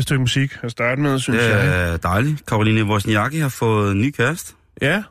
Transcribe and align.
dejlig 0.00 0.02
stykke 0.02 0.20
musik 0.20 0.58
at 0.62 0.70
starte 0.70 1.00
med, 1.00 1.18
synes 1.18 1.40
Det 1.42 1.48
jeg. 1.50 1.92
er 1.92 1.96
dejligt. 1.96 2.46
Karoline 2.46 2.84
Wozniacki 2.84 3.38
har 3.38 3.48
fået 3.48 3.92
en 3.92 4.00
ny 4.00 4.10
kæreste. 4.10 4.52
Ja, 4.82 5.02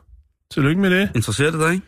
tillykke 0.52 0.80
med 0.80 0.90
det. 0.90 1.10
Interesserer 1.14 1.50
det 1.50 1.60
dig, 1.60 1.72
ikke? 1.72 1.84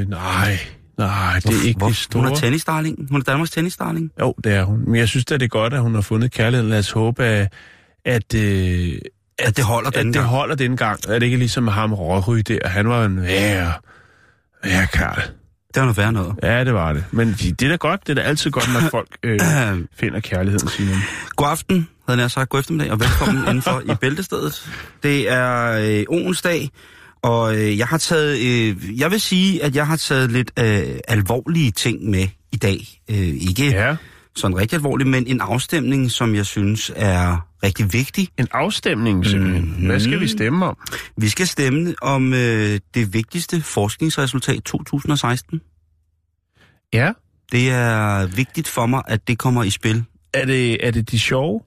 Øh, 0.00 0.08
nej, 0.08 0.58
nej, 0.98 1.34
det 1.34 1.46
er 1.46 1.66
ikke 1.66 1.78
Hvor- 1.78 1.88
det 1.88 1.96
store. 1.96 2.22
Hun 2.22 2.32
er 2.32 2.36
tennisdarling. 2.36 3.08
Hun 3.10 3.20
er 3.20 3.24
Danmarks 3.24 3.50
tennisdarling. 3.50 4.10
Jo, 4.20 4.34
det 4.44 4.52
er 4.54 4.64
hun. 4.64 4.84
Men 4.86 4.94
jeg 4.96 5.08
synes 5.08 5.24
da, 5.24 5.34
det 5.34 5.42
er 5.42 5.48
godt, 5.48 5.74
at 5.74 5.80
hun 5.80 5.94
har 5.94 6.02
fundet 6.02 6.32
kærligheden. 6.32 6.70
Lad 6.70 6.78
os 6.78 6.90
håbe, 6.90 7.24
at, 7.24 7.52
at, 8.04 8.34
øh, 8.34 8.92
At 9.38 9.56
det 9.56 9.64
holder 9.64 9.88
at 9.88 9.94
denne 9.96 10.12
det 10.12 10.22
holder 10.24 10.54
den 10.54 10.76
gang. 10.76 11.00
At 11.08 11.20
det 11.20 11.22
ikke 11.22 11.34
er 11.34 11.38
ligesom 11.38 11.68
ham 11.68 11.92
Råry 11.94 12.38
der. 12.38 12.68
Han 12.68 12.88
var 12.88 13.04
en 13.04 13.22
værre, 13.22 13.72
værre 14.64 14.86
karl. 14.86 15.22
Det 15.74 15.80
var 15.80 15.82
noget 15.82 15.96
værre 15.96 16.12
noget. 16.12 16.34
Ja, 16.42 16.64
det 16.64 16.74
var 16.74 16.92
det. 16.92 17.04
Men 17.10 17.32
det 17.32 17.62
er 17.62 17.68
da 17.68 17.76
godt. 17.76 18.00
Det 18.06 18.18
er 18.18 18.22
da 18.22 18.28
altid 18.28 18.50
godt, 18.50 18.72
når 18.72 18.80
folk 18.90 19.08
øh, 19.22 19.38
finder 20.00 20.20
kærligheden, 20.20 20.68
Simon. 20.68 20.96
God 21.36 21.48
aften, 21.48 21.88
havde 22.08 22.20
jeg 22.20 22.30
sagt. 22.30 22.48
God 22.50 22.60
eftermiddag, 22.60 22.92
og 22.92 23.00
velkommen 23.00 23.44
indenfor 23.48 23.82
i 23.92 23.94
Bæltestedet. 24.00 24.70
Det 25.02 25.30
er 25.32 25.72
øh, 25.72 26.04
onsdag, 26.08 26.70
og 27.22 27.56
øh, 27.56 27.78
jeg 27.78 27.86
har 27.86 27.98
taget, 27.98 28.38
øh, 28.38 29.00
jeg 29.00 29.10
vil 29.10 29.20
sige, 29.20 29.64
at 29.64 29.76
jeg 29.76 29.86
har 29.86 29.96
taget 29.96 30.32
lidt 30.32 30.50
øh, 30.58 30.82
alvorlige 31.08 31.70
ting 31.70 32.10
med 32.10 32.26
i 32.52 32.56
dag. 32.56 32.88
Øh, 33.10 33.16
ikke 33.18 33.64
Ja. 33.70 33.96
Sådan 34.36 34.56
rigtig 34.56 34.76
alvorligt, 34.76 35.10
men 35.10 35.26
en 35.26 35.40
afstemning, 35.40 36.10
som 36.10 36.34
jeg 36.34 36.46
synes 36.46 36.92
er 36.96 37.46
rigtig 37.62 37.92
vigtig. 37.92 38.28
En 38.38 38.48
afstemning, 38.52 39.26
simpelthen. 39.26 39.74
Mhm. 39.76 39.86
Hvad 39.86 40.00
skal 40.00 40.20
vi 40.20 40.28
stemme 40.28 40.66
om? 40.66 40.76
Vi 41.16 41.28
skal 41.28 41.46
stemme 41.46 41.94
om 42.02 42.34
øh, 42.34 42.80
det 42.94 43.14
vigtigste 43.14 43.62
forskningsresultat 43.62 44.62
2016. 44.62 45.60
Ja. 46.92 47.12
Det 47.52 47.70
er 47.70 48.26
vigtigt 48.26 48.68
for 48.68 48.86
mig, 48.86 49.02
at 49.06 49.28
det 49.28 49.38
kommer 49.38 49.62
i 49.62 49.70
spil. 49.70 50.04
Er 50.34 50.46
det, 50.46 50.86
er 50.86 50.90
det 50.90 51.10
de 51.10 51.18
sjove? 51.18 51.60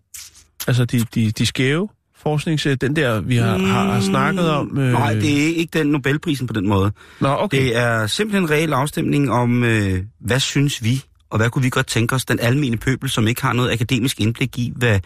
Altså 0.67 0.85
de, 0.85 0.99
de, 1.15 1.31
de 1.31 1.45
skæve 1.45 1.89
forsknings... 2.23 2.67
Den 2.81 2.95
der, 2.95 3.21
vi 3.21 3.35
har, 3.35 3.57
mm, 3.57 3.63
har, 3.63 3.93
har 3.93 4.01
snakket 4.01 4.49
om... 4.49 4.77
Øh... 4.77 4.91
Nej, 4.91 5.13
det 5.13 5.43
er 5.43 5.55
ikke 5.55 5.79
den 5.79 5.87
Nobelprisen 5.87 6.47
på 6.47 6.53
den 6.53 6.67
måde. 6.67 6.91
Nå, 7.19 7.35
okay. 7.39 7.57
Det 7.57 7.77
er 7.77 8.07
simpelthen 8.07 8.43
en 8.43 8.49
reel 8.49 8.73
afstemning 8.73 9.31
om, 9.31 9.63
øh, 9.63 10.03
hvad 10.19 10.39
synes 10.39 10.83
vi, 10.83 11.03
og 11.33 11.39
hvad 11.39 11.49
kunne 11.49 11.63
vi 11.63 11.69
godt 11.69 11.87
tænke 11.87 12.15
os, 12.15 12.25
den 12.25 12.39
almene 12.39 12.77
pøbel, 12.77 13.09
som 13.09 13.27
ikke 13.27 13.41
har 13.41 13.53
noget 13.53 13.71
akademisk 13.71 14.19
indblik 14.21 14.57
i, 14.57 14.73
hvad, 14.75 14.99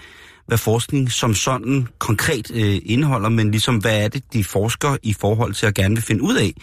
hvad 0.47 0.57
forskning 0.57 1.11
som 1.11 1.33
sådan 1.33 1.87
konkret 1.99 2.51
øh, 2.53 2.79
indeholder, 2.85 3.29
men 3.29 3.51
ligesom, 3.51 3.77
hvad 3.77 4.03
er 4.03 4.07
det, 4.07 4.33
de 4.33 4.43
forsker 4.43 4.97
i 5.03 5.13
forhold 5.13 5.53
til 5.53 5.65
at 5.65 5.75
gerne 5.75 5.95
vil 5.95 6.03
finde 6.03 6.21
ud 6.21 6.35
af. 6.35 6.53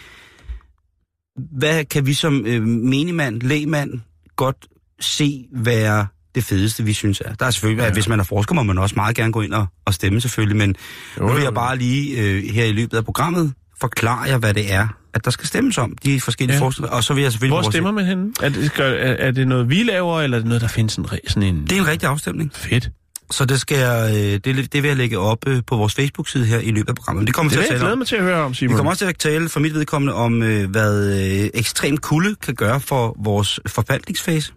Hvad 1.57 1.85
kan 1.85 2.05
vi 2.05 2.13
som 2.13 2.45
øh, 2.45 2.63
menigmand, 2.63 3.41
lægmand, 3.41 3.99
godt 4.35 4.67
se 4.99 5.45
være 5.51 6.07
det 6.35 6.43
fedeste, 6.43 6.83
vi 6.83 6.93
synes 6.93 7.21
er. 7.25 7.33
Der 7.33 7.45
er 7.45 7.51
selvfølgelig, 7.51 7.81
ja. 7.81 7.87
at 7.87 7.93
hvis 7.93 8.07
man 8.07 8.19
er 8.19 8.23
forsker, 8.23 8.55
må 8.55 8.63
man 8.63 8.77
også 8.77 8.95
meget 8.95 9.15
gerne 9.15 9.31
gå 9.33 9.41
ind 9.41 9.53
og, 9.53 9.65
og 9.85 9.93
stemme 9.93 10.21
selvfølgelig, 10.21 10.57
men 10.57 10.75
Jo, 11.19 11.27
nu 11.27 11.33
vil 11.33 11.43
jeg 11.43 11.53
bare 11.53 11.77
lige 11.77 12.21
øh, 12.21 12.43
her 12.43 12.65
i 12.65 12.71
løbet 12.71 12.97
af 12.97 13.05
programmet 13.05 13.53
forklare 13.81 14.21
jer, 14.21 14.37
hvad 14.37 14.53
det 14.53 14.73
er, 14.73 14.87
at 15.13 15.25
der 15.25 15.31
skal 15.31 15.47
stemmes 15.47 15.77
om, 15.77 15.97
de 16.03 16.21
forskellige 16.21 16.57
Ja. 16.57 16.61
forskere, 16.63 16.89
og 16.89 17.03
så 17.03 17.13
vil 17.13 17.21
jeg 17.23 17.31
selvfølgelig... 17.31 17.55
Hvor 17.55 17.61
vores- 17.63 17.73
stemmer 17.73 17.91
man 17.91 18.05
henne? 18.05 18.31
Er 18.43 18.49
det, 18.49 18.71
er, 18.79 18.83
er 19.27 19.31
det 19.31 19.47
noget, 19.47 19.69
vi 19.69 19.83
laver, 19.83 20.21
eller 20.21 20.37
er 20.37 20.41
det 20.41 20.47
noget, 20.47 20.61
der 20.61 20.67
findes 20.67 20.99
re- 20.99 21.17
sådan 21.27 21.43
en... 21.55 21.63
Det 21.63 21.71
er 21.71 21.81
en 21.81 21.87
rigtig 21.87 22.09
afstemning, 22.09 22.51
Fedt. 22.53 22.89
så 23.31 23.45
det, 23.45 23.59
skal 23.61 23.77
jeg, 23.77 24.11
øh, 24.15 24.39
det, 24.55 24.73
det 24.73 24.83
vil 24.83 24.87
jeg 24.87 24.97
lægge 24.97 25.19
op 25.19 25.47
øh, 25.47 25.61
på 25.67 25.75
vores 25.77 25.93
Facebook-side 25.93 26.45
her 26.45 26.59
i 26.59 26.71
løbet 26.71 26.89
af 26.89 26.95
programmet. 26.95 27.27
Det 27.27 27.35
kommer 27.35 27.49
Det 27.49 27.59
vi 27.59 27.63
til 27.63 27.67
jeg 27.67 27.73
at 27.75 27.79
tale 27.79 27.79
glæde 27.79 27.91
om. 27.91 27.97
mig 27.97 28.07
til 28.07 28.15
at 28.15 28.23
høre 28.23 28.37
om, 28.43 28.51
Vi 28.51 28.55
Simon. 28.55 28.75
kommer 28.75 28.91
også 28.91 28.99
til 29.05 29.09
at 29.09 29.17
tale 29.17 29.49
for 29.49 29.59
mit 29.59 29.73
vedkommende 29.73 30.13
om, 30.13 30.43
øh, 30.43 30.69
hvad 30.69 31.09
ekstrem 31.53 31.97
kulde 31.97 32.35
kan 32.35 32.55
gøre 32.55 32.79
for 32.79 33.15
vores 33.23 33.59
forplantningsfase. 33.67 34.53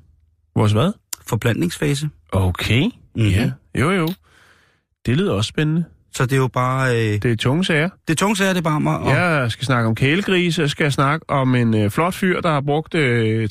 Vores 0.57 0.73
hvad? 0.73 0.93
Forplantningsfase. 1.27 2.09
Okay. 2.33 2.83
Mhm. 3.17 3.27
Ja, 3.27 3.51
jo 3.79 3.91
jo. 3.91 4.09
Det 5.07 5.17
lyder 5.17 5.33
også 5.33 5.49
spændende. 5.49 5.85
Så 6.15 6.23
det 6.27 6.33
er 6.33 6.37
jo 6.37 6.49
bare... 6.49 6.97
Øh, 6.97 7.23
det, 7.23 7.25
er 7.25 7.37
tunge 7.37 7.65
sager. 7.65 7.89
det 8.09 8.15
er 8.15 8.17
tunge 8.17 8.37
sager, 8.37 8.53
det 8.53 8.59
er 8.59 8.63
bare 8.63 8.81
mig. 8.81 8.99
Og, 8.99 9.11
Jeg 9.11 9.51
skal 9.51 9.67
snakke 9.67 9.89
om 9.89 9.95
kælegrise, 9.95 10.63
jeg 10.63 10.71
skal 10.71 10.93
snakke 10.93 11.31
om 11.31 11.55
en 11.55 11.75
øh, 11.75 11.91
flot 11.91 12.15
fyr, 12.15 12.41
der 12.41 12.51
har 12.53 12.61
brugt 12.61 12.95
øh, 12.95 13.49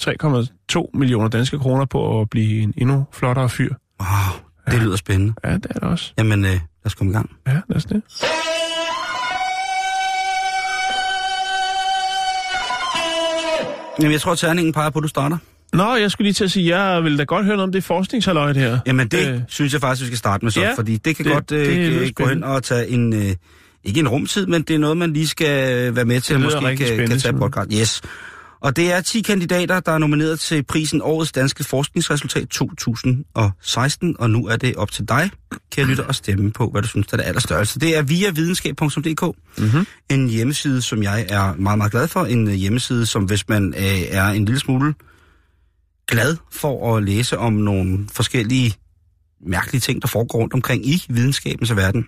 3,2 0.74 0.90
millioner 0.94 1.28
danske 1.28 1.60
kroner 1.60 1.86
på 1.86 2.22
at 2.22 2.30
blive 2.30 2.62
en 2.62 2.74
endnu 2.78 3.06
flottere 3.14 3.50
fyr. 3.50 3.74
Wow, 4.00 4.42
det 4.72 4.82
lyder 4.82 4.96
spændende. 4.96 5.34
Ja, 5.44 5.54
det 5.54 5.66
er 5.70 5.74
det 5.74 5.84
også. 5.84 6.14
Jamen, 6.18 6.46
øh, 6.46 6.52
lad 6.52 6.60
os 6.86 6.96
komme 6.96 7.12
i 7.12 7.14
gang. 7.16 7.30
Ja, 7.48 7.54
lad 7.70 7.78
os 7.78 7.86
det. 7.86 8.02
Jamen, 14.00 14.12
jeg 14.12 14.22
tror, 14.22 14.32
at 14.32 14.38
terningen 14.38 14.74
peger 14.74 14.90
på, 14.90 15.00
at 15.00 15.04
du 15.04 15.08
starter. 15.08 15.38
Nå, 15.74 15.96
jeg 15.96 16.12
skulle 16.12 16.26
lige 16.26 16.34
til 16.34 16.44
at 16.44 16.52
sige, 16.52 16.78
jeg 16.78 17.04
vil 17.04 17.18
da 17.18 17.24
godt 17.24 17.46
høre 17.46 17.56
noget 17.56 17.68
om 17.68 17.72
det 17.72 17.84
forskningshalløj 17.84 18.54
her. 18.54 18.80
Jamen, 18.86 19.08
det 19.08 19.28
Øh. 19.28 19.36
øh, 19.36 19.42
synes 19.48 19.74
jeg 19.74 19.82
faktisk, 19.82 20.02
vi 20.02 20.08
skal 20.08 20.18
starte 20.18 20.46
med 20.46 20.52
så, 20.52 20.62
Ja, 20.62 20.74
fordi 20.76 20.98
det 20.98 21.16
kan 21.16 21.26
det- 21.26 21.34
godt 21.34 21.52
øh, 21.52 21.66
det, 22.00 22.16
gå 22.16 22.26
hen 22.28 22.44
og 22.44 22.64
tage 22.64 22.88
en... 22.88 23.14
Øh, 23.14 23.36
ikke 23.84 24.00
en 24.00 24.08
rumtid, 24.08 24.48
men 24.48 24.62
det 24.62 24.74
er 24.76 24.80
noget, 24.80 24.98
man 24.98 25.14
lige 25.14 25.28
skal 25.28 25.96
være 25.96 26.06
med 26.06 26.22
til, 26.22 26.36
og 26.36 26.42
måske 26.42 26.76
kan, 26.78 27.08
kan 27.08 27.20
tage 27.20 27.34
podcast. 27.38 27.70
Yes. 27.74 28.02
Og 28.62 28.76
det 28.76 28.92
er 28.94 29.02
10 29.02 29.22
kandidater, 29.22 29.80
der 29.80 29.92
er 29.92 29.98
nomineret 29.98 30.40
til 30.40 30.64
prisen 30.64 31.02
Årets 31.04 31.32
Danske 31.32 31.64
Forskningsresultat 31.64 32.48
2016, 32.50 34.16
og 34.20 34.30
nu 34.30 34.48
er 34.48 34.56
det 34.56 34.76
op 34.76 34.92
til 34.92 35.06
dig, 35.10 35.30
kære 35.72 35.86
lytter, 35.86 36.04
at 36.04 36.16
stemme 36.16 36.52
på, 36.52 36.70
hvad 36.72 36.82
du 36.82 36.88
synes 36.88 37.08
er 37.14 37.18
det 37.18 37.24
allerstørste. 37.24 37.80
Det 37.80 37.98
er 37.98 38.02
via 38.02 38.30
videnskab.dk, 38.30 39.36
Mm-hmm. 39.58 39.86
en 40.10 40.30
hjemmeside, 40.30 40.82
som 40.82 41.04
jeg 41.04 41.26
er 41.30 41.54
meget, 41.58 41.78
meget 41.78 41.92
glad 41.92 42.08
for. 42.08 42.26
En 42.26 42.48
øh, 42.48 42.54
hjemmeside, 42.54 43.06
som 43.06 43.24
hvis 43.24 43.50
man 43.50 43.74
øh, 43.78 43.84
er 44.10 44.28
en 44.28 44.46
lille 44.46 44.60
smule 44.60 44.94
glad 46.08 46.38
for 46.52 46.98
at 46.98 47.04
læse 47.04 47.38
om 47.38 47.54
nogle 47.54 48.08
forskellige 48.12 48.74
mærkelige 49.42 49.82
ting, 49.82 50.02
der 50.02 50.08
foregår 50.08 50.40
rundt 50.40 50.54
omkring 50.54 50.86
i 50.86 51.06
videnskabens 51.10 51.76
verden, 51.76 52.08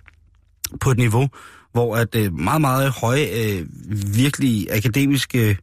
på 0.80 0.90
et 0.90 0.98
niveau, 0.98 1.28
hvor 1.72 1.96
at 1.96 2.14
øh, 2.14 2.34
meget, 2.34 2.60
meget 2.60 2.90
høje, 2.90 3.26
øh, 3.32 3.66
virkelig 4.14 4.66
akademiske 4.70 5.58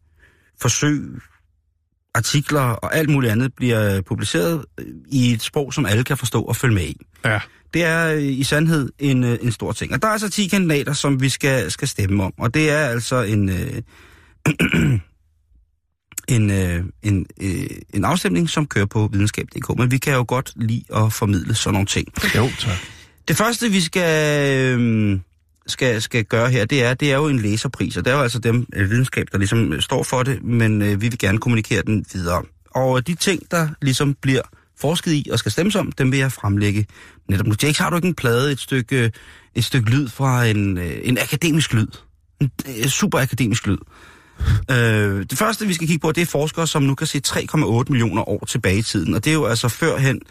forsøg, 0.61 1.21
artikler 2.15 2.61
og 2.61 2.95
alt 2.95 3.09
muligt 3.09 3.31
andet 3.31 3.53
bliver 3.53 4.01
publiceret 4.01 4.65
øh, 4.79 4.85
i 5.07 5.33
et 5.33 5.41
sprog, 5.41 5.73
som 5.73 5.85
alle 5.85 6.03
kan 6.03 6.17
forstå 6.17 6.41
og 6.41 6.55
følge 6.55 6.75
med 6.75 6.83
i. 6.83 6.97
Ja. 7.25 7.39
Det 7.73 7.83
er 7.83 8.13
øh, 8.13 8.23
i 8.23 8.43
sandhed 8.43 8.89
en, 8.99 9.23
øh, 9.23 9.37
en 9.41 9.51
stor 9.51 9.71
ting. 9.71 9.93
Og 9.93 10.01
der 10.01 10.07
er 10.07 10.11
altså 10.11 10.29
10 10.29 10.47
kandidater, 10.47 10.93
som 10.93 11.21
vi 11.21 11.29
skal, 11.29 11.71
skal 11.71 11.87
stemme 11.87 12.23
om. 12.23 12.33
Og 12.37 12.53
det 12.53 12.69
er 12.69 12.77
altså 12.77 13.21
en, 13.21 13.49
øh, 13.49 13.81
en, 16.27 16.51
øh, 16.51 16.83
en, 17.03 17.25
øh, 17.41 17.67
en 17.93 18.05
afstemning, 18.05 18.49
som 18.49 18.67
kører 18.67 18.85
på 18.85 19.09
videnskab.dk. 19.11 19.77
Men 19.77 19.91
vi 19.91 19.97
kan 19.97 20.13
jo 20.13 20.25
godt 20.27 20.53
lide 20.55 20.83
at 20.95 21.13
formidle 21.13 21.55
sådan 21.55 21.73
nogle 21.73 21.87
ting. 21.87 22.07
Jo, 22.35 22.49
tak. 22.59 22.77
Det 23.27 23.37
første, 23.37 23.69
vi 23.69 23.81
skal, 23.81 24.79
øh, 24.79 25.19
skal, 25.67 26.01
skal 26.01 26.25
gøre 26.25 26.49
her, 26.49 26.65
det 26.65 26.83
er, 26.83 26.93
det 26.93 27.11
er 27.11 27.15
jo 27.15 27.27
en 27.27 27.39
læserpris, 27.39 27.97
og 27.97 28.05
det 28.05 28.11
er 28.11 28.15
jo 28.15 28.21
altså 28.23 28.39
dem 28.39 28.67
øh, 28.73 28.89
videnskab, 28.89 29.27
der 29.31 29.37
ligesom 29.37 29.81
står 29.81 30.03
for 30.03 30.23
det, 30.23 30.43
men 30.43 30.81
øh, 30.81 31.01
vi 31.01 31.07
vil 31.07 31.17
gerne 31.17 31.37
kommunikere 31.37 31.81
den 31.81 32.05
videre. 32.13 32.43
Og 32.71 33.07
de 33.07 33.15
ting, 33.15 33.51
der 33.51 33.69
ligesom 33.81 34.15
bliver 34.21 34.41
forsket 34.79 35.11
i 35.11 35.29
og 35.31 35.39
skal 35.39 35.51
stemmes 35.51 35.75
om, 35.75 35.91
dem 35.91 36.11
vil 36.11 36.19
jeg 36.19 36.31
fremlægge 36.31 36.85
netop 37.29 37.47
nu. 37.47 37.55
Jakes, 37.63 37.77
har 37.77 37.89
du 37.89 37.95
ikke 37.95 38.07
en 38.07 38.15
plade, 38.15 38.51
et 38.51 38.59
stykke, 38.59 39.11
et 39.55 39.65
stykke 39.65 39.89
lyd 39.89 40.09
fra 40.09 40.45
en, 40.45 40.77
en 40.77 41.17
akademisk 41.17 41.73
lyd? 41.73 41.87
En 42.39 42.89
super 42.89 43.19
akademisk 43.19 43.67
lyd. 43.67 43.77
Øh, 44.71 45.25
det 45.29 45.37
første, 45.37 45.67
vi 45.67 45.73
skal 45.73 45.87
kigge 45.87 46.01
på, 46.01 46.11
det 46.11 46.21
er 46.21 46.25
forskere, 46.25 46.67
som 46.67 46.83
nu 46.83 46.95
kan 46.95 47.07
se 47.07 47.21
3,8 47.27 47.83
millioner 47.89 48.29
år 48.29 48.45
tilbage 48.45 48.77
i 48.77 48.81
tiden. 48.81 49.13
Og 49.13 49.25
det 49.25 49.29
er 49.29 49.35
jo 49.35 49.45
altså 49.45 49.67
førhen... 49.67 50.21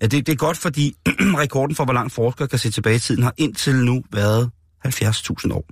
Ja, 0.00 0.06
det, 0.06 0.26
det 0.26 0.32
er 0.32 0.36
godt, 0.36 0.58
fordi 0.58 0.94
rekorden 1.42 1.76
for, 1.76 1.84
hvor 1.84 1.94
langt 1.94 2.12
forskere 2.12 2.48
kan 2.48 2.58
se 2.58 2.70
tilbage 2.70 2.96
i 2.96 2.98
tiden, 2.98 3.22
har 3.22 3.34
indtil 3.36 3.74
nu 3.76 4.02
været 4.12 4.50
70.000 4.86 5.52
år. 5.52 5.64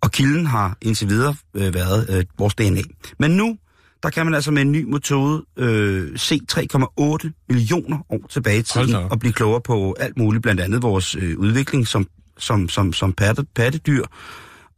Og 0.00 0.10
kilden 0.10 0.46
har 0.46 0.76
indtil 0.82 1.08
videre 1.08 1.34
øh, 1.54 1.74
været 1.74 2.06
øh, 2.10 2.24
vores 2.38 2.54
DNA. 2.54 2.82
Men 3.18 3.30
nu, 3.30 3.56
der 4.02 4.10
kan 4.10 4.26
man 4.26 4.34
altså 4.34 4.50
med 4.50 4.62
en 4.62 4.72
ny 4.72 4.84
metode 4.84 5.44
øh, 5.56 6.18
se 6.18 6.40
3,8 6.52 7.44
millioner 7.48 7.98
år 8.10 8.26
tilbage 8.28 8.58
i 8.58 8.62
tiden 8.62 8.94
og 8.94 9.18
blive 9.20 9.32
klogere 9.32 9.60
på 9.60 9.96
alt 10.00 10.18
muligt, 10.18 10.42
blandt 10.42 10.60
andet 10.60 10.82
vores 10.82 11.14
øh, 11.14 11.38
udvikling 11.38 11.86
som, 11.86 12.06
som, 12.38 12.68
som, 12.68 12.92
som 12.92 13.12
patte, 13.12 13.44
pattedyr. 13.54 14.04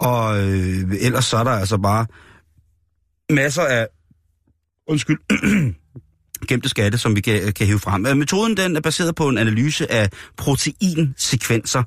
Og 0.02 0.38
øh, 0.38 0.84
ellers 1.00 1.24
så 1.24 1.36
er 1.36 1.44
der 1.44 1.50
altså 1.50 1.78
bare 1.78 2.06
masser 3.30 3.62
af, 3.62 3.86
undskyld, 4.88 5.18
gemte 6.48 6.68
skatte, 6.68 6.98
som 6.98 7.16
vi 7.16 7.20
kan, 7.20 7.52
kan 7.52 7.66
hæve 7.66 7.78
frem. 7.78 8.06
Øh, 8.06 8.16
metoden 8.16 8.56
den 8.56 8.76
er 8.76 8.80
baseret 8.80 9.14
på 9.14 9.28
en 9.28 9.38
analyse 9.38 9.92
af 9.92 10.10
proteinsekvenser, 10.36 11.82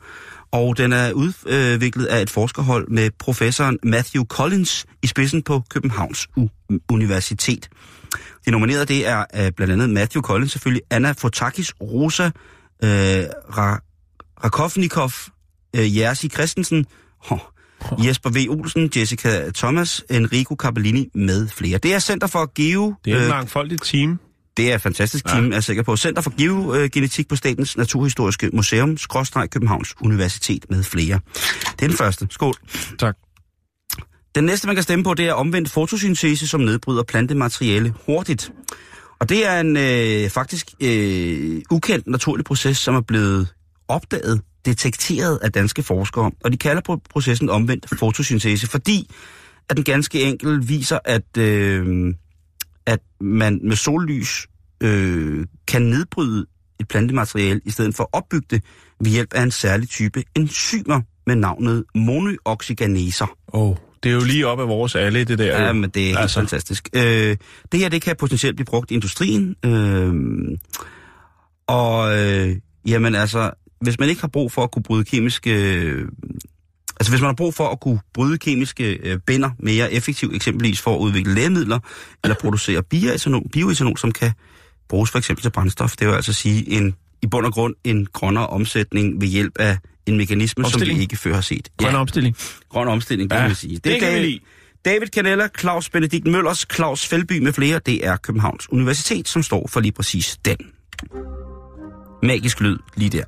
og 0.51 0.77
den 0.77 0.93
er 0.93 1.11
udviklet 1.11 2.05
af 2.05 2.21
et 2.21 2.29
forskerhold 2.29 2.87
med 2.87 3.09
professoren 3.19 3.79
Matthew 3.83 4.25
Collins 4.25 4.85
i 5.03 5.07
spidsen 5.07 5.43
på 5.43 5.63
Københavns 5.69 6.27
U- 6.39 6.77
Universitet. 6.91 7.69
De 8.45 8.51
nominerede 8.51 8.85
det 8.85 9.07
er 9.07 9.25
uh, 9.39 9.47
blandt 9.55 9.73
andet 9.73 9.89
Matthew 9.89 10.21
Collins 10.21 10.51
selvfølgelig, 10.51 10.83
Anna 10.89 11.11
Fotakis, 11.11 11.73
Rosa 11.81 12.25
øh, 12.83 13.23
Ra- 13.23 13.81
Rakovnikov, 14.43 15.11
øh, 15.75 15.97
Jerzy 15.97 16.27
Christensen, 16.27 16.85
oh, 17.31 17.39
Jesper 18.05 18.29
V. 18.29 18.49
Olsen, 18.49 18.91
Jessica 18.95 19.51
Thomas, 19.51 20.03
Enrico 20.09 20.55
Capellini 20.55 21.09
med 21.15 21.47
flere. 21.47 21.77
Det 21.77 21.93
er 21.93 21.99
Center 21.99 22.27
for 22.27 22.51
Geo... 22.55 22.93
Det 23.05 23.13
er 23.13 23.17
et 23.17 23.23
øh, 23.23 23.29
mangfoldigt 23.29 23.83
team. 23.83 24.19
det 24.57 24.71
er 24.71 24.75
et 24.75 24.81
fantastisk 24.81 25.25
team, 25.25 25.43
ja. 25.43 25.49
er 25.49 25.55
jeg 25.55 25.63
sikker 25.63 25.83
på. 25.83 25.97
Center 25.97 26.21
for 26.21 26.33
Geogenetik 26.37 27.27
på 27.27 27.35
Statens 27.35 27.77
Naturhistoriske 27.77 28.49
Museum, 28.53 28.97
skråstreg 28.97 29.49
Københavns 29.49 29.95
Universitet 30.01 30.65
med 30.69 30.83
flere. 30.83 31.19
Det 31.63 31.81
er 31.81 31.87
den 31.87 31.97
første. 31.97 32.27
Skål. 32.29 32.53
Tak. 32.99 33.15
Den 34.35 34.43
næste, 34.43 34.67
man 34.67 34.75
kan 34.75 34.83
stemme 34.83 35.03
på, 35.03 35.13
det 35.13 35.27
er 35.27 35.33
omvendt 35.33 35.71
fotosyntese, 35.71 36.47
som 36.47 36.61
nedbryder 36.61 37.03
plantemateriale 37.03 37.93
hurtigt. 38.05 38.51
Og 39.19 39.29
det 39.29 39.45
er 39.45 39.59
en 39.59 39.77
øh, 39.77 40.29
faktisk 40.29 40.71
øh, 40.81 41.61
ukendt 41.71 42.07
naturlig 42.07 42.45
proces, 42.45 42.77
som 42.77 42.95
er 42.95 43.01
blevet 43.01 43.47
opdaget, 43.87 44.41
detekteret 44.65 45.39
af 45.41 45.51
danske 45.51 45.83
forskere. 45.83 46.31
Og 46.43 46.51
de 46.51 46.57
kalder 46.57 46.81
på 46.81 47.01
processen 47.09 47.49
omvendt 47.49 47.85
fotosyntese, 47.99 48.67
fordi 48.67 49.09
at 49.69 49.77
den 49.77 49.83
ganske 49.83 50.21
enkelt 50.21 50.69
viser, 50.69 50.99
at, 51.05 51.37
øh, 51.37 52.13
at 52.85 52.99
man 53.21 53.59
med 53.63 53.75
sollys 53.75 54.47
øh, 54.81 55.45
kan 55.67 55.81
nedbryde 55.81 56.45
et 56.79 56.87
plantemateriale, 56.87 57.61
i 57.65 57.71
stedet 57.71 57.95
for 57.95 58.03
at 58.03 58.09
opbygge 58.13 58.47
det 58.49 58.63
ved 58.99 59.11
hjælp 59.11 59.33
af 59.33 59.43
en 59.43 59.51
særlig 59.51 59.89
type 59.89 60.23
enzymer 60.35 61.01
med 61.27 61.35
navnet 61.35 61.83
monooxygenaser. 61.95 63.37
Oh, 63.47 63.75
det 64.03 64.09
er 64.09 64.13
jo 64.13 64.23
lige 64.23 64.47
op 64.47 64.59
af 64.59 64.67
vores 64.67 64.95
alle, 64.95 65.23
det 65.23 65.39
der. 65.39 65.65
Ja, 65.65 65.73
men 65.73 65.89
det 65.89 66.01
er 66.03 66.07
helt 66.07 66.19
altså. 66.19 66.39
fantastisk. 66.39 66.89
Øh, 66.95 67.37
det 67.71 67.79
her, 67.79 67.89
det 67.89 68.01
kan 68.01 68.15
potentielt 68.19 68.55
blive 68.55 68.65
brugt 68.65 68.91
i 68.91 68.93
industrien. 68.93 69.55
Øh, 69.65 70.13
og 71.67 72.17
øh, 72.17 72.55
jamen 72.87 73.15
altså, 73.15 73.51
hvis 73.81 73.99
man 73.99 74.09
ikke 74.09 74.21
har 74.21 74.27
brug 74.27 74.51
for 74.51 74.63
at 74.63 74.71
kunne 74.71 74.83
bryde 74.83 75.03
kemiske... 75.03 75.51
Øh, 75.53 76.07
altså 76.99 77.11
hvis 77.11 77.21
man 77.21 77.27
har 77.27 77.35
brug 77.35 77.53
for 77.53 77.67
at 77.67 77.79
kunne 77.79 77.99
bryde 78.13 78.37
kemiske 78.37 78.93
øh, 78.93 79.19
binder 79.27 79.49
mere 79.59 79.93
effektivt, 79.93 80.35
eksempelvis 80.35 80.81
for 80.81 80.95
at 80.95 80.99
udvikle 80.99 81.33
lægemidler, 81.33 81.79
eller 82.23 82.35
producere 82.41 82.83
bioetanol, 82.83 83.43
bioetanol 83.51 83.97
som 83.97 84.11
kan 84.11 84.31
bruges 84.89 85.11
for 85.11 85.17
eksempel 85.17 85.41
til 85.43 85.49
brændstof, 85.49 85.95
det 85.95 86.07
vil 86.07 86.13
altså 86.13 86.33
sige 86.33 86.69
en, 86.69 86.95
i 87.21 87.27
bund 87.27 87.45
og 87.45 87.53
grund 87.53 87.75
en 87.83 88.05
grønnere 88.13 88.47
omsætning 88.47 89.21
ved 89.21 89.27
hjælp 89.27 89.57
af 89.59 89.77
en 90.05 90.17
mekanisme, 90.17 90.65
som 90.65 90.81
vi 90.81 90.99
ikke 90.99 91.17
før 91.17 91.33
har 91.33 91.41
set. 91.41 91.69
Grøn 91.77 91.95
omstilling. 91.95 92.35
Grøn 92.69 92.87
omstilling, 92.87 93.29
det 93.29 93.35
Ja, 93.35 93.41
ja, 93.41 93.47
vil 93.47 93.55
sige. 93.55 93.79
det 93.83 93.99
kan 93.99 94.13
vi 94.13 94.17
David-. 94.17 94.39
David 94.85 95.07
Canella, 95.07 95.47
Claus 95.59 95.89
Benedikt 95.89 96.27
Møllers, 96.27 96.65
Claus 96.75 97.07
Felby 97.07 97.39
med 97.39 97.53
flere, 97.53 97.79
det 97.85 98.07
er 98.07 98.17
Københavns 98.17 98.71
Universitet, 98.71 99.27
som 99.27 99.43
står 99.43 99.67
for 99.67 99.79
lige 99.79 99.91
præcis 99.91 100.37
den. 100.45 100.57
Magisk 102.25 102.61
lyd 102.61 102.77
lige 102.95 103.09
der. 103.09 103.23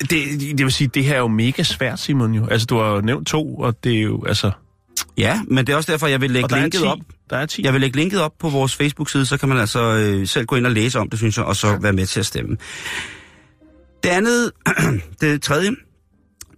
Det, 0.00 0.10
det 0.40 0.64
vil 0.64 0.72
sige, 0.72 0.88
det 0.88 1.04
her 1.04 1.14
er 1.14 1.18
jo 1.18 1.28
mega 1.28 1.62
svært, 1.62 2.00
Simon 2.00 2.34
jo. 2.34 2.46
Altså, 2.46 2.66
du 2.66 2.78
har 2.78 2.90
jo 2.90 3.00
nævnt 3.00 3.26
to, 3.26 3.54
og 3.54 3.84
det 3.84 3.96
er 3.96 4.02
jo, 4.02 4.24
altså... 4.24 4.50
Ja, 5.18 5.40
men 5.48 5.66
det 5.66 5.72
er 5.72 5.76
også 5.76 5.92
derfor, 5.92 6.06
jeg 6.06 6.20
vil 6.20 6.30
lægge 6.30 6.54
linket 6.54 6.80
10. 6.80 6.86
op. 6.86 6.98
Der 7.30 7.36
er 7.36 7.46
10. 7.46 7.62
Jeg 7.64 7.72
vil 7.72 7.80
lægge 7.80 7.96
linket 7.96 8.20
op 8.20 8.32
på 8.38 8.48
vores 8.48 8.76
Facebook-side, 8.76 9.26
så 9.26 9.36
kan 9.36 9.48
man 9.48 9.58
altså 9.58 9.80
øh, 9.80 10.26
selv 10.26 10.46
gå 10.46 10.56
ind 10.56 10.66
og 10.66 10.72
læse 10.72 10.98
om 10.98 11.10
det, 11.10 11.18
synes 11.18 11.36
jeg, 11.36 11.44
og 11.44 11.56
så 11.56 11.78
være 11.80 11.92
med 11.92 12.06
til 12.06 12.20
at 12.20 12.26
stemme. 12.26 12.56
Det 14.02 14.08
andet, 14.08 14.52
det 15.20 15.42
tredje, 15.42 15.70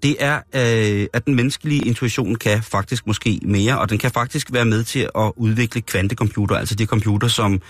det 0.03 0.17
er, 0.21 0.37
øh, 0.37 1.06
at 1.12 1.27
den 1.27 1.35
menneskelige 1.35 1.87
intuition 1.87 2.35
kan 2.35 2.62
faktisk 2.62 3.06
måske 3.06 3.41
mere, 3.43 3.79
og 3.79 3.91
den 3.91 3.99
kan 3.99 4.11
faktisk 4.11 4.53
være 4.53 4.65
med 4.65 4.85
til 4.85 5.09
at 5.19 5.33
udvikle 5.37 5.81
kvantecomputer, 5.81 6.56
altså 6.56 6.75
de 6.75 6.87
computer, 6.87 7.29
som 7.29 7.61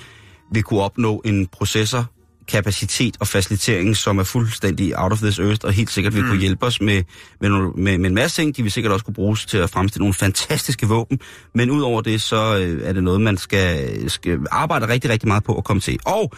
vil 0.53 0.63
kunne 0.63 0.81
opnå 0.81 1.23
en 1.25 1.47
processor 1.47 2.11
kapacitet 2.53 3.17
og 3.21 3.27
facilitering, 3.27 3.97
som 3.97 4.19
er 4.19 4.25
fuldstændig 4.25 4.99
out 4.99 5.13
of 5.13 5.19
this 5.19 5.39
earth, 5.39 5.67
og 5.67 5.73
helt 5.73 5.91
sikkert 5.91 6.15
vil 6.15 6.23
kunne 6.23 6.41
hjælpe 6.41 6.67
os 6.67 6.81
med, 6.81 7.03
med, 7.41 7.51
med, 7.51 7.99
med 7.99 8.11
en 8.11 8.15
masse 8.15 8.43
ting. 8.43 8.57
De 8.57 8.63
vil 8.63 8.73
sikkert 8.73 8.93
også 8.93 9.05
kunne 9.05 9.15
bruges 9.15 9.47
til 9.47 9.59
at 9.59 9.71
fremstille 9.71 10.03
nogle 10.03 10.15
fantastiske 10.15 10.87
våben, 10.87 11.21
men 11.55 11.71
udover 11.71 12.01
det, 12.01 12.23
så 12.23 12.59
øh, 12.59 12.89
er 12.89 12.93
det 12.93 13.05
noget, 13.05 13.21
man 13.21 13.37
skal, 13.37 14.11
skal 14.11 14.39
arbejde 14.51 14.89
rigtig, 14.89 15.11
rigtig 15.11 15.29
meget 15.29 15.45
på 15.45 15.59
at 15.59 15.65
komme 15.65 15.81
til. 15.81 15.99
Og 16.05 16.33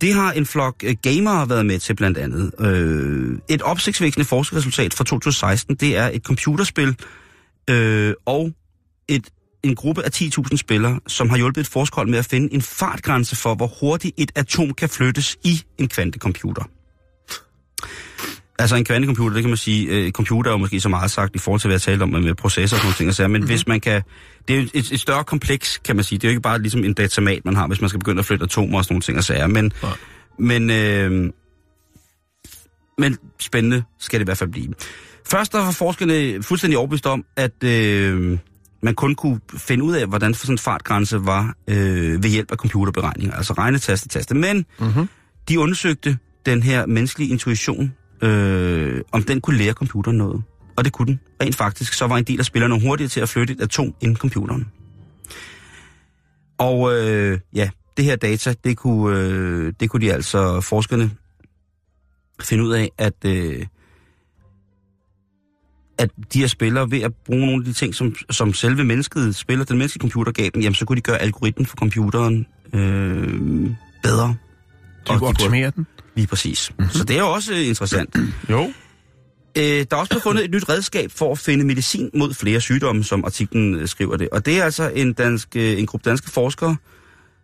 det 0.00 0.14
har 0.14 0.32
en 0.32 0.46
flok 0.46 0.74
øh, 0.84 0.94
gamere 1.02 1.48
været 1.48 1.66
med 1.66 1.78
til 1.78 1.96
blandt 1.96 2.18
andet. 2.18 2.52
Øh, 2.60 3.38
et 3.48 3.62
opsigtsvækkende 3.62 4.24
forskerresultat 4.24 4.94
fra 4.94 5.04
2016, 5.04 5.74
det 5.74 5.96
er 5.96 6.10
et 6.12 6.22
computerspil 6.22 6.96
øh, 7.70 8.14
og 8.26 8.52
et, 9.08 9.28
en 9.64 9.74
gruppe 9.74 10.02
af 10.04 10.10
10.000 10.22 10.56
spillere, 10.56 11.00
som 11.06 11.30
har 11.30 11.36
hjulpet 11.36 11.60
et 11.60 11.66
forskerhold 11.66 12.08
med 12.08 12.18
at 12.18 12.24
finde 12.24 12.54
en 12.54 12.62
fartgrænse 12.62 13.36
for, 13.36 13.54
hvor 13.54 13.66
hurtigt 13.80 14.14
et 14.16 14.32
atom 14.34 14.74
kan 14.74 14.88
flyttes 14.88 15.36
i 15.44 15.62
en 15.78 15.88
kvantecomputer. 15.88 16.62
Altså 18.58 18.76
en 18.76 18.84
kvantecomputer, 18.84 19.34
det 19.34 19.42
kan 19.42 19.50
man 19.50 19.56
sige, 19.56 19.86
øh, 19.86 20.12
computer 20.12 20.50
er 20.50 20.54
jo 20.54 20.58
måske 20.58 20.80
så 20.80 20.88
meget 20.88 21.10
sagt 21.10 21.36
i 21.36 21.38
forhold 21.38 21.60
til, 21.60 21.68
hvad 21.68 21.74
jeg 21.74 21.82
talte 21.82 22.02
om 22.02 22.08
med 22.08 22.34
processer 22.34 22.76
og 22.76 22.82
sådan 22.82 22.94
ting, 22.94 23.08
og 23.08 23.14
sager, 23.14 23.28
men 23.28 23.40
mm-hmm. 23.40 23.50
hvis 23.50 23.66
man 23.66 23.80
kan, 23.80 24.02
det 24.48 24.56
er 24.56 24.60
jo 24.60 24.68
et, 24.74 24.92
et 24.92 25.00
større 25.00 25.24
kompleks, 25.24 25.78
kan 25.78 25.96
man 25.96 26.04
sige, 26.04 26.18
det 26.18 26.24
er 26.24 26.28
jo 26.28 26.30
ikke 26.30 26.42
bare 26.42 26.62
ligesom 26.62 26.84
en 26.84 26.94
datamat, 26.94 27.44
man 27.44 27.56
har, 27.56 27.66
hvis 27.66 27.80
man 27.80 27.88
skal 27.88 27.98
begynde 27.98 28.18
at 28.18 28.26
flytte 28.26 28.44
atomer 28.44 28.78
og 28.78 28.84
sådan 28.84 28.94
nogle 28.94 29.02
ting 29.02 29.18
og 29.18 29.24
sager, 29.24 29.46
men, 29.46 29.72
Nej. 29.82 29.92
men, 30.38 30.70
øh, 30.70 31.30
men 32.98 33.18
spændende 33.40 33.82
skal 33.98 34.20
det 34.20 34.24
i 34.24 34.28
hvert 34.28 34.38
fald 34.38 34.50
blive. 34.50 34.74
Først 35.30 35.54
var 35.54 35.70
forskerne 35.70 36.42
fuldstændig 36.42 36.78
overbevist 36.78 37.06
om, 37.06 37.24
at 37.36 37.64
øh, 37.64 38.38
man 38.84 38.94
kun 38.94 39.14
kunne 39.14 39.40
finde 39.56 39.84
ud 39.84 39.94
af, 39.94 40.06
hvordan 40.06 40.34
sådan 40.34 40.54
en 40.54 40.58
fartgrænse 40.58 41.26
var 41.26 41.54
øh, 41.68 42.22
ved 42.22 42.30
hjælp 42.30 42.52
af 42.52 42.56
computerberegninger, 42.56 43.34
altså 43.36 43.52
regnetaste, 43.52 44.08
taste. 44.08 44.34
Men 44.34 44.66
Mm-hmm. 44.80 45.08
de 45.48 45.60
undersøgte 45.60 46.18
den 46.46 46.62
her 46.62 46.86
menneskelige 46.86 47.30
intuition, 47.30 47.94
øh, 48.22 49.00
om 49.12 49.22
den 49.22 49.40
kunne 49.40 49.58
lære 49.58 49.72
computeren 49.72 50.18
noget. 50.18 50.42
Og 50.76 50.84
det 50.84 50.92
kunne 50.92 51.06
den. 51.06 51.20
Rent 51.42 51.56
faktisk, 51.56 51.92
så 51.92 52.06
var 52.06 52.16
en 52.18 52.24
del 52.24 52.38
af 52.38 52.44
spillerne 52.44 52.80
hurtigere 52.80 53.08
til 53.08 53.20
at 53.20 53.28
flytte 53.28 53.54
et 53.54 53.60
atom 53.60 53.94
ind 54.00 54.12
i 54.12 54.16
computeren. 54.16 54.66
Og 56.58 56.92
øh, 56.96 57.38
ja, 57.54 57.70
det 57.96 58.04
her 58.04 58.16
data, 58.16 58.54
det 58.64 58.76
kunne, 58.76 59.18
øh, 59.18 59.72
det 59.80 59.90
kunne 59.90 60.06
de 60.06 60.12
altså, 60.12 60.60
forskerne, 60.60 61.10
finde 62.42 62.64
ud 62.64 62.72
af, 62.72 62.90
at, 62.98 63.24
øh, 63.26 63.66
at 65.98 66.10
de 66.32 66.40
her 66.40 66.46
spillere 66.46 66.90
ved 66.90 67.00
at 67.00 67.12
bruge 67.26 67.46
nogle 67.46 67.62
af 67.62 67.64
de 67.64 67.72
ting, 67.72 67.94
som, 67.94 68.14
som 68.30 68.54
selve 68.54 68.84
mennesket 68.84 69.36
spiller, 69.36 69.64
den 69.64 69.78
menneskelige 69.78 70.00
computer 70.00 70.32
gav 70.32 70.50
dem, 70.54 70.62
jamen 70.62 70.74
så 70.74 70.84
kunne 70.84 70.96
de 70.96 71.00
gøre 71.00 71.18
algoritmen 71.18 71.66
for 71.66 71.76
computeren 71.76 72.46
øh, 72.72 73.70
bedre. 74.02 74.26
De 75.06 75.12
Og 75.12 75.18
kunne 75.18 75.28
optimere 75.28 75.72
den. 75.76 75.86
Lige 76.14 76.26
præcis. 76.26 76.72
Mm-hmm. 76.78 76.90
Så 76.90 77.04
det 77.04 77.16
er 77.16 77.20
jo 77.20 77.30
også 77.30 77.54
interessant. 77.54 78.16
Jo. 78.50 78.72
Øh, 79.58 79.64
der 79.64 79.86
er 79.90 79.96
også 79.96 80.10
blevet 80.10 80.22
fundet 80.22 80.44
et 80.44 80.50
nyt 80.50 80.68
redskab 80.68 81.10
for 81.10 81.32
at 81.32 81.38
finde 81.38 81.64
medicin 81.64 82.10
mod 82.14 82.34
flere 82.34 82.60
sygdomme, 82.60 83.04
som 83.04 83.24
artiklen 83.24 83.74
øh, 83.74 83.88
skriver 83.88 84.16
det. 84.16 84.28
Og 84.28 84.46
det 84.46 84.58
er 84.58 84.64
altså 84.64 84.90
en, 84.94 85.12
dansk, 85.12 85.56
øh, 85.56 85.78
en 85.78 85.86
gruppe 85.86 86.10
danske 86.10 86.30
forskere, 86.30 86.76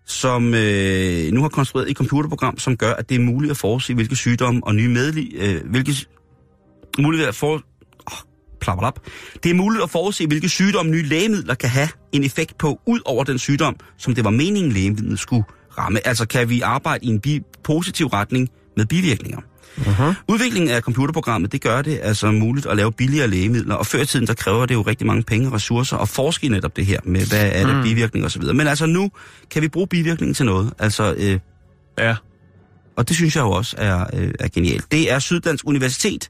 som 0.06 0.54
øh, 0.54 1.32
nu 1.32 1.42
har 1.42 1.48
konstrueret 1.48 1.90
et 1.90 1.96
computerprogram, 1.96 2.58
som 2.58 2.76
gør, 2.76 2.92
at 2.92 3.08
det 3.08 3.14
er 3.14 3.20
muligt 3.20 3.50
at 3.50 3.56
forudse, 3.56 3.94
hvilke 3.94 4.16
sygdomme 4.16 4.60
og 4.64 4.74
nye 4.74 4.88
medli, 4.88 5.36
øh, 5.36 5.70
hvilke 5.70 5.94
muligt 6.98 7.28
at 7.28 7.34
for, 7.34 7.62
plapperlap. 8.60 8.94
Det 9.42 9.50
er 9.50 9.54
muligt 9.54 9.82
at 9.82 9.90
forudse, 9.90 10.26
hvilke 10.26 10.48
sygdomme 10.48 10.92
nye 10.92 11.02
lægemidler 11.02 11.54
kan 11.54 11.68
have 11.68 11.88
en 12.12 12.24
effekt 12.24 12.58
på, 12.58 12.80
ud 12.86 13.00
over 13.04 13.24
den 13.24 13.38
sygdom, 13.38 13.76
som 13.98 14.14
det 14.14 14.24
var 14.24 14.30
meningen 14.30 14.72
lægemidlet 14.72 15.18
skulle 15.18 15.44
ramme. 15.78 16.06
Altså 16.06 16.26
kan 16.26 16.48
vi 16.48 16.60
arbejde 16.60 17.06
i 17.06 17.08
en 17.08 17.20
bi- 17.20 17.40
positiv 17.64 18.06
retning 18.06 18.48
med 18.76 18.86
bivirkninger. 18.86 19.38
Uh-huh. 19.76 20.14
Udviklingen 20.28 20.70
af 20.70 20.80
computerprogrammet, 20.82 21.52
det 21.52 21.60
gør 21.62 21.82
det 21.82 22.00
altså 22.02 22.30
muligt 22.30 22.66
at 22.66 22.76
lave 22.76 22.92
billigere 22.92 23.28
lægemidler, 23.28 23.74
og 23.74 23.86
før 23.86 24.00
i 24.02 24.06
tiden, 24.06 24.26
der 24.26 24.34
kræver 24.34 24.66
det 24.66 24.74
jo 24.74 24.82
rigtig 24.82 25.06
mange 25.06 25.22
penge 25.22 25.46
og 25.48 25.52
ressourcer 25.52 25.96
at 25.96 26.08
forske 26.08 26.48
netop 26.48 26.76
det 26.76 26.86
her 26.86 27.00
med, 27.04 27.26
hvad 27.26 27.50
er 27.52 27.66
der 27.66 27.76
Mm. 27.76 27.82
bivirkninger 27.82 28.26
osv. 28.26 28.42
Men 28.42 28.66
altså 28.66 28.86
nu 28.86 29.10
kan 29.50 29.62
vi 29.62 29.68
bruge 29.68 29.86
bivirkningen 29.86 30.34
til 30.34 30.46
noget. 30.46 30.72
Altså, 30.78 31.14
øh, 31.18 31.38
Ja. 31.98 32.16
Og 32.96 33.08
det 33.08 33.16
synes 33.16 33.36
jeg 33.36 33.42
jo 33.42 33.50
også 33.50 33.76
er, 33.78 34.04
øh, 34.14 34.30
er 34.40 34.48
genialt. 34.48 34.92
Det 34.92 35.12
er 35.12 35.18
Syddansk 35.18 35.66
Universitet, 35.66 36.28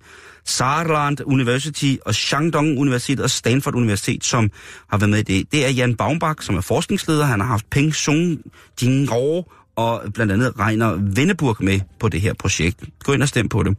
Saarland 0.51 1.19
University 1.25 1.95
og 2.07 2.15
Shandong 2.15 2.79
Universitet 2.79 3.21
og 3.21 3.31
Stanford 3.31 3.75
Universitet, 3.75 4.25
som 4.25 4.51
har 4.91 4.99
været 4.99 5.11
med 5.11 5.19
i 5.19 5.23
det. 5.23 5.53
Det 5.53 5.67
er 5.67 5.71
Jan 5.71 5.95
Baumbach, 5.95 6.47
som 6.47 6.57
er 6.57 6.61
forskningsleder. 6.61 7.25
Han 7.25 7.41
har 7.41 7.47
haft 7.47 7.71
Peng 7.71 7.95
Sung 7.95 8.39
Jingro 8.83 9.53
og 9.77 10.03
blandt 10.15 10.33
andet 10.33 10.53
Reiner 10.59 10.99
Venneburg 11.15 11.57
med 11.61 11.81
på 12.01 12.09
det 12.09 12.21
her 12.21 12.35
projekt. 12.35 12.85
Gå 13.05 13.13
ind 13.13 13.23
og 13.23 13.29
stem 13.29 13.49
på 13.49 13.63
det. 13.63 13.77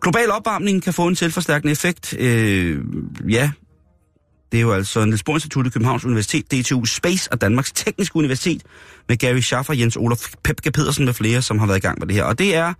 Global 0.00 0.30
opvarmning 0.30 0.82
kan 0.82 0.92
få 0.92 1.06
en 1.06 1.16
selvforstærkende 1.16 1.72
effekt. 1.72 2.14
Øh, 2.18 2.78
ja, 3.28 3.50
det 4.52 4.58
er 4.58 4.62
jo 4.62 4.72
altså 4.72 5.04
Niels 5.04 5.22
Bohr 5.22 5.36
Instituttet, 5.36 5.72
Københavns 5.72 6.04
Universitet, 6.04 6.52
DTU 6.52 6.84
Space 6.84 7.32
og 7.32 7.40
Danmarks 7.40 7.72
Tekniske 7.72 8.16
Universitet 8.16 8.62
med 9.08 9.16
Gary 9.16 9.40
Schaffer, 9.40 9.74
Jens 9.74 9.96
Olof 9.96 10.32
Pepke 10.44 10.70
Pedersen 10.70 11.04
med 11.04 11.12
flere, 11.14 11.42
som 11.42 11.58
har 11.58 11.66
været 11.66 11.78
i 11.78 11.80
gang 11.80 11.98
med 11.98 12.06
det 12.06 12.16
her. 12.16 12.24
Og 12.24 12.38
det 12.38 12.54
er 12.54 12.74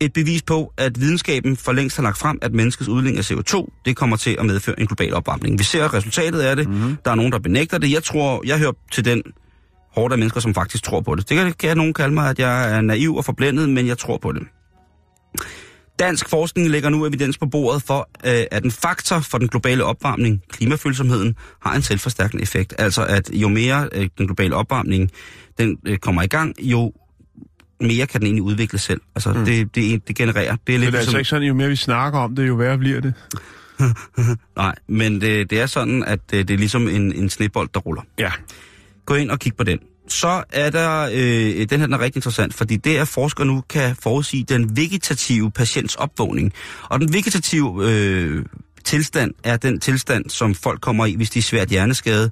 et 0.00 0.12
bevis 0.12 0.42
på, 0.42 0.72
at 0.76 1.00
videnskaben 1.00 1.56
for 1.56 1.72
længst 1.72 1.96
har 1.96 2.02
lagt 2.02 2.18
frem, 2.18 2.38
at 2.42 2.52
menneskets 2.54 2.88
udledning 2.88 3.18
af 3.18 3.30
CO2, 3.30 3.82
det 3.84 3.96
kommer 3.96 4.16
til 4.16 4.36
at 4.38 4.46
medføre 4.46 4.80
en 4.80 4.86
global 4.86 5.14
opvarmning. 5.14 5.58
Vi 5.58 5.64
ser 5.64 5.94
resultatet 5.94 6.40
af 6.40 6.56
det. 6.56 6.68
Mm-hmm. 6.68 6.96
Der 7.04 7.10
er 7.10 7.14
nogen, 7.14 7.32
der 7.32 7.38
benægter 7.38 7.78
det. 7.78 7.92
Jeg 7.92 8.02
tror, 8.02 8.42
jeg 8.46 8.58
hører 8.58 8.72
til 8.92 9.04
den 9.04 9.22
hårde 9.94 10.12
af 10.12 10.18
mennesker, 10.18 10.40
som 10.40 10.54
faktisk 10.54 10.84
tror 10.84 11.00
på 11.00 11.14
det. 11.14 11.28
Det 11.28 11.36
kan, 11.36 11.52
kan 11.52 11.76
nogen 11.76 11.94
kalde 11.94 12.14
mig, 12.14 12.30
at 12.30 12.38
jeg 12.38 12.76
er 12.76 12.80
naiv 12.80 13.16
og 13.16 13.24
forblændet, 13.24 13.68
men 13.68 13.86
jeg 13.86 13.98
tror 13.98 14.18
på 14.18 14.32
det. 14.32 14.42
Dansk 15.98 16.28
forskning 16.28 16.68
lægger 16.68 16.88
nu 16.88 17.06
evidens 17.06 17.38
på 17.38 17.46
bordet 17.46 17.82
for, 17.82 18.08
øh, 18.24 18.44
at 18.50 18.64
en 18.64 18.70
faktor 18.70 19.18
for 19.18 19.38
den 19.38 19.48
globale 19.48 19.84
opvarmning, 19.84 20.42
klimafølsomheden, 20.50 21.36
har 21.62 21.74
en 21.74 21.82
selvforstærkende 21.82 22.42
effekt. 22.42 22.74
Altså 22.78 23.04
at 23.04 23.30
jo 23.32 23.48
mere 23.48 23.88
øh, 23.92 24.08
den 24.18 24.26
globale 24.26 24.56
opvarmning 24.56 25.10
den 25.58 25.78
øh, 25.86 25.98
kommer 25.98 26.22
i 26.22 26.26
gang, 26.26 26.54
jo 26.60 26.92
mere 27.80 28.06
kan 28.06 28.20
den 28.20 28.26
egentlig 28.26 28.42
udvikle 28.42 28.78
selv. 28.78 29.00
Altså 29.14 29.32
mm. 29.32 29.44
det, 29.44 29.74
det, 29.74 30.08
det 30.08 30.16
genererer. 30.16 30.56
Det 30.66 30.74
er 30.74 30.78
lidt 30.78 30.86
Men 30.86 30.92
det 30.92 30.94
er 30.94 30.98
altså 30.98 31.18
ikke 31.18 31.28
sådan, 31.28 31.48
jo 31.48 31.54
mere 31.54 31.68
vi 31.68 31.76
snakker 31.76 32.18
om 32.18 32.36
det, 32.36 32.48
jo 32.48 32.54
værre 32.54 32.78
bliver 32.78 33.00
det. 33.00 33.14
Nej, 34.56 34.74
men 34.88 35.20
det, 35.20 35.50
det 35.50 35.60
er 35.60 35.66
sådan, 35.66 36.04
at 36.04 36.30
det, 36.30 36.48
det 36.48 36.54
er 36.54 36.58
ligesom 36.58 36.88
en, 36.88 37.12
en 37.12 37.30
snebold, 37.30 37.68
der 37.74 37.80
ruller. 37.80 38.02
Ja. 38.18 38.30
Gå 39.06 39.14
ind 39.14 39.30
og 39.30 39.38
kig 39.38 39.56
på 39.56 39.64
den. 39.64 39.78
Så 40.08 40.42
er 40.52 40.70
der, 40.70 41.10
øh, 41.12 41.66
den 41.70 41.80
her 41.80 41.86
den 41.86 41.92
er 41.92 42.00
rigtig 42.00 42.18
interessant, 42.18 42.54
fordi 42.54 42.76
det 42.76 42.98
er, 42.98 43.04
forskere 43.04 43.46
nu 43.46 43.62
kan 43.68 43.96
forudsige 43.96 44.44
den 44.44 44.76
vegetative 44.76 45.50
patients 45.50 45.94
opvågning. 45.94 46.52
Og 46.82 47.00
den 47.00 47.12
vegetative 47.12 47.90
øh, 47.90 48.44
tilstand 48.84 49.34
er 49.44 49.56
den 49.56 49.80
tilstand, 49.80 50.30
som 50.30 50.54
folk 50.54 50.80
kommer 50.80 51.06
i, 51.06 51.14
hvis 51.14 51.30
de 51.30 51.38
er 51.38 51.42
svært 51.42 51.68
hjerneskade 51.68 52.30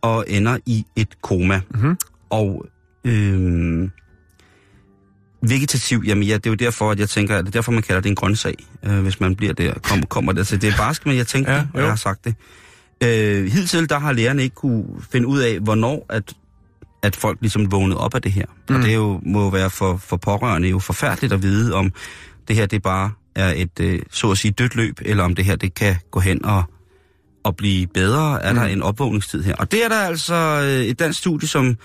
og 0.00 0.24
ender 0.28 0.58
i 0.66 0.86
et 0.96 1.22
koma. 1.22 1.60
Mm-hmm. 1.70 1.96
Og 2.30 2.66
øh, 3.04 3.88
vegetativ, 5.42 6.02
jamen 6.06 6.24
ja, 6.24 6.34
det 6.34 6.46
er 6.46 6.50
jo 6.50 6.54
derfor, 6.54 6.90
at 6.90 6.98
jeg 6.98 7.08
tænker, 7.08 7.36
at 7.36 7.44
det 7.44 7.48
er 7.48 7.52
derfor, 7.52 7.72
man 7.72 7.82
kalder 7.82 8.00
det 8.00 8.08
en 8.08 8.14
grøntsag, 8.14 8.54
øh, 8.82 9.00
hvis 9.00 9.20
man 9.20 9.36
bliver 9.36 9.52
der, 9.52 9.74
kom, 9.82 10.02
kommer 10.02 10.32
der 10.32 10.44
til. 10.44 10.62
Det 10.62 10.68
er 10.72 10.76
barsk, 10.76 11.06
men 11.06 11.16
jeg 11.16 11.26
tænkte, 11.26 11.52
Ja, 11.52 11.64
og 11.74 11.80
jeg 11.80 11.88
har 11.88 11.96
sagt 11.96 12.24
det. 12.24 12.34
Øh, 13.04 13.52
hidtil, 13.52 13.88
der 13.88 13.98
har 13.98 14.12
lærerne 14.12 14.42
ikke 14.42 14.54
kunne 14.54 14.84
finde 15.12 15.26
ud 15.26 15.38
af, 15.38 15.58
hvornår 15.58 16.06
at, 16.08 16.32
at 17.02 17.16
folk 17.16 17.38
ligesom 17.40 17.72
vågnede 17.72 18.00
op 18.00 18.14
af 18.14 18.22
det 18.22 18.32
her. 18.32 18.44
Mm. 18.68 18.76
Og 18.76 18.82
det 18.82 18.90
er 18.90 18.94
jo, 18.94 19.20
må 19.26 19.42
jo 19.42 19.48
være 19.48 19.70
for, 19.70 19.96
for 19.96 20.16
pårørende 20.16 20.68
jo 20.68 20.78
forfærdeligt 20.78 21.32
at 21.32 21.42
vide, 21.42 21.74
om 21.74 21.92
det 22.48 22.56
her 22.56 22.66
det 22.66 22.82
bare 22.82 23.10
er 23.34 23.52
et, 23.56 23.80
øh, 23.80 24.02
så 24.10 24.30
at 24.30 24.38
sige, 24.38 24.52
dødt 24.52 24.74
løb, 24.74 24.98
eller 25.04 25.24
om 25.24 25.34
det 25.34 25.44
her 25.44 25.56
det 25.56 25.74
kan 25.74 25.96
gå 26.10 26.20
hen 26.20 26.44
og, 26.44 26.62
og 27.44 27.56
blive 27.56 27.86
bedre. 27.86 28.42
Er 28.42 28.52
mm. 28.52 28.58
der 28.58 28.66
en 28.66 28.82
opvågningstid 28.82 29.42
her? 29.42 29.54
Og 29.54 29.72
det 29.72 29.84
er 29.84 29.88
der 29.88 30.00
altså 30.00 30.34
øh, 30.64 30.84
et 30.84 30.98
dansk 30.98 31.18
studie, 31.18 31.48
som 31.48 31.76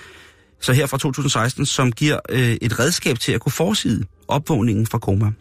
så 0.64 0.74
her 0.74 0.86
fra 0.86 0.98
2016, 0.98 1.66
som 1.66 1.92
giver 1.92 2.20
øh, 2.30 2.58
et 2.62 2.80
redskab 2.80 3.20
til 3.20 3.32
at 3.32 3.42
kunne 3.42 3.52
forside 3.52 4.06
opvågningen 4.28 4.88
fra 4.88 4.98
koma. 4.98 5.32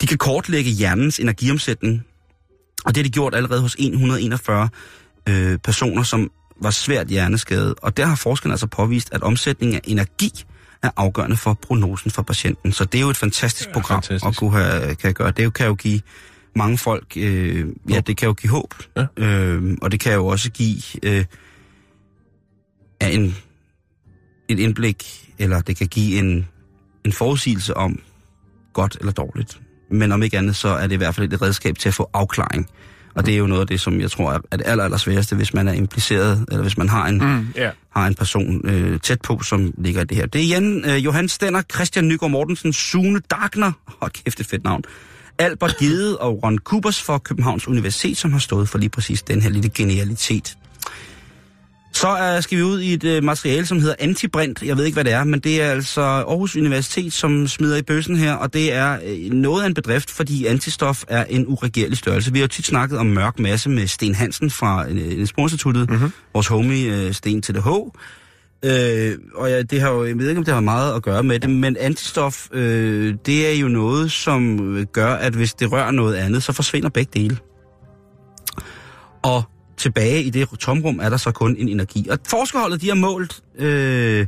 De 0.00 0.06
kan 0.06 0.18
kortlægge 0.18 0.70
hjernens 0.70 1.18
energiomsætning, 1.18 2.02
og 2.84 2.94
det 2.94 2.96
har 2.96 3.02
de 3.02 3.10
gjort 3.10 3.34
allerede 3.34 3.60
hos 3.60 3.76
141 3.78 4.68
øh, 5.28 5.58
personer, 5.58 6.02
som 6.02 6.30
var 6.60 6.70
svært 6.70 7.06
hjerneskadet. 7.08 7.74
Og 7.82 7.96
der 7.96 8.06
har 8.06 8.16
forskerne 8.16 8.52
altså 8.52 8.66
påvist, 8.66 9.08
at 9.14 9.22
omsætningen 9.22 9.76
af 9.76 9.80
energi 9.84 10.44
er 10.82 10.90
afgørende 10.96 11.36
for 11.36 11.54
prognosen 11.54 12.10
for 12.10 12.22
patienten. 12.22 12.72
Så 12.72 12.84
det 12.84 12.98
er 12.98 13.02
jo 13.02 13.10
et 13.10 13.16
fantastisk 13.16 13.68
Ja, 13.68 13.72
program 13.72 14.02
fantastisk. 14.02 14.26
at 14.28 14.36
kunne 14.36 14.52
have, 14.52 14.94
kan 14.94 15.14
gøre. 15.14 15.30
Det 15.30 15.54
kan 15.54 15.66
jo 15.66 15.74
give 15.74 16.00
mange 16.56 16.78
folk, 16.78 17.06
øh, 17.16 17.66
ja, 17.90 18.00
det 18.00 18.16
kan 18.16 18.26
jo 18.26 18.32
give 18.32 18.50
håb. 18.50 18.74
Ja. 18.96 19.06
Øh, 19.16 19.76
og 19.82 19.92
det 19.92 20.00
kan 20.00 20.12
jo 20.12 20.26
også 20.26 20.50
give 20.50 20.82
øh, 21.02 21.24
ja, 23.02 23.08
en, 23.08 23.36
et 24.48 24.58
indblik, 24.58 25.28
eller 25.38 25.60
det 25.60 25.76
kan 25.76 25.86
give 25.86 26.18
en, 26.18 26.48
en 27.04 27.12
forudsigelse 27.12 27.76
om 27.76 28.00
godt 28.72 28.96
eller 29.00 29.12
dårligt. 29.12 29.60
Men 29.90 30.12
om 30.12 30.22
ikke 30.22 30.38
andet, 30.38 30.56
så 30.56 30.68
er 30.68 30.86
det 30.86 30.92
i 30.94 30.96
hvert 30.96 31.14
fald 31.14 31.32
et 31.32 31.42
redskab 31.42 31.78
til 31.78 31.88
at 31.88 31.94
få 31.94 32.10
afklaring. 32.12 32.68
Og 33.14 33.26
det 33.26 33.34
er 33.34 33.38
jo 33.38 33.46
noget 33.46 33.60
af 33.60 33.66
det, 33.66 33.80
som 33.80 34.00
jeg 34.00 34.10
tror 34.10 34.32
er 34.50 34.56
det 34.56 34.66
aller, 34.66 34.84
aller 34.84 34.96
sværeste, 34.96 35.36
hvis 35.36 35.54
man 35.54 35.68
er 35.68 35.72
impliceret, 35.72 36.44
eller 36.48 36.62
hvis 36.62 36.78
man 36.78 36.88
har 36.88 37.06
en, 37.06 37.18
Mm, 37.18 37.46
ja. 37.56 37.70
har 37.90 38.06
en 38.06 38.14
person 38.14 38.68
øh, 38.68 39.00
tæt 39.00 39.20
på, 39.20 39.40
som 39.42 39.74
ligger 39.78 40.02
i 40.02 40.04
det 40.04 40.16
her. 40.16 40.26
Det 40.26 40.40
er 40.40 40.46
Jan, 40.46 40.84
øh, 40.86 41.04
Johan 41.04 41.28
Stenner, 41.28 41.62
Christian 41.74 42.08
Nygaard 42.08 42.30
Mortensen, 42.30 42.72
Sune 42.72 43.20
Dagner, 43.30 43.72
hold 44.00 44.10
kæft, 44.10 44.40
et 44.40 44.46
fedt 44.46 44.64
navn, 44.64 44.82
Albert 45.38 45.76
Gede 45.78 46.18
og 46.18 46.42
Ron 46.42 46.58
Kubers 46.58 47.02
fra 47.02 47.18
Københavns 47.18 47.68
Universitet, 47.68 48.16
som 48.16 48.32
har 48.32 48.38
stået 48.38 48.68
for 48.68 48.78
lige 48.78 48.90
præcis 48.90 49.22
den 49.22 49.42
her 49.42 49.50
lille 49.50 49.70
genialitet. 49.74 50.56
Så 52.02 52.36
uh, 52.36 52.42
skal 52.42 52.58
vi 52.58 52.62
ud 52.62 52.80
i 52.80 52.94
et 52.94 53.04
uh, 53.04 53.24
materiale, 53.24 53.66
som 53.66 53.80
hedder 53.80 53.94
antibrint. 53.98 54.62
Jeg 54.62 54.76
ved 54.76 54.84
ikke, 54.84 54.96
hvad 54.96 55.04
det 55.04 55.12
er, 55.12 55.24
men 55.24 55.40
det 55.40 55.62
er 55.62 55.70
altså 55.70 56.00
Aarhus 56.00 56.56
Universitet, 56.56 57.12
som 57.12 57.48
smider 57.48 57.76
i 57.76 57.82
bøssen 57.82 58.16
her, 58.16 58.34
og 58.34 58.52
det 58.52 58.72
er 58.72 58.98
uh, 58.98 59.32
noget 59.32 59.62
af 59.62 59.66
en 59.66 59.74
bedrift, 59.74 60.10
fordi 60.10 60.46
antistof 60.46 61.04
er 61.08 61.24
en 61.24 61.44
uregerlig 61.48 61.98
størrelse. 61.98 62.32
Vi 62.32 62.38
har 62.38 62.44
jo 62.44 62.48
tit 62.48 62.66
snakket 62.66 62.98
om 62.98 63.06
mørk 63.06 63.38
masse 63.38 63.70
med 63.70 63.86
Sten 63.86 64.14
Hansen 64.14 64.50
fra 64.50 64.86
uh, 64.86 64.94
Niels 64.94 65.32
Bohr 65.32 65.44
Instituttet, 65.44 65.90
mm-hmm. 65.90 66.12
vores 66.34 66.46
homie 66.46 67.06
uh, 67.06 67.12
Sten 67.12 67.42
til 67.42 67.54
det 67.54 67.62
H. 67.62 67.68
Øh, 68.64 69.18
og 69.34 69.50
ja, 69.50 69.62
det 69.62 69.80
har 69.80 69.90
jo, 69.90 70.04
jeg 70.04 70.18
ved 70.18 70.28
ikke, 70.28 70.38
om 70.38 70.44
det 70.44 70.54
har 70.54 70.60
meget 70.60 70.94
at 70.94 71.02
gøre 71.02 71.22
med 71.22 71.40
det, 71.40 71.50
men 71.50 71.76
antistof, 71.80 72.46
øh, 72.52 73.14
det 73.26 73.48
er 73.48 73.58
jo 73.58 73.68
noget, 73.68 74.12
som 74.12 74.76
gør, 74.92 75.14
at 75.14 75.32
hvis 75.32 75.54
det 75.54 75.72
rører 75.72 75.90
noget 75.90 76.14
andet, 76.14 76.42
så 76.42 76.52
forsvinder 76.52 76.88
begge 76.88 77.20
dele. 77.20 77.38
Og 79.22 79.42
tilbage 79.76 80.22
i 80.22 80.30
det 80.30 80.48
tomrum 80.60 80.98
er 81.02 81.08
der 81.08 81.16
så 81.16 81.32
kun 81.32 81.56
en 81.56 81.68
energi. 81.68 82.08
Og 82.08 82.18
forskerholdet, 82.26 82.80
de 82.80 82.88
har 82.88 82.94
målt, 82.94 83.42
øh, 83.58 84.26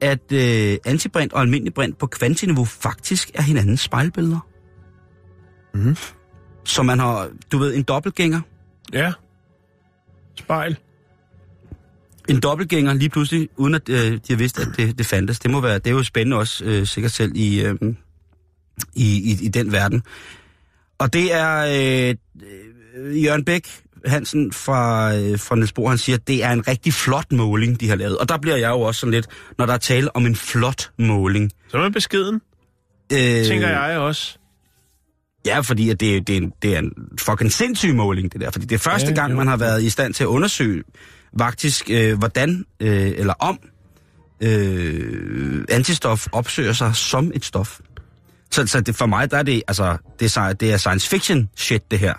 at 0.00 0.32
øh, 0.32 0.78
antibrint 0.84 1.32
og 1.32 1.40
almindelig 1.40 1.74
brint 1.74 1.98
på 1.98 2.06
kvantiniveau 2.06 2.64
faktisk 2.64 3.30
er 3.34 3.42
hinandens 3.42 3.80
spejlbilleder. 3.80 4.46
Mhm. 5.74 5.96
Så 6.64 6.82
man 6.82 6.98
har, 6.98 7.28
du 7.52 7.58
ved, 7.58 7.74
en 7.74 7.82
dobbeltgænger, 7.82 8.40
Ja. 8.92 9.12
Spejl. 10.38 10.76
en 12.28 12.40
dobbeltgænger 12.40 12.92
lige 12.92 13.08
pludselig, 13.08 13.48
uden 13.56 13.74
at 13.74 13.88
øh, 13.88 14.12
de 14.12 14.20
har 14.28 14.36
vidst, 14.36 14.58
at 14.58 14.68
det, 14.76 14.98
det 14.98 15.06
fandtes. 15.06 15.38
Det 15.38 15.50
må 15.50 15.60
være, 15.60 15.74
det 15.78 15.86
er 15.86 15.90
jo 15.90 16.02
spændende 16.02 16.36
også, 16.36 16.64
øh, 16.64 16.86
sikkert 16.86 17.12
selv 17.12 17.32
i, 17.36 17.62
øh, 17.62 17.74
i, 18.94 19.32
i, 19.32 19.38
i 19.44 19.48
den 19.48 19.72
verden. 19.72 20.02
Og 20.98 21.12
det 21.12 21.34
er 21.34 21.56
øh, 21.58 22.14
Jørgen 23.24 23.44
Bæk 23.44 23.82
Hansen 24.06 24.52
fra, 24.52 25.14
øh, 25.16 25.38
fra 25.38 25.54
Niels 25.54 25.72
Bohr, 25.72 25.88
han 25.88 25.98
siger, 25.98 26.16
at 26.16 26.28
det 26.28 26.44
er 26.44 26.50
en 26.50 26.68
rigtig 26.68 26.92
flot 26.92 27.32
måling, 27.32 27.80
de 27.80 27.88
har 27.88 27.96
lavet. 27.96 28.18
Og 28.18 28.28
der 28.28 28.38
bliver 28.38 28.56
jeg 28.56 28.68
jo 28.70 28.80
også 28.80 29.00
sådan 29.00 29.10
lidt, 29.10 29.26
når 29.58 29.66
der 29.66 29.72
er 29.72 29.78
tale 29.78 30.16
om 30.16 30.26
en 30.26 30.36
flot 30.36 30.90
måling. 30.98 31.50
Så 31.68 31.76
er 31.76 31.80
man 31.82 31.92
beskeden, 31.92 32.40
Øh, 33.12 33.18
tænker 33.46 33.68
jeg 33.68 33.98
også. 33.98 34.38
Ja, 35.46 35.60
fordi 35.60 35.90
at 35.90 36.00
det, 36.00 36.26
det, 36.26 36.32
er 36.32 36.36
en, 36.36 36.52
det 36.62 36.74
er 36.74 36.78
en 36.78 36.92
fucking 37.20 37.52
sindssyg 37.52 37.94
måling, 37.94 38.32
det 38.32 38.40
der. 38.40 38.50
Fordi 38.50 38.66
det 38.66 38.74
er 38.74 38.78
første 38.78 39.08
Ja, 39.08 39.14
gang, 39.14 39.30
jo. 39.30 39.36
man 39.36 39.46
har 39.46 39.56
været 39.56 39.82
i 39.82 39.90
stand 39.90 40.14
til 40.14 40.24
at 40.24 40.28
undersøge 40.28 40.82
faktisk, 41.38 41.90
øh, 41.90 42.18
hvordan 42.18 42.64
øh, 42.80 43.12
eller 43.16 43.34
om 43.34 43.58
øh, 44.42 45.64
antistof 45.68 46.26
opsøger 46.32 46.72
sig 46.72 46.96
som 46.96 47.32
et 47.34 47.44
stof. 47.44 47.80
Så, 48.50 48.66
så 48.66 48.80
det, 48.80 48.96
for 48.96 49.06
mig, 49.06 49.30
der 49.30 49.38
er 49.38 49.42
det, 49.42 49.62
altså, 49.68 49.96
det 50.20 50.36
er, 50.36 50.52
det 50.52 50.72
er 50.72 50.76
science 50.76 51.08
fiction 51.08 51.48
shit, 51.56 51.90
det 51.90 51.98
her. 51.98 52.14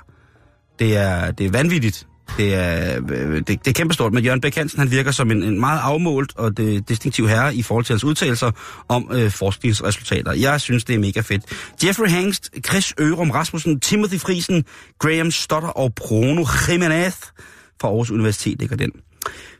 Det 0.81 0.97
er, 0.97 1.31
det 1.31 1.45
er 1.45 1.51
vanvittigt. 1.51 2.07
Det 2.37 2.53
er, 2.53 2.99
øh, 3.11 3.35
det, 3.35 3.47
det 3.47 3.67
er 3.67 3.71
kæmpestort, 3.71 4.13
men 4.13 4.23
Jørgen 4.23 4.41
Bæk 4.41 4.55
Hansen, 4.55 4.79
han 4.79 4.91
virker 4.91 5.11
som 5.11 5.31
en, 5.31 5.43
en 5.43 5.59
meget 5.59 5.79
afmålt 5.83 6.31
og 6.35 6.57
det, 6.57 6.89
distinktiv 6.89 7.27
herre 7.27 7.55
i 7.55 7.61
forhold 7.61 7.85
til 7.85 7.93
hans 7.93 8.03
udtalelser 8.03 8.51
om 8.87 9.09
øh, 9.13 9.31
forskningsresultater. 9.31 10.33
Jeg 10.33 10.61
synes, 10.61 10.83
det 10.83 10.95
er 10.95 10.99
mega 10.99 11.19
fedt. 11.19 11.43
Jeffrey 11.83 12.09
Hangst, 12.09 12.49
Chris 12.67 12.93
Ørum 12.99 13.31
Rasmussen, 13.31 13.79
Timothy 13.79 14.19
Friesen, 14.19 14.65
Graham 14.99 15.31
Stotter 15.31 15.69
og 15.69 15.95
Bruno 15.95 16.45
Jimenez 16.69 17.15
fra 17.81 17.87
Aarhus 17.87 18.11
Universitet 18.11 18.59
ligger 18.59 18.75
den. 18.75 18.91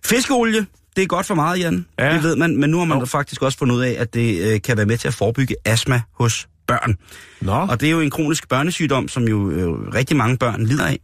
Fiskeolie, 0.05 0.65
det 0.95 1.01
er 1.01 1.07
godt 1.07 1.25
for 1.25 1.35
meget, 1.35 1.59
Jan. 1.59 1.85
Ja. 1.99 2.13
Det 2.13 2.23
ved 2.23 2.35
man, 2.35 2.57
men 2.57 2.69
nu 2.69 2.77
har 2.77 2.85
man 2.85 2.99
Jo. 2.99 3.05
faktisk 3.05 3.41
også 3.41 3.57
fundet 3.57 3.75
ud 3.75 3.81
af, 3.81 3.95
at 3.99 4.13
det 4.13 4.53
øh, 4.53 4.61
kan 4.61 4.77
være 4.77 4.85
med 4.85 4.97
til 4.97 5.07
at 5.07 5.13
forebygge 5.13 5.55
astma 5.65 6.01
hos 6.19 6.47
børn. 6.73 6.95
Nå, 7.41 7.51
Og 7.53 7.79
det 7.81 7.87
er 7.87 7.91
jo 7.91 7.99
en 7.99 8.09
kronisk 8.09 8.49
børnesygdom, 8.49 9.07
som 9.07 9.23
jo 9.27 9.51
øh, 9.51 9.67
rigtig 9.93 10.17
mange 10.17 10.37
børn 10.37 10.63
lider 10.65 10.85
af. 10.85 10.99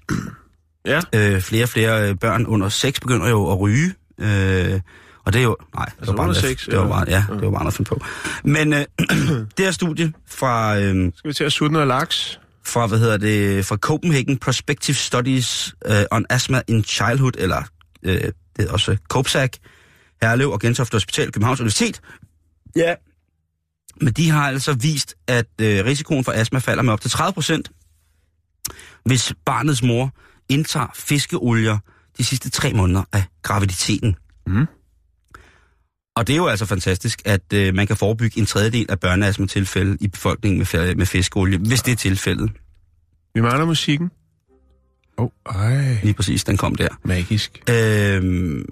ja. 0.85 1.01
Øh, 1.13 1.41
flere 1.41 1.63
og 1.63 1.69
flere 1.69 2.09
øh, 2.09 2.15
børn 2.15 2.45
under 2.45 2.69
6 2.69 2.99
begynder 2.99 3.29
jo 3.29 3.51
at 3.51 3.59
ryge. 3.59 3.93
Øh, 4.19 4.79
Og 5.25 5.33
det 5.33 5.39
er 5.39 5.43
jo... 5.43 5.57
Nej, 5.75 5.85
det 5.85 5.93
Altså 5.99 6.11
var 6.11 6.17
bare, 6.17 6.23
under 6.23 6.23
noget- 6.23 6.37
seks, 6.37 6.65
det 6.65 6.77
var 6.77 6.87
bare, 6.87 7.05
ja, 7.07 7.25
det 7.29 7.41
var 7.41 7.51
bare 7.51 7.51
noget 7.51 7.67
at 7.67 7.73
finde 7.73 7.89
på. 7.89 8.01
Men 8.43 8.73
øh, 8.73 8.85
det 9.57 9.65
her 9.65 9.71
studie 9.71 10.13
fra, 10.29 10.77
øh, 10.79 11.11
Skal 11.15 11.27
vi 11.29 11.33
til 11.33 11.43
at 11.43 11.51
sutte 11.51 11.73
noget 11.73 11.87
laks? 11.87 12.39
fra, 12.65 12.87
hvad 12.87 12.99
hedder 12.99 13.17
det, 13.17 13.65
fra 13.65 13.75
Copenhagen 13.77 14.37
Prospective 14.37 14.95
Studies 14.95 15.75
uh, 15.89 15.93
on 16.11 16.25
Asthma 16.29 16.61
in 16.67 16.83
Childhood, 16.83 17.31
eller 17.37 17.63
øh, 18.03 18.13
det 18.57 18.67
er 18.67 18.71
også 18.71 18.97
COPSAC, 19.09 19.51
Herlev 20.21 20.51
og 20.51 20.59
Gentofte 20.59 20.95
Hospital, 20.95 21.31
Københavns 21.31 21.59
Universitet. 21.59 22.01
Ja. 22.75 22.93
Men 24.01 24.13
de 24.13 24.29
har 24.29 24.47
altså 24.47 24.73
vist, 24.73 25.15
at 25.27 25.47
øh, 25.61 25.85
risikoen 25.85 26.23
for 26.23 26.31
astma 26.31 26.59
falder 26.59 26.83
med 26.83 26.93
op 26.93 27.01
til 27.01 27.11
30 27.11 27.33
procent, 27.33 27.71
hvis 29.05 29.33
barnets 29.45 29.83
mor 29.83 30.13
indtager 30.49 30.87
fiskeolier 30.95 31.77
de 32.17 32.23
sidste 32.23 32.49
tre 32.49 32.73
måneder 32.73 33.03
af 33.13 33.23
graviditeten. 33.41 34.15
Mm. 34.47 34.65
Og 36.15 36.27
det 36.27 36.33
er 36.33 36.37
jo 36.37 36.47
altså 36.47 36.65
fantastisk, 36.65 37.21
at 37.25 37.53
øh, 37.53 37.73
man 37.73 37.87
kan 37.87 37.97
forebygge 37.97 38.39
en 38.39 38.45
tredjedel 38.45 38.85
af 38.89 38.99
børneastma-tilfælde 38.99 39.97
i 40.01 40.07
befolkningen 40.07 40.59
med, 40.59 40.95
med 40.95 41.05
fiskeolie, 41.05 41.57
hvis 41.57 41.81
det 41.81 41.91
er 41.91 41.95
tilfældet. 41.95 42.51
Vi 43.33 43.41
mangler 43.41 43.65
musikken. 43.65 44.11
Åh, 45.17 45.25
oh, 45.45 45.55
ej. 45.55 45.97
Lige 46.03 46.13
præcis, 46.13 46.43
den 46.43 46.57
kom 46.57 46.75
der. 46.75 46.87
Magisk. 47.03 47.63
Øhm, 47.69 48.65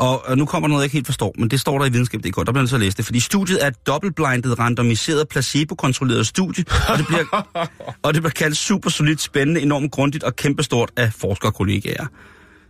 og, 0.00 0.26
og 0.28 0.38
nu 0.38 0.44
kommer 0.44 0.68
der 0.68 0.72
noget, 0.72 0.82
jeg 0.82 0.86
ikke 0.86 0.94
helt 0.96 1.06
forstår, 1.06 1.34
men 1.38 1.48
det 1.50 1.60
står 1.60 1.78
der 1.78 1.86
i 1.86 1.90
videnskab.dk, 1.92 2.36
der 2.46 2.52
bliver 2.52 2.66
så 2.66 2.78
læst 2.78 2.96
det, 2.96 3.04
fordi 3.04 3.20
studiet 3.20 3.64
er 3.64 3.68
et 3.68 3.86
dobbeltblindet, 3.86 4.58
randomiseret, 4.58 5.28
placebo-kontrolleret 5.28 6.26
studie, 6.26 6.64
og 6.88 6.98
det, 6.98 7.06
bliver, 7.06 7.24
og 8.04 8.14
det 8.14 8.22
bliver 8.22 8.32
kaldt 8.32 8.56
super 8.56 8.90
solidt, 8.90 9.20
spændende, 9.20 9.60
enormt 9.60 9.92
grundigt 9.92 10.24
og 10.24 10.36
kæmpestort 10.36 10.90
af 10.96 11.12
forskerkollegaer. 11.12 12.06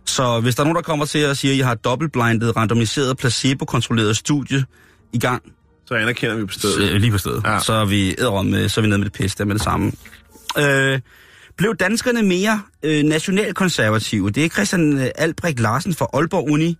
Så 0.05 0.39
hvis 0.39 0.55
der 0.55 0.61
er 0.61 0.65
nogen, 0.65 0.75
der 0.75 0.81
kommer 0.81 1.05
til 1.05 1.25
og 1.25 1.37
siger, 1.37 1.51
at 1.51 1.57
I 1.57 1.59
har 1.61 1.71
et 1.71 1.83
dobbeltblindet, 1.83 2.55
randomiseret, 2.57 3.17
placebo-kontrolleret 3.17 4.17
studie 4.17 4.65
i 5.13 5.19
gang, 5.19 5.43
Så 5.85 5.93
anerkender 5.93 6.35
vi 6.35 6.45
på 6.45 6.53
stedet. 6.53 6.75
så, 6.75 6.97
lige 6.97 7.11
på 7.11 7.17
stedet. 7.17 7.43
Ja. 7.45 7.59
Så 7.59 7.73
er 7.73 7.85
vi 7.85 8.15
med, 8.49 8.69
så 8.69 8.79
er 8.79 8.81
vi 8.81 8.87
nede 8.87 8.99
med 8.99 9.05
det 9.05 9.13
pisse 9.13 9.37
der 9.37 9.45
med 9.45 9.55
det 9.55 9.63
samme. 9.63 9.91
Øh, 10.57 10.99
blev 11.57 11.75
danskerne 11.75 12.23
mere 12.23 12.61
øh, 12.83 13.03
nationalkonservative? 13.03 14.29
Det 14.29 14.45
er 14.45 14.49
Christian 14.49 14.97
øh, 14.97 15.07
Albrecht 15.15 15.59
Larsen 15.59 15.93
fra 15.93 16.07
Aalborg 16.13 16.49
Uni, 16.51 16.77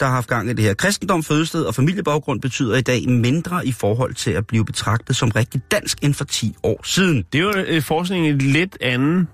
der 0.00 0.06
har 0.06 0.12
haft 0.14 0.28
gang 0.28 0.50
i 0.50 0.52
det 0.52 0.64
her. 0.64 0.74
Kristendom, 0.74 1.22
fødested 1.22 1.62
og 1.64 1.74
familiebaggrund 1.74 2.40
betyder 2.40 2.76
i 2.76 2.80
dag 2.80 3.08
mindre 3.08 3.66
i 3.66 3.72
forhold 3.72 4.14
til 4.14 4.30
at 4.30 4.46
blive 4.46 4.64
betragtet 4.64 5.16
som 5.16 5.28
rigtig 5.30 5.60
dansk 5.70 5.98
end 6.02 6.14
for 6.14 6.24
10 6.24 6.56
år 6.62 6.80
siden. 6.84 7.24
Det 7.32 7.38
er 7.38 7.42
jo 7.42 7.52
øh, 7.66 7.82
forskning 7.82 8.26
i 8.26 8.32
lidt 8.32 8.78
anden 8.80 9.28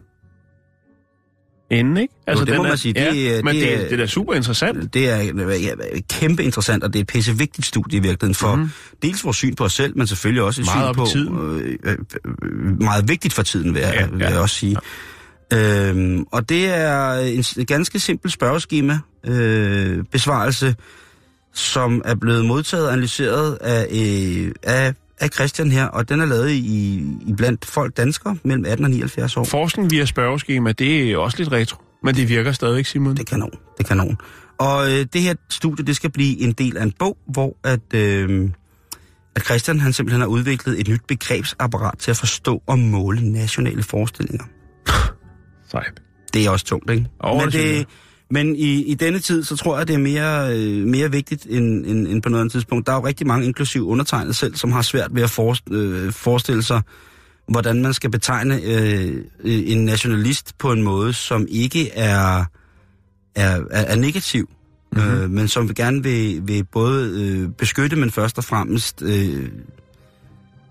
ende, 1.70 2.00
ikke? 2.02 2.14
Altså, 2.26 2.44
det 2.44 2.56
må 2.56 2.62
den 2.62 2.68
man 2.68 2.78
sige. 2.78 2.92
Det 2.92 3.00
ja, 3.00 3.38
er- 3.38 3.42
men 3.42 3.54
det 3.54 3.62
det, 3.62 3.74
er- 3.74 3.82
det 3.82 3.92
er 3.92 3.96
da 3.96 4.06
super 4.06 4.34
interessant. 4.34 4.94
Det 4.94 5.08
er 5.10 5.16
ja, 5.16 5.74
kæmpe 6.10 6.44
interessant, 6.44 6.84
og 6.84 6.92
det 6.92 6.98
er 6.98 7.02
et 7.02 7.06
pisse 7.06 7.38
vigtigt 7.38 7.66
studie 7.66 7.98
i 7.98 8.02
virkeligheden 8.02 8.34
for 8.34 8.54
mm. 8.54 8.68
dels 9.02 9.24
vores 9.24 9.36
syn 9.36 9.54
på 9.54 9.64
os 9.64 9.72
selv, 9.72 9.96
men 9.98 10.06
selvfølgelig 10.06 10.42
også 10.42 10.60
et 10.62 10.66
Meget 10.74 10.96
syn 10.96 11.00
på... 11.02 11.06
tiden. 11.06 11.60
Øh, 11.60 11.78
øh, 11.84 11.96
øh, 12.42 12.80
meget 12.82 13.08
vigtigt 13.08 13.34
for 13.34 13.42
tiden, 13.42 13.74
vil 13.74 13.80
jeg, 13.80 13.94
Ja, 13.94 14.00
ja, 14.00 14.06
vil 14.10 14.20
jeg 14.20 14.38
også 14.38 14.54
sige. 14.56 14.76
Ja. 15.52 15.88
Øhm, 15.90 16.24
og 16.32 16.48
det 16.48 16.66
er 16.68 17.12
en, 17.58 17.66
ganske 17.66 18.00
simpelt 18.00 18.32
spørgeskema, 18.32 18.98
øh, 19.26 20.04
besvarelse, 20.04 20.74
som 21.54 22.02
er 22.04 22.14
blevet 22.14 22.44
modtaget 22.44 22.86
og 22.86 22.92
analyseret 22.92 23.54
af, 23.54 23.86
øh, 23.90 24.52
af, 24.62 24.94
af 25.20 25.28
Christian 25.34 25.70
her, 25.70 25.86
og 25.86 26.08
den 26.08 26.20
er 26.20 26.24
lavet 26.24 26.50
i, 26.50 26.96
i 27.26 27.34
blandt 27.36 27.64
folk 27.64 27.96
danskere 27.96 28.36
mellem 28.44 28.64
18 28.68 28.84
og 28.84 28.90
79 28.90 29.36
år. 29.36 29.44
Forskning 29.44 29.90
via 29.90 30.04
spørgeskema, 30.04 30.72
det 30.72 31.12
er 31.12 31.18
også 31.18 31.38
lidt 31.38 31.52
retro. 31.52 31.82
Men 32.02 32.14
det 32.14 32.28
virker 32.28 32.52
stadigvæk, 32.52 32.86
Simon. 32.86 33.12
Det 33.12 33.20
er 33.20 33.24
kanon. 33.24 33.50
Det 33.50 33.84
er 33.84 33.88
kanon. 33.88 34.18
Og 34.58 34.86
øh, 34.92 35.06
det 35.12 35.20
her 35.20 35.34
studie, 35.48 35.84
det 35.84 35.96
skal 35.96 36.10
blive 36.10 36.40
en 36.40 36.52
del 36.52 36.76
af 36.76 36.82
en 36.82 36.92
bog, 36.98 37.16
hvor 37.26 37.56
at, 37.64 37.94
øh, 37.94 38.50
at 39.36 39.44
Christian 39.44 39.80
han 39.80 39.92
simpelthen 39.92 40.20
har 40.20 40.28
udviklet 40.28 40.80
et 40.80 40.88
nyt 40.88 41.00
begrebsapparat 41.08 41.98
til 41.98 42.10
at 42.10 42.16
forstå 42.16 42.62
og 42.66 42.78
måle 42.78 43.32
nationale 43.32 43.82
forestillinger. 43.82 44.44
Sejt. 45.70 46.02
Det 46.34 46.46
er 46.46 46.50
også 46.50 46.66
tungt, 46.66 46.90
ikke? 46.90 47.06
Åh, 47.24 47.36
men 47.36 47.46
det 47.46 47.52
det, 47.52 47.86
men 48.30 48.56
i, 48.56 48.82
i 48.82 48.94
denne 48.94 49.18
tid, 49.18 49.44
så 49.44 49.56
tror 49.56 49.78
jeg, 49.78 49.88
det 49.88 49.94
er 49.94 49.98
mere, 49.98 50.58
øh, 50.58 50.86
mere 50.86 51.10
vigtigt 51.10 51.46
end, 51.50 51.86
end, 51.86 52.08
end 52.08 52.22
på 52.22 52.28
noget 52.28 52.40
andet 52.40 52.52
tidspunkt. 52.52 52.86
Der 52.86 52.92
er 52.92 52.96
jo 52.96 53.06
rigtig 53.06 53.26
mange, 53.26 53.46
inklusiv 53.46 53.88
undertegnet 53.88 54.36
selv, 54.36 54.56
som 54.56 54.72
har 54.72 54.82
svært 54.82 55.14
ved 55.14 55.22
at 55.22 55.30
forest, 55.30 55.62
øh, 55.70 56.12
forestille 56.12 56.62
sig, 56.62 56.82
hvordan 57.48 57.82
man 57.82 57.94
skal 57.94 58.10
betegne 58.10 58.62
øh, 58.62 59.24
øh, 59.44 59.62
en 59.66 59.84
nationalist 59.84 60.58
på 60.58 60.72
en 60.72 60.82
måde, 60.82 61.12
som 61.12 61.46
ikke 61.50 61.90
er, 61.90 62.44
er, 63.34 63.60
er, 63.70 63.84
er 63.84 63.96
negativ, 63.96 64.50
mm-hmm. 64.92 65.10
øh, 65.10 65.30
men 65.30 65.48
som 65.48 65.68
vil 65.68 65.76
gerne 65.76 66.02
vil, 66.02 66.40
vil 66.48 66.64
både 66.64 67.22
øh, 67.22 67.48
beskytte, 67.48 67.96
men 67.96 68.10
først 68.10 68.38
og 68.38 68.44
fremmest 68.44 69.02
øh, 69.02 69.48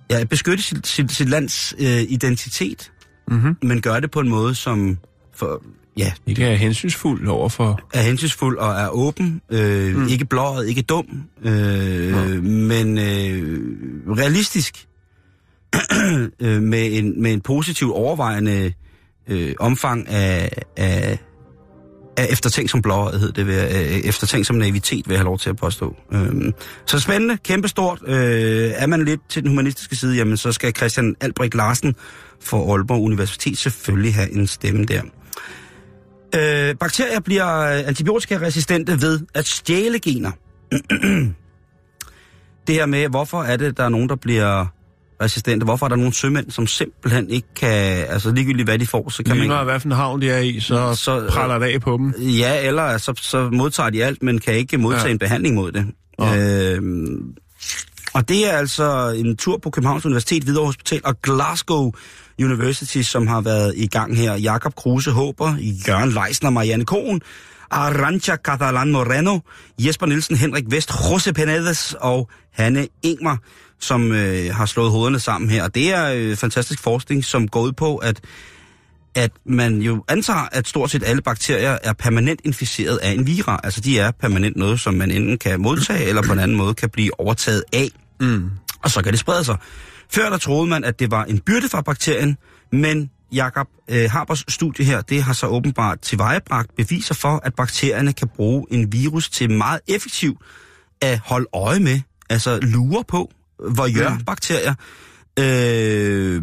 ja, 0.10 0.24
beskytte 0.24 0.64
sit, 0.64 0.88
sit, 0.88 1.12
sit 1.12 1.30
lands 1.30 1.76
øh, 1.80 2.02
identitet, 2.02 2.92
Mm-hmm. 3.28 3.58
men 3.62 3.82
gøre 3.82 4.02
det 4.02 4.12
på 4.12 4.20
en 4.20 4.30
måde, 4.30 4.56
som 4.56 4.98
for, 5.34 5.62
ja, 5.98 6.12
Ikke 6.26 6.46
er 6.46 6.56
hensynsfuld 6.56 7.28
over 7.28 7.50
for... 7.50 7.80
er 7.94 8.02
hensynsfuld 8.02 8.58
og 8.58 8.74
er 8.74 8.90
åben, 8.90 9.42
øh, 9.50 9.96
mm. 9.96 10.08
ikke 10.08 10.26
blåret, 10.26 10.68
ikke 10.68 10.82
dum, 10.82 11.06
øh, 11.44 12.44
men 12.44 12.98
øh, 12.98 14.18
realistisk, 14.18 14.88
øh, 16.42 16.62
med, 16.62 16.98
en, 16.98 17.22
med 17.22 17.34
en 17.34 17.42
positiv 17.42 17.94
overvejende 17.94 18.74
øh, 19.28 19.54
omfang 19.60 20.08
af, 20.10 20.50
af, 20.78 21.20
af 22.18 22.28
eftertænk 22.30 22.70
som 22.70 22.82
blåret, 22.82 23.20
hed 23.20 23.32
det, 23.32 23.48
ved, 23.48 23.64
øh, 23.64 24.00
eftertænk 24.00 24.46
som 24.46 24.56
naivitet, 24.56 25.08
vil 25.08 25.14
jeg 25.14 25.20
have 25.20 25.26
lov 25.26 25.40
til 25.40 25.50
at 25.50 25.56
påstå. 25.56 25.96
Øh, 26.14 26.54
så 26.86 27.00
spændende, 27.00 27.38
kæmpestort. 27.38 28.00
Øh, 28.08 28.72
er 28.76 28.88
man 28.88 29.06
lidt 29.06 29.22
til 29.30 29.42
den 29.42 29.50
humanistiske 29.50 29.96
side, 29.96 30.16
jamen 30.16 30.38
så 30.38 30.52
skal 30.52 30.76
Christian 30.76 31.16
Albrecht 31.22 31.56
Larsen 31.56 31.96
for 32.42 32.74
Aalborg 32.74 33.02
Universitet 33.02 33.58
selvfølgelig 33.58 34.16
have 34.16 34.32
en 34.32 34.48
stemme 34.48 34.86
der. 34.86 35.02
Øh, 36.36 36.76
bakterier 36.80 37.20
bliver 37.20 37.46
antibiotikaresistente 37.88 39.02
ved 39.02 39.20
at 39.34 39.46
stjæle 39.48 40.00
gener. 40.00 40.32
det 42.68 42.76
her 42.76 42.86
med, 42.86 43.08
hvorfor 43.10 43.44
er 43.44 43.58
det, 43.58 43.78
der 43.78 43.84
er 43.84 43.90
nogen, 43.90 44.10
der 44.10 44.16
bliver 44.16 44.66
resistente? 45.22 45.64
Hvorfor 45.64 45.86
er 45.86 45.90
der 45.90 45.96
nogle 45.96 46.14
sømænd, 46.14 46.52
som 46.52 46.68
simpelthen 46.68 47.30
ikke 47.30 47.48
kan... 47.56 48.06
Altså 48.10 48.32
ligegyldigt 48.32 48.68
hvad 48.68 48.80
de 48.80 48.88
får, 48.88 49.10
så 49.10 49.24
kan 49.24 49.32
Lige 49.36 49.40
man... 49.40 49.48
meget 49.48 49.66
hvad 49.66 49.80
for 49.80 49.88
en 49.88 49.92
havn 49.92 50.22
de 50.22 50.30
er 50.30 50.40
i, 50.40 50.60
så, 50.60 50.94
Så, 50.94 51.04
så 51.04 51.20
øh, 51.22 51.30
praller 51.30 51.60
det 51.60 51.66
af 51.66 51.82
på 51.82 51.98
dem. 51.98 52.14
Ja, 52.22 52.68
eller 52.68 52.98
så, 52.98 53.14
så 53.22 53.50
modtager 53.52 53.90
de 53.90 54.04
alt, 54.04 54.24
men 54.24 54.40
kan 54.40 54.54
ikke 54.54 54.78
modtage 54.78 55.06
Ja. 55.06 55.12
en 55.12 55.20
behandling 55.20 55.56
mod 55.56 55.72
det. 55.72 55.86
Ja. 56.20 56.74
Øhm, 56.74 57.34
og 58.16 58.30
det 58.30 58.50
er 58.50 58.52
altså 58.52 59.16
en 59.18 59.38
tur 59.38 59.58
på 59.58 59.70
Københavns 59.70 60.06
Universitet, 60.06 60.44
Hvidovre 60.44 60.66
Hospital 60.66 61.02
og 61.04 61.22
Glasgow 61.22 61.92
University, 62.40 63.02
som 63.02 63.28
har 63.28 63.42
været 63.42 63.74
i 63.78 63.88
gang 63.88 64.18
her. 64.18 64.36
Jakob 64.36 64.76
Kruse 64.76 65.12
Håber, 65.12 65.56
Jørgen 65.88 66.12
Leisner, 66.12 66.50
Marianne 66.50 66.86
Kohn, 66.86 67.22
Arantxa 67.72 68.36
Catalan 68.36 68.92
Moreno, 68.92 69.40
Jesper 69.80 70.06
Nielsen, 70.06 70.36
Henrik 70.36 70.64
Vest, 70.68 70.92
Jose 71.12 71.34
Penedes 71.34 71.96
og 72.00 72.30
Hanne 72.52 72.88
Ingmar, 73.04 73.40
som 73.80 74.12
øh, 74.12 74.56
har 74.56 74.66
slået 74.66 74.92
hovederne 74.92 75.20
sammen 75.20 75.50
her. 75.50 75.64
Og 75.64 75.76
det 75.76 75.94
er 75.94 76.14
øh, 76.16 76.36
fantastisk 76.36 76.82
forskning, 76.82 77.26
som 77.26 77.48
går 77.48 77.62
ud 77.62 77.72
på, 77.72 77.98
at 77.98 78.22
at 79.16 79.32
man 79.46 79.82
jo 79.82 80.04
antager, 80.08 80.48
at 80.52 80.68
stort 80.68 80.92
set 80.92 81.04
alle 81.06 81.22
bakterier 81.22 81.78
er 81.84 81.94
permanent 81.94 82.42
inficeret 82.44 82.98
af 82.98 83.12
en 83.12 83.28
vira. 83.28 83.60
Altså 83.64 83.82
de 83.82 84.00
er 84.00 84.12
permanent 84.12 84.58
noget, 84.58 84.80
som 84.80 84.94
man 84.94 85.12
enten 85.12 85.38
kan 85.38 85.62
modtage, 85.62 86.06
eller 86.06 86.22
på 86.22 86.34
en 86.34 86.40
anden 86.40 86.58
måde 86.58 86.74
kan 86.74 86.90
blive 86.90 87.20
overtaget 87.20 87.64
af. 87.74 87.90
Mm. 88.20 88.50
Og 88.84 88.92
så 88.92 89.02
kan 89.02 89.12
det 89.12 89.20
sprede 89.20 89.44
sig. 89.44 89.58
Før 90.10 90.30
der 90.30 90.38
troede 90.38 90.68
man, 90.70 90.84
at 90.84 91.00
det 91.00 91.12
var 91.12 91.24
en 91.24 91.40
byrde 91.40 91.70
for 91.70 91.82
bakterien, 91.82 92.38
men 92.72 93.10
Jakob 93.32 93.68
øh, 93.90 94.12
Harbers 94.12 94.44
studie 94.48 94.86
her, 94.86 95.02
det 95.02 95.24
har 95.24 95.34
så 95.34 95.48
åbenbart 95.48 96.00
tilvejebragt 96.00 96.76
beviser 96.76 97.16
for, 97.16 97.42
at 97.44 97.56
bakterierne 97.56 98.14
kan 98.14 98.28
bruge 98.36 98.66
en 98.72 98.92
virus 98.92 99.30
til 99.30 99.52
meget 99.52 99.80
effektivt 99.88 100.38
at 101.02 101.20
holde 101.20 101.48
øje 101.54 101.80
med, 101.80 102.02
altså 102.30 102.60
lure 102.62 103.04
på, 103.08 103.32
hvor 103.60 103.94
gør 103.94 104.18
bakterier, 104.26 104.74
øh, 105.40 106.42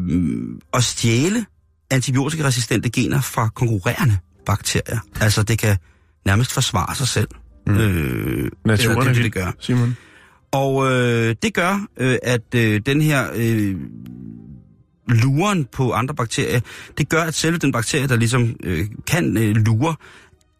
og 0.72 0.82
stjæle 0.82 1.46
antibiotikaresistente 1.90 2.90
gener 2.90 3.20
fra 3.20 3.48
konkurrerende 3.48 4.18
bakterier. 4.46 4.98
Altså 5.20 5.42
det 5.42 5.58
kan 5.58 5.76
nærmest 6.26 6.52
forsvare 6.52 6.94
sig 6.94 7.08
selv. 7.08 7.28
Mm. 7.66 7.76
Øh, 7.76 8.50
Naturen 8.64 8.98
det, 8.98 9.06
det, 9.06 9.14
det 9.14 9.22
vild, 9.22 9.30
gør. 9.30 9.52
Simon. 9.60 9.96
Og 10.52 10.92
øh, 10.92 11.36
det 11.42 11.54
gør, 11.54 11.86
øh, 11.96 12.18
at 12.22 12.54
øh, 12.54 12.80
den 12.86 13.00
her 13.00 13.28
øh, 13.34 13.76
luren 15.08 15.64
på 15.72 15.92
andre 15.92 16.14
bakterier, 16.14 16.60
det 16.98 17.08
gør, 17.08 17.22
at 17.22 17.34
selve 17.34 17.58
den 17.58 17.72
bakterie, 17.72 18.06
der 18.08 18.16
ligesom 18.16 18.56
øh, 18.62 18.86
kan 19.06 19.36
øh, 19.36 19.56
lure, 19.56 19.94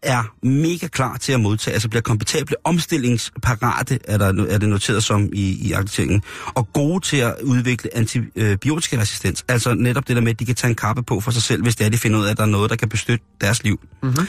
er 0.03 0.45
mega 0.45 0.87
klar 0.87 1.17
til 1.17 1.33
at 1.33 1.39
modtage, 1.39 1.73
altså 1.73 1.89
bliver 1.89 2.01
kompetable, 2.01 2.55
omstillingsparate, 2.63 3.99
er, 4.03 4.17
der, 4.17 4.45
er 4.49 4.57
det 4.57 4.69
noteret 4.69 5.03
som 5.03 5.29
i, 5.33 5.67
i 5.67 5.71
artiklingen, 5.71 6.21
og 6.45 6.73
gode 6.73 6.99
til 6.99 7.17
at 7.17 7.35
udvikle 7.43 7.97
antibiotikaresistens. 7.97 9.45
Altså 9.47 9.73
netop 9.73 10.07
det 10.07 10.15
der 10.15 10.21
med, 10.21 10.31
at 10.31 10.39
de 10.39 10.45
kan 10.45 10.55
tage 10.55 10.69
en 10.69 10.75
kappe 10.75 11.03
på 11.03 11.19
for 11.19 11.31
sig 11.31 11.41
selv, 11.41 11.63
hvis 11.63 11.75
det 11.75 11.85
er, 11.85 11.89
de 11.89 11.97
finder 11.97 12.19
ud 12.19 12.25
af, 12.25 12.31
at 12.31 12.37
der 12.37 12.43
er 12.43 12.47
noget, 12.47 12.69
der 12.69 12.75
kan 12.75 12.89
beskytte 12.89 13.25
deres 13.41 13.63
liv. 13.63 13.79
Mm-hmm. 14.03 14.27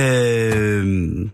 Øh, 0.00 1.30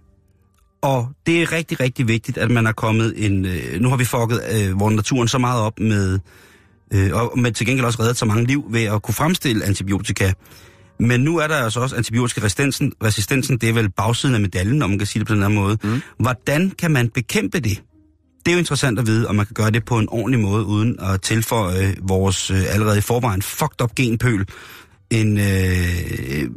Og 0.84 1.08
det 1.26 1.42
er 1.42 1.52
rigtig, 1.52 1.80
rigtig 1.80 2.08
vigtigt, 2.08 2.38
at 2.38 2.50
man 2.50 2.66
er 2.66 2.72
kommet 2.72 3.14
en... 3.16 3.44
Øh, 3.44 3.80
nu 3.80 3.88
har 3.88 3.96
vi 3.96 4.04
fucket 4.04 4.40
øh, 4.54 4.80
vores 4.80 4.94
naturen 4.94 5.28
så 5.28 5.38
meget 5.38 5.60
op 5.60 5.80
med... 5.80 6.18
Øh, 6.94 7.10
og 7.12 7.38
med 7.38 7.52
til 7.52 7.66
gengæld 7.66 7.86
også 7.86 8.02
reddet 8.02 8.16
så 8.16 8.24
mange 8.24 8.46
liv 8.46 8.64
ved 8.70 8.82
at 8.82 9.02
kunne 9.02 9.14
fremstille 9.14 9.64
antibiotika. 9.64 10.32
Men 11.00 11.20
nu 11.20 11.38
er 11.38 11.46
der 11.46 11.56
altså 11.56 11.80
også 11.80 11.96
antibiotikaresistensen. 11.96 12.92
Resistensen, 13.04 13.58
det 13.58 13.68
er 13.68 13.72
vel 13.72 13.90
bagsiden 13.90 14.34
af 14.34 14.40
medaljen, 14.40 14.82
om 14.82 14.90
man 14.90 14.98
kan 14.98 15.06
sige 15.06 15.20
det 15.20 15.26
på 15.26 15.34
den 15.34 15.42
her 15.42 15.48
måde. 15.48 15.78
Mm. 15.82 16.00
Hvordan 16.18 16.70
kan 16.70 16.90
man 16.90 17.08
bekæmpe 17.08 17.60
det? 17.60 17.82
Det 18.46 18.52
er 18.52 18.52
jo 18.52 18.58
interessant 18.58 18.98
at 18.98 19.06
vide, 19.06 19.28
om 19.28 19.34
man 19.34 19.46
kan 19.46 19.54
gøre 19.54 19.70
det 19.70 19.84
på 19.84 19.98
en 19.98 20.08
ordentlig 20.08 20.40
måde, 20.40 20.64
uden 20.64 20.96
at 21.00 21.20
tilføje 21.20 21.88
øh, 21.88 22.08
vores 22.08 22.50
øh, 22.50 22.74
allerede 22.74 22.98
i 22.98 23.00
forvejen 23.00 23.42
fucked 23.42 23.82
up 23.82 23.94
genpøl 23.94 24.46
en, 25.10 25.38
øh, 25.38 26.50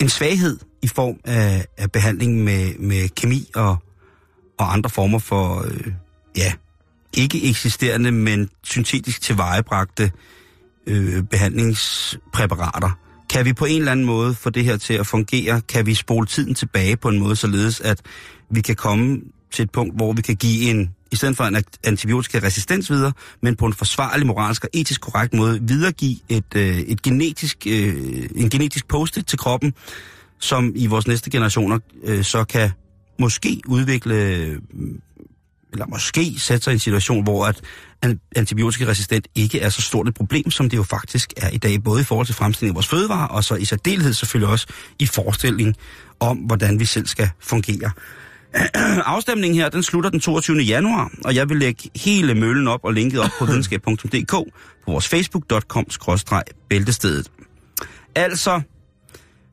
en 0.00 0.08
svaghed 0.08 0.58
i 0.82 0.88
form 0.88 1.16
af, 1.24 1.66
af 1.78 1.92
behandling 1.92 2.44
med, 2.44 2.78
med 2.78 3.08
kemi 3.08 3.50
og, 3.54 3.76
og 4.58 4.72
andre 4.72 4.90
former 4.90 5.18
for, 5.18 5.64
øh, 5.66 5.92
ja, 6.36 6.52
ikke 7.16 7.48
eksisterende, 7.48 8.12
men 8.12 8.48
syntetisk 8.62 9.20
tilvejebragte 9.20 10.12
øh, 10.86 11.22
behandlingspræparater. 11.22 12.90
Kan 13.30 13.44
vi 13.44 13.52
på 13.52 13.64
en 13.64 13.78
eller 13.78 13.92
anden 13.92 14.06
måde 14.06 14.34
få 14.34 14.50
det 14.50 14.64
her 14.64 14.76
til 14.76 14.94
at 14.94 15.06
fungere? 15.06 15.60
Kan 15.60 15.86
vi 15.86 15.94
spole 15.94 16.26
tiden 16.26 16.54
tilbage 16.54 16.96
på 16.96 17.08
en 17.08 17.18
måde, 17.18 17.36
således 17.36 17.80
at 17.80 18.00
vi 18.50 18.60
kan 18.60 18.76
komme 18.76 19.20
til 19.52 19.62
et 19.62 19.70
punkt, 19.70 19.96
hvor 19.96 20.12
vi 20.12 20.22
kan 20.22 20.36
give 20.36 20.70
en, 20.70 20.94
i 21.12 21.16
stedet 21.16 21.36
for 21.36 21.44
en 21.44 21.64
antibiotikaresistens 21.84 22.90
videre, 22.90 23.12
men 23.42 23.56
på 23.56 23.66
en 23.66 23.72
forsvarlig, 23.72 24.26
moralsk 24.26 24.64
og 24.64 24.70
etisk 24.72 25.00
korrekt 25.00 25.34
måde, 25.34 25.58
videregive 25.62 26.16
et, 26.28 26.54
øh, 26.56 26.78
et 26.78 27.02
genetisk, 27.02 27.66
øh, 27.66 28.28
en 28.34 28.50
genetisk 28.50 28.88
post 28.88 29.18
til 29.26 29.38
kroppen, 29.38 29.74
som 30.42 30.72
i 30.76 30.86
vores 30.86 31.06
næste 31.06 31.30
generationer 31.30 31.78
øh, 32.04 32.24
så 32.24 32.44
kan 32.44 32.70
måske 33.18 33.60
udvikle, 33.66 34.14
øh, 34.14 34.58
eller 35.72 35.86
måske 35.86 36.34
sætte 36.38 36.64
sig 36.64 36.70
i 36.70 36.74
en 36.74 36.78
situation, 36.78 37.22
hvor 37.22 37.46
at 37.46 37.60
antibiotikaresistent 38.36 39.28
ikke 39.34 39.60
er 39.60 39.68
så 39.68 39.82
stort 39.82 40.08
et 40.08 40.14
problem, 40.14 40.50
som 40.50 40.70
det 40.70 40.76
jo 40.76 40.82
faktisk 40.82 41.32
er 41.36 41.48
i 41.48 41.58
dag, 41.58 41.82
både 41.82 42.00
i 42.00 42.04
forhold 42.04 42.26
til 42.26 42.34
fremstilling 42.34 42.70
af 42.70 42.74
vores 42.74 42.88
fødevarer, 42.88 43.28
og 43.28 43.44
så 43.44 43.54
i 43.54 43.64
særdeleshed 43.64 44.12
selvfølgelig 44.12 44.48
også 44.48 44.66
i 44.98 45.06
forestilling 45.06 45.76
om, 46.20 46.36
hvordan 46.36 46.80
vi 46.80 46.84
selv 46.84 47.06
skal 47.06 47.30
fungere. 47.40 47.90
Afstemningen 49.14 49.60
her, 49.60 49.68
den 49.68 49.82
slutter 49.82 50.10
den 50.10 50.20
22. 50.20 50.58
januar, 50.58 51.10
og 51.24 51.34
jeg 51.34 51.48
vil 51.48 51.56
lægge 51.56 51.90
hele 51.96 52.34
møllen 52.34 52.68
op 52.68 52.80
og 52.84 52.92
linket 52.92 53.20
op 53.20 53.30
på 53.38 53.44
videnskab.dk 53.50 54.30
på 54.30 54.46
vores 54.86 55.08
facebook.com-bæltestedet. 55.08 57.30
Altså, 58.14 58.60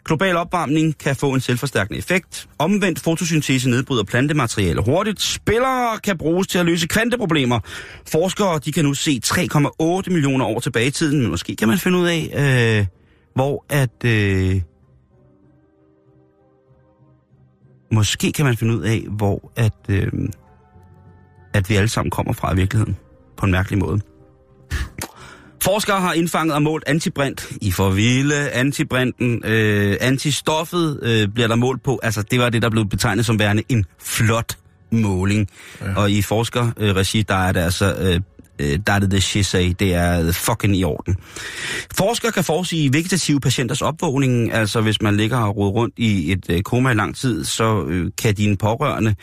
Global 0.09 0.35
opvarmning 0.35 0.97
kan 0.97 1.15
få 1.15 1.33
en 1.33 1.39
selvforstærkende 1.39 1.97
effekt. 1.97 2.49
Omvendt 2.59 2.99
fotosyntese 2.99 3.69
nedbryder 3.69 4.03
plantemateriale 4.03 4.81
hurtigt. 4.81 5.21
Spillere 5.21 5.99
kan 6.03 6.17
bruges 6.17 6.47
til 6.47 6.59
at 6.59 6.65
løse 6.65 6.87
kvanteproblemer. 6.87 7.59
Forskere 8.07 8.59
de 8.59 8.71
kan 8.71 8.85
nu 8.85 8.93
se 8.93 9.21
3,8 9.25 10.09
millioner 10.09 10.45
år 10.45 10.59
tilbage 10.59 10.87
i 10.87 10.91
tiden, 10.91 11.21
men 11.21 11.29
måske 11.29 11.55
kan 11.55 11.67
man 11.67 11.77
finde 11.77 11.97
ud 11.97 12.07
af, 12.07 12.79
øh, 12.79 12.85
hvor 13.35 13.65
at... 13.69 14.05
Øh, 14.05 14.61
måske 17.91 18.31
kan 18.31 18.45
man 18.45 18.57
finde 18.57 18.75
ud 18.77 18.81
af, 18.81 19.05
hvor 19.09 19.51
at, 19.55 19.73
øh, 19.89 20.11
at 21.53 21.69
vi 21.69 21.75
alle 21.75 21.89
sammen 21.89 22.11
kommer 22.11 22.33
fra 22.33 22.53
i 22.53 22.55
virkeligheden. 22.55 22.97
På 23.37 23.45
en 23.45 23.51
mærkelig 23.51 23.79
måde. 23.79 24.01
Forskere 25.63 26.01
har 26.01 26.13
indfanget 26.13 26.55
og 26.55 26.61
målt 26.61 26.83
antibrint 26.87 27.51
i 27.61 27.71
for 27.71 27.89
vilde. 27.89 28.49
Antibrinten, 28.49 29.45
øh, 29.45 29.97
antistoffet 30.01 30.99
øh, 31.01 31.27
bliver 31.27 31.47
der 31.47 31.55
målt 31.55 31.83
på. 31.83 31.99
Altså, 32.03 32.21
det 32.21 32.39
var 32.39 32.49
det, 32.49 32.61
der 32.61 32.69
blev 32.69 32.89
betegnet 32.89 33.25
som 33.25 33.39
værende 33.39 33.63
en 33.69 33.85
flot 34.01 34.57
måling. 34.91 35.47
Ja. 35.81 35.95
Og 35.95 36.11
i 36.11 36.21
forskerregi, 36.21 37.21
der 37.21 37.35
er 37.35 37.51
det 37.51 37.59
altså... 37.59 37.95
Øh, 37.99 38.15
øh 38.15 38.79
der 38.87 38.93
er 38.93 38.99
det 38.99 39.09
the 39.09 39.21
shit 39.21 39.45
say, 39.45 39.73
det 39.79 39.93
er 39.93 40.31
fucking 40.31 40.75
i 40.77 40.83
orden. 40.83 41.17
Forskere 41.97 42.31
kan 42.31 42.43
forudsige 42.43 42.93
vegetative 42.93 43.39
patienters 43.39 43.81
opvågning, 43.81 44.53
altså 44.53 44.81
hvis 44.81 45.01
man 45.01 45.17
ligger 45.17 45.37
og 45.37 45.57
roder 45.57 45.71
rundt 45.71 45.93
i 45.97 46.31
et 46.31 46.45
øh, 46.49 46.61
koma 46.61 46.91
i 46.91 46.93
lang 46.93 47.15
tid, 47.15 47.45
så 47.45 47.83
øh, 47.87 48.11
kan 48.21 48.35
dine 48.35 48.57
pårørende 48.57 49.15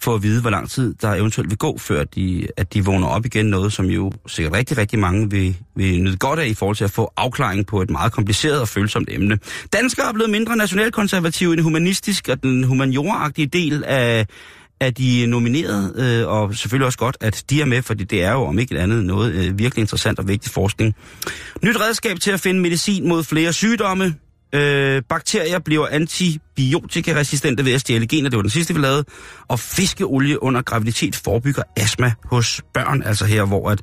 for 0.00 0.14
at 0.14 0.22
vide, 0.22 0.40
hvor 0.40 0.50
lang 0.50 0.70
tid 0.70 0.94
der 0.94 1.14
eventuelt 1.14 1.50
vil 1.50 1.58
gå, 1.58 1.78
før 1.78 2.04
de, 2.04 2.46
at 2.56 2.74
de 2.74 2.84
vågner 2.84 3.06
op 3.06 3.26
igen. 3.26 3.46
Noget, 3.46 3.72
som 3.72 3.86
jo 3.86 4.12
sikkert 4.26 4.52
rigtig, 4.52 4.78
rigtig 4.78 4.98
mange 4.98 5.30
vil, 5.30 5.56
vil 5.76 6.02
nyde 6.02 6.16
godt 6.16 6.38
af 6.38 6.46
i 6.46 6.54
forhold 6.54 6.76
til 6.76 6.84
at 6.84 6.90
få 6.90 7.12
afklaring 7.16 7.66
på 7.66 7.82
et 7.82 7.90
meget 7.90 8.12
kompliceret 8.12 8.60
og 8.60 8.68
følsomt 8.68 9.08
emne. 9.12 9.38
Danskere 9.72 10.08
er 10.08 10.12
blevet 10.12 10.30
mindre 10.30 10.56
nationalkonservative 10.56 11.52
end 11.52 11.60
humanistisk 11.60 12.28
og 12.28 12.42
den 12.42 12.64
humanioragtige 12.64 13.46
del 13.46 13.84
af, 13.84 14.26
af 14.80 14.94
de 14.94 15.26
nomineret, 15.26 15.96
øh, 15.96 16.28
og 16.28 16.54
selvfølgelig 16.54 16.86
også 16.86 16.98
godt, 16.98 17.16
at 17.20 17.44
de 17.50 17.60
er 17.60 17.64
med, 17.64 17.82
fordi 17.82 18.04
det 18.04 18.22
er 18.22 18.32
jo 18.32 18.42
om 18.42 18.58
ikke 18.58 18.78
andet 18.78 19.04
noget 19.04 19.32
øh, 19.34 19.58
virkelig 19.58 19.82
interessant 19.82 20.18
og 20.18 20.28
vigtig 20.28 20.52
forskning. 20.52 20.94
Nyt 21.62 21.80
redskab 21.80 22.20
til 22.20 22.30
at 22.30 22.40
finde 22.40 22.60
medicin 22.60 23.08
mod 23.08 23.24
flere 23.24 23.52
sygdomme. 23.52 24.14
Øh, 24.54 25.02
bakterier 25.08 25.58
bliver 25.58 25.86
antibiotikaresistente 25.90 27.64
ved 27.64 27.72
at 27.72 27.80
stjæle 27.80 28.06
gener, 28.06 28.30
det 28.30 28.36
var 28.36 28.42
den 28.42 28.50
sidste, 28.50 28.74
vi 28.74 28.80
lavede. 28.80 29.04
Og 29.48 29.60
fiskeolie 29.60 30.42
under 30.42 30.62
graviditet 30.62 31.16
forebygger 31.16 31.62
astma 31.76 32.12
hos 32.24 32.62
børn, 32.74 33.02
altså 33.02 33.24
her, 33.24 33.44
hvor 33.44 33.70
at 33.70 33.80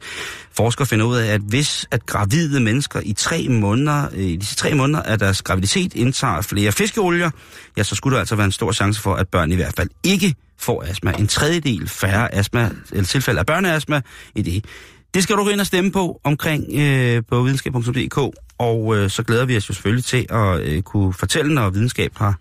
forskere 0.51 0.85
finder 0.85 1.05
ud 1.05 1.17
af, 1.17 1.33
at 1.33 1.41
hvis 1.41 1.87
at 1.91 2.05
gravide 2.05 2.59
mennesker 2.59 3.01
i 3.03 3.13
tre 3.13 3.47
måneder, 3.49 4.07
øh, 4.13 4.19
i 4.19 4.35
disse 4.35 4.55
tre 4.55 4.73
måneder 4.73 5.01
af 5.01 5.19
deres 5.19 5.41
graviditet 5.41 5.93
indtager 5.93 6.41
flere 6.41 6.71
fiskeolier, 6.71 7.29
ja, 7.77 7.83
så 7.83 7.95
skulle 7.95 8.13
der 8.13 8.19
altså 8.19 8.35
være 8.35 8.45
en 8.45 8.51
stor 8.51 8.71
chance 8.71 9.01
for, 9.01 9.15
at 9.15 9.27
børn 9.27 9.51
i 9.51 9.55
hvert 9.55 9.73
fald 9.77 9.89
ikke 10.03 10.35
får 10.59 10.83
astma. 10.83 11.11
En 11.19 11.27
tredjedel 11.27 11.89
færre 11.89 12.35
astma, 12.35 12.69
eller 12.91 13.05
tilfælde 13.05 13.39
af 13.39 13.45
børneastma 13.45 14.01
i 14.35 14.41
det. 14.41 14.65
Det 15.13 15.23
skal 15.23 15.35
du 15.35 15.43
gå 15.43 15.49
ind 15.49 15.59
og 15.59 15.65
stemme 15.65 15.91
på 15.91 16.21
omkring 16.23 16.65
øh, 16.79 17.23
på 17.29 17.41
videnskab.dk, 17.41 18.35
og 18.61 18.97
øh, 18.97 19.09
så 19.09 19.23
glæder 19.23 19.45
vi 19.45 19.57
os 19.57 19.69
jo 19.69 19.73
selvfølgelig 19.73 20.05
til 20.05 20.25
at 20.29 20.61
øh, 20.61 20.81
kunne 20.81 21.13
fortælle, 21.13 21.53
når 21.53 21.69
videnskab 21.69 22.11
har 22.15 22.39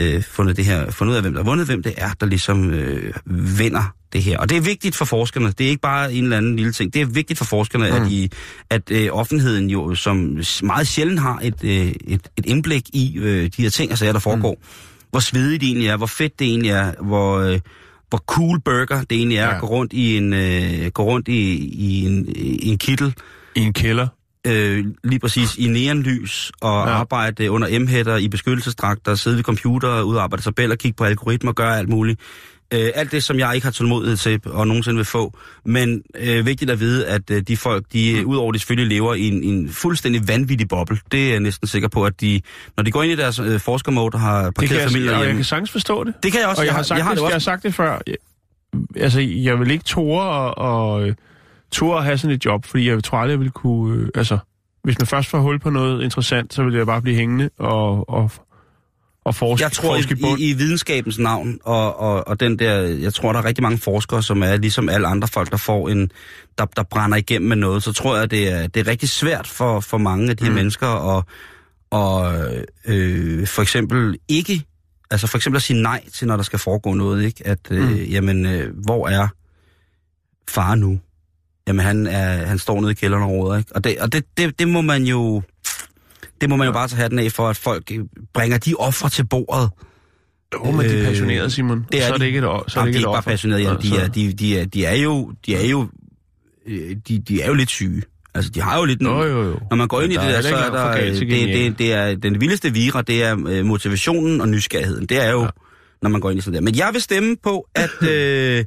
øh, 0.00 0.22
fundet, 0.22 0.56
det 0.56 0.64
her, 0.64 0.90
fundet 0.90 1.12
ud 1.12 1.16
af, 1.16 1.22
hvem 1.22 1.32
der 1.32 1.42
har 1.42 1.50
vundet, 1.50 1.66
hvem 1.66 1.82
det 1.82 1.94
er, 1.96 2.10
der 2.20 2.26
ligesom 2.26 2.70
øh, 2.70 3.12
vinder 3.58 3.94
det 4.12 4.22
her. 4.22 4.38
Og 4.38 4.48
det 4.48 4.56
er 4.56 4.60
vigtigt 4.60 4.96
for 4.96 5.04
forskerne. 5.04 5.52
Det 5.52 5.66
er 5.66 5.68
ikke 5.68 5.80
bare 5.80 6.12
en 6.12 6.24
eller 6.24 6.36
anden 6.36 6.56
lille 6.56 6.72
ting. 6.72 6.94
Det 6.94 7.02
er 7.02 7.06
vigtigt 7.06 7.38
for 7.38 7.44
forskerne, 7.44 7.90
mm. 7.90 7.96
at, 7.96 8.12
I, 8.12 8.30
at 8.70 8.90
øh, 8.90 9.08
offentligheden 9.12 9.70
jo 9.70 9.94
som 9.94 10.40
meget 10.62 10.86
sjældent 10.88 11.20
har 11.20 11.38
et, 11.42 11.64
øh, 11.64 11.70
et, 11.70 12.28
et 12.36 12.46
indblik 12.46 12.88
i 12.92 13.18
øh, 13.18 13.50
de 13.56 13.62
her 13.62 13.70
ting, 13.70 13.90
altså 13.90 14.04
der 14.04 14.18
foregår. 14.18 14.54
Mm. 14.54 14.66
Hvor 15.10 15.20
svedigt 15.20 15.60
det 15.60 15.66
egentlig 15.66 15.88
er, 15.88 15.96
hvor 15.96 16.06
fedt 16.06 16.38
det 16.38 16.46
egentlig 16.46 16.70
er, 16.70 16.92
hvor... 17.00 17.38
Øh, 17.38 17.60
hvor 18.10 18.18
cool 18.18 18.60
burger 18.60 19.04
det 19.10 19.18
egentlig 19.18 19.38
er 19.38 19.46
ja. 19.46 19.54
at 19.54 19.60
gå 19.60 19.66
rundt 19.66 19.92
i 19.92 20.16
en, 20.16 20.32
øh, 20.32 20.90
gå 20.94 21.02
rundt 21.02 21.28
i, 21.28 21.54
i, 21.88 22.06
en, 22.06 22.28
i 22.36 22.68
en 22.68 22.78
kittel. 22.78 23.14
I 23.56 23.60
en 23.60 23.72
kælder. 23.72 24.06
Øh, 24.46 24.84
lige 25.04 25.18
præcis 25.18 25.56
i 25.56 25.68
neonlys 25.68 26.52
og 26.60 26.86
ja. 26.86 26.92
arbejde 26.92 27.50
under 27.50 27.78
m 27.78 28.18
i 28.20 28.28
beskyttelsesdragter, 28.28 29.14
sidde 29.14 29.36
ved 29.36 29.44
computer, 29.44 30.02
udarbejde 30.02 30.42
tabeller, 30.42 30.76
kigge 30.76 30.96
på 30.96 31.04
algoritmer, 31.04 31.52
gøre 31.52 31.78
alt 31.78 31.88
muligt. 31.88 32.20
Øh, 32.74 32.90
alt 32.94 33.12
det, 33.12 33.24
som 33.24 33.38
jeg 33.38 33.54
ikke 33.54 33.64
har 33.64 33.72
tålmodighed 33.72 34.16
til 34.16 34.40
og 34.44 34.66
nogensinde 34.66 34.96
vil 34.96 35.04
få. 35.04 35.38
Men 35.64 36.02
øh, 36.18 36.46
vigtigt 36.46 36.70
at 36.70 36.80
vide, 36.80 37.06
at 37.06 37.30
øh, 37.30 37.42
de 37.42 37.56
folk, 37.56 37.84
de 37.92 38.20
mm. 38.20 38.30
udover 38.30 38.52
det 38.52 38.60
selvfølgelig 38.60 38.96
lever 38.96 39.14
i 39.14 39.28
en, 39.28 39.42
en 39.44 39.68
fuldstændig 39.68 40.28
vanvittig 40.28 40.68
boble. 40.68 40.98
Det 41.12 41.26
er 41.26 41.30
jeg 41.30 41.40
næsten 41.40 41.68
sikker 41.68 41.88
på, 41.88 42.04
at 42.04 42.20
de, 42.20 42.40
når 42.76 42.84
de 42.84 42.90
går 42.90 43.02
ind 43.02 43.12
i 43.12 43.16
deres 43.16 43.38
øh, 43.38 43.60
forskermode 43.60 44.14
og 44.14 44.20
har 44.20 44.50
parkeret 44.50 44.90
familier 44.90 45.10
hjemme... 45.10 45.24
Jeg 45.24 45.34
kan 45.34 45.44
sagtens 45.44 45.70
forstå 45.70 46.04
det. 46.04 46.14
Det 46.22 46.32
kan 46.32 46.40
jeg 46.40 46.48
også. 46.48 46.62
Og 46.62 46.66
jeg, 46.66 46.70
jeg 46.70 46.76
har, 46.76 46.82
sagt, 46.82 46.98
jeg 46.98 47.04
har, 47.04 47.14
det, 47.14 47.22
jeg 47.22 47.30
har 47.30 47.38
sagt 47.38 47.62
det 47.62 47.74
før. 47.74 47.98
Jeg, 48.06 48.16
altså, 48.96 49.20
jeg 49.20 49.60
vil 49.60 49.70
ikke 49.70 49.84
tåre 49.84 50.54
og, 50.54 50.58
og 50.58 51.14
tåre 51.72 51.98
at 51.98 52.04
have 52.04 52.18
sådan 52.18 52.36
et 52.36 52.44
job, 52.44 52.64
fordi 52.64 52.88
jeg 52.88 53.04
tror 53.04 53.18
aldrig, 53.18 53.32
jeg 53.32 53.40
vil 53.40 53.50
kunne... 53.50 54.02
Øh, 54.02 54.08
altså, 54.14 54.38
hvis 54.82 54.98
man 54.98 55.06
først 55.06 55.28
får 55.28 55.38
hul 55.38 55.58
på 55.58 55.70
noget 55.70 56.04
interessant, 56.04 56.54
så 56.54 56.64
vil 56.64 56.74
jeg 56.74 56.86
bare 56.86 57.02
blive 57.02 57.16
hængende 57.16 57.50
og, 57.58 58.10
og 58.10 58.30
og 59.24 59.34
forske, 59.34 59.64
Jeg 59.64 59.72
tror 59.72 59.96
forske 59.96 60.16
i, 60.38 60.44
i, 60.44 60.50
i 60.50 60.52
videnskabens 60.52 61.18
navn, 61.18 61.58
og, 61.64 62.00
og, 62.00 62.28
og 62.28 62.40
den 62.40 62.58
der, 62.58 62.80
jeg 62.80 63.14
tror, 63.14 63.32
der 63.32 63.40
er 63.40 63.44
rigtig 63.44 63.62
mange 63.62 63.78
forskere, 63.78 64.22
som 64.22 64.42
er 64.42 64.56
ligesom 64.56 64.88
alle 64.88 65.06
andre 65.06 65.28
folk, 65.28 65.50
der 65.50 65.56
får 65.56 65.88
en, 65.88 66.10
der, 66.58 66.64
der 66.64 66.82
brænder 66.82 67.16
igennem 67.16 67.48
med 67.48 67.56
noget, 67.56 67.82
så 67.82 67.92
tror 67.92 68.16
jeg, 68.16 68.30
det 68.30 68.52
er, 68.52 68.66
det 68.66 68.80
er 68.80 68.90
rigtig 68.90 69.08
svært 69.08 69.46
for, 69.46 69.80
for 69.80 69.98
mange 69.98 70.30
af 70.30 70.36
de 70.36 70.44
her 70.44 70.50
mm. 70.50 70.56
mennesker 70.56 71.16
at, 71.16 71.24
og, 71.90 72.34
øh, 72.86 73.46
for 73.46 73.62
eksempel 73.62 74.18
ikke, 74.28 74.64
altså 75.10 75.26
for 75.26 75.38
eksempel 75.38 75.56
at 75.56 75.62
sige 75.62 75.82
nej 75.82 76.04
til, 76.12 76.26
når 76.26 76.36
der 76.36 76.42
skal 76.42 76.58
foregå 76.58 76.94
noget, 76.94 77.24
ikke? 77.24 77.46
At, 77.46 77.58
øh, 77.70 77.90
mm. 77.90 77.96
jamen, 77.96 78.46
øh, 78.46 78.74
hvor 78.84 79.08
er 79.08 79.28
far 80.48 80.74
nu? 80.74 81.00
Jamen, 81.70 81.84
han, 81.86 82.06
er, 82.06 82.46
han 82.46 82.58
står 82.58 82.80
nede 82.80 82.92
i 82.92 82.94
kælderen 82.94 83.22
og 83.22 83.30
råder, 83.30 83.58
ikke? 83.58 83.74
Og, 83.74 83.84
det, 83.84 83.98
og 84.00 84.12
det, 84.12 84.24
det, 84.36 84.58
det 84.58 84.68
må 84.68 84.80
man 84.80 85.04
jo 85.04 85.42
det 86.40 86.50
må 86.50 86.56
man 86.56 86.66
jo 86.66 86.72
bare 86.72 86.88
tage 86.88 87.08
den 87.08 87.18
af 87.18 87.32
for, 87.32 87.48
at 87.48 87.56
folk 87.56 87.92
øh, 87.92 87.98
bringer 88.34 88.58
de 88.58 88.74
ofre 88.74 89.08
til 89.08 89.26
bordet. 89.26 89.70
Jo, 90.54 90.70
men 90.70 90.80
de 90.80 90.90
er 90.90 90.98
øh, 90.98 91.04
passionerede, 91.06 91.50
Simon. 91.50 91.86
Det 91.92 92.02
er 92.02 92.06
så 92.06 92.14
er 92.14 92.18
det 92.18 92.26
ikke 92.26 92.38
et, 92.38 92.44
så 92.44 92.80
er 92.80 92.84
det 92.84 92.88
ikke 92.88 92.98
de 92.98 93.04
er 93.04 93.12
bare 93.12 93.22
passionerede, 93.22 93.64
ja. 93.64 93.76
de, 93.82 93.96
er, 93.96 94.08
de, 94.08 94.32
de, 94.32 94.58
er, 94.58 94.64
de 94.64 94.84
er 94.84 94.94
jo, 94.94 95.32
de 95.46 95.56
er 95.56 95.66
jo, 95.66 95.88
øh, 96.66 96.96
de, 97.08 97.18
de 97.18 97.42
er 97.42 97.46
jo 97.46 97.54
lidt 97.54 97.70
syge. 97.70 98.02
Altså, 98.34 98.50
de 98.50 98.60
har 98.60 98.78
jo 98.78 98.84
lidt... 98.84 99.02
Jo, 99.02 99.22
jo, 99.22 99.42
jo. 99.42 99.58
Når 99.70 99.76
man 99.76 99.88
går 99.88 100.00
ind 100.00 100.12
ja, 100.12 100.22
i 100.22 100.26
det 100.26 100.34
der, 100.34 100.42
så 100.42 100.56
er 100.56 100.70
der... 100.70 101.10
Det, 101.10 101.20
det, 101.20 101.48
det, 101.48 101.78
det 101.78 101.92
er 101.92 102.14
den 102.14 102.40
vildeste 102.40 102.72
vira, 102.72 103.02
det 103.02 103.24
er 103.24 103.62
motivationen 103.64 104.40
og 104.40 104.48
nysgerrigheden. 104.48 105.06
Det 105.06 105.24
er 105.24 105.30
jo... 105.30 105.42
Ja. 105.42 105.48
når 106.02 106.10
man 106.10 106.20
går 106.20 106.30
ind 106.30 106.38
i 106.38 106.42
sådan 106.42 106.54
der. 106.54 106.60
Men 106.60 106.76
jeg 106.76 106.90
vil 106.92 107.02
stemme 107.02 107.36
på, 107.42 107.68
at... 107.74 107.90
Øh, 108.10 108.64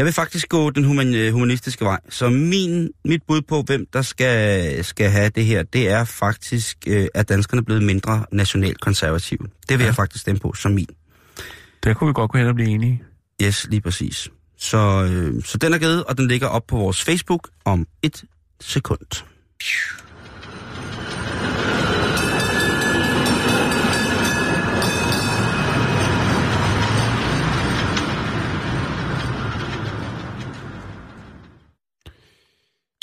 jeg 0.00 0.06
vil 0.06 0.12
faktisk 0.12 0.48
gå 0.48 0.70
den 0.70 0.84
human, 0.84 1.14
øh, 1.14 1.32
humanistiske 1.32 1.84
vej. 1.84 2.00
Så 2.08 2.28
min, 2.28 2.90
mit 3.04 3.22
bud 3.28 3.42
på, 3.42 3.62
hvem 3.62 3.86
der 3.92 4.02
skal, 4.02 4.84
skal 4.84 5.10
have 5.10 5.28
det 5.28 5.44
her, 5.44 5.62
det 5.62 5.88
er 5.88 6.04
faktisk, 6.04 6.78
øh, 6.86 7.06
at 7.14 7.28
danskerne 7.28 7.60
er 7.60 7.64
blevet 7.64 7.82
mindre 7.82 8.24
nationalt 8.32 8.80
konservative. 8.80 9.38
Det 9.38 9.78
vil 9.78 9.80
ja. 9.80 9.84
jeg 9.84 9.94
faktisk 9.94 10.22
stemme 10.22 10.38
på 10.38 10.52
som 10.52 10.72
min. 10.72 10.86
Der 11.84 11.94
kunne 11.94 12.08
vi 12.08 12.12
godt 12.12 12.30
gå 12.30 12.38
hen 12.38 12.46
og 12.46 12.54
blive 12.54 12.70
enige. 12.70 13.02
Yes, 13.42 13.66
lige 13.70 13.80
præcis. 13.80 14.28
Så, 14.58 14.78
øh, 15.10 15.42
så 15.44 15.58
den 15.58 15.74
er 15.74 15.78
givet, 15.78 16.04
og 16.04 16.18
den 16.18 16.28
ligger 16.28 16.46
op 16.46 16.66
på 16.68 16.76
vores 16.76 17.02
Facebook 17.02 17.48
om 17.64 17.86
et 18.02 18.24
sekund. 18.60 19.24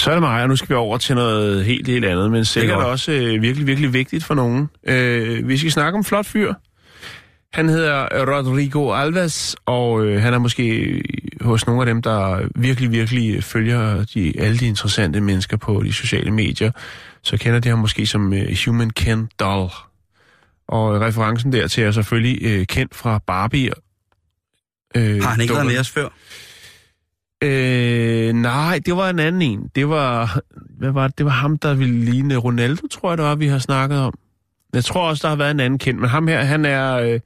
Så 0.07 0.11
er 0.11 0.15
det 0.15 0.23
mig, 0.23 0.41
og 0.43 0.49
nu 0.49 0.55
skal 0.55 0.69
vi 0.69 0.73
over 0.73 0.97
til 0.97 1.15
noget 1.15 1.65
helt, 1.65 1.87
helt 1.87 2.05
andet, 2.05 2.31
men 2.31 2.45
sikkert 2.45 2.77
også 2.77 3.11
øh, 3.11 3.41
virkelig, 3.41 3.67
virkelig 3.67 3.93
vigtigt 3.93 4.23
for 4.23 4.33
nogen. 4.33 4.69
Øh, 4.83 5.47
vi 5.47 5.57
skal 5.57 5.71
snakke 5.71 5.97
om 5.97 6.03
flot 6.03 6.25
fyr. 6.25 6.53
Han 7.53 7.69
hedder 7.69 8.07
Rodrigo 8.35 8.93
Alves, 8.93 9.55
og 9.65 10.05
øh, 10.05 10.21
han 10.21 10.33
er 10.33 10.37
måske 10.37 11.01
hos 11.41 11.67
nogle 11.67 11.81
af 11.81 11.85
dem, 11.85 12.01
der 12.01 12.47
virkelig, 12.55 12.91
virkelig 12.91 13.43
følger 13.43 14.05
de, 14.13 14.33
alle 14.39 14.57
de 14.57 14.67
interessante 14.67 15.21
mennesker 15.21 15.57
på 15.57 15.83
de 15.85 15.93
sociale 15.93 16.31
medier. 16.31 16.71
Så 17.23 17.37
kender 17.37 17.59
de 17.59 17.69
ham 17.69 17.79
måske 17.79 18.05
som 18.05 18.33
øh, 18.33 18.57
Human 18.65 18.89
Ken 18.89 19.29
Doll. 19.39 19.69
Og 20.67 20.95
øh, 20.95 21.01
referencen 21.01 21.51
dertil 21.51 21.83
er 21.83 21.91
selvfølgelig 21.91 22.39
øh, 22.41 22.65
kendt 22.65 22.95
fra 22.95 23.19
Barbie. 23.27 23.71
Øh, 24.95 25.21
Har 25.21 25.29
han 25.29 25.41
ikke 25.41 25.53
været 25.53 25.65
med 25.65 25.79
os 25.79 25.89
før? 25.89 26.09
Øh, 27.43 28.33
nej, 28.33 28.79
det 28.85 28.95
var 28.95 29.09
en 29.09 29.19
anden 29.19 29.41
en. 29.41 29.71
Det 29.75 29.89
var, 29.89 30.39
hvad 30.77 30.91
var 30.91 31.07
det? 31.07 31.17
Det 31.17 31.25
var 31.25 31.31
ham, 31.31 31.57
der 31.57 31.73
ville 31.73 31.99
ligne 32.05 32.35
Ronaldo, 32.35 32.87
tror 32.87 33.11
jeg, 33.11 33.17
det 33.17 33.25
var, 33.25 33.35
vi 33.35 33.47
har 33.47 33.59
snakket 33.59 33.99
om. 33.99 34.13
Jeg 34.73 34.83
tror 34.83 35.09
også, 35.09 35.21
der 35.21 35.29
har 35.29 35.35
været 35.35 35.51
en 35.51 35.59
anden 35.59 35.79
kendt, 35.79 36.01
men 36.01 36.09
ham 36.09 36.27
her, 36.27 36.43
han 36.43 36.65
er, 36.65 36.95
øh, 36.95 37.19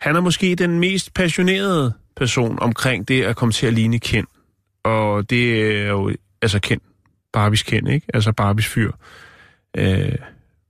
han 0.00 0.16
er 0.16 0.20
måske 0.20 0.54
den 0.54 0.80
mest 0.80 1.14
passionerede 1.14 1.92
person 2.16 2.58
omkring 2.62 3.08
det 3.08 3.22
at 3.22 3.36
komme 3.36 3.52
til 3.52 3.66
at 3.66 3.72
ligne 3.72 3.98
kendt. 3.98 4.30
Og 4.84 5.30
det 5.30 5.72
er 5.76 5.88
jo, 5.88 6.12
altså 6.42 6.60
kendt, 6.60 6.82
Barbies 7.32 7.62
kendt, 7.62 7.88
ikke? 7.88 8.06
Altså 8.14 8.32
Barbies 8.32 8.66
fyr. 8.66 8.92
Øh, 9.76 10.14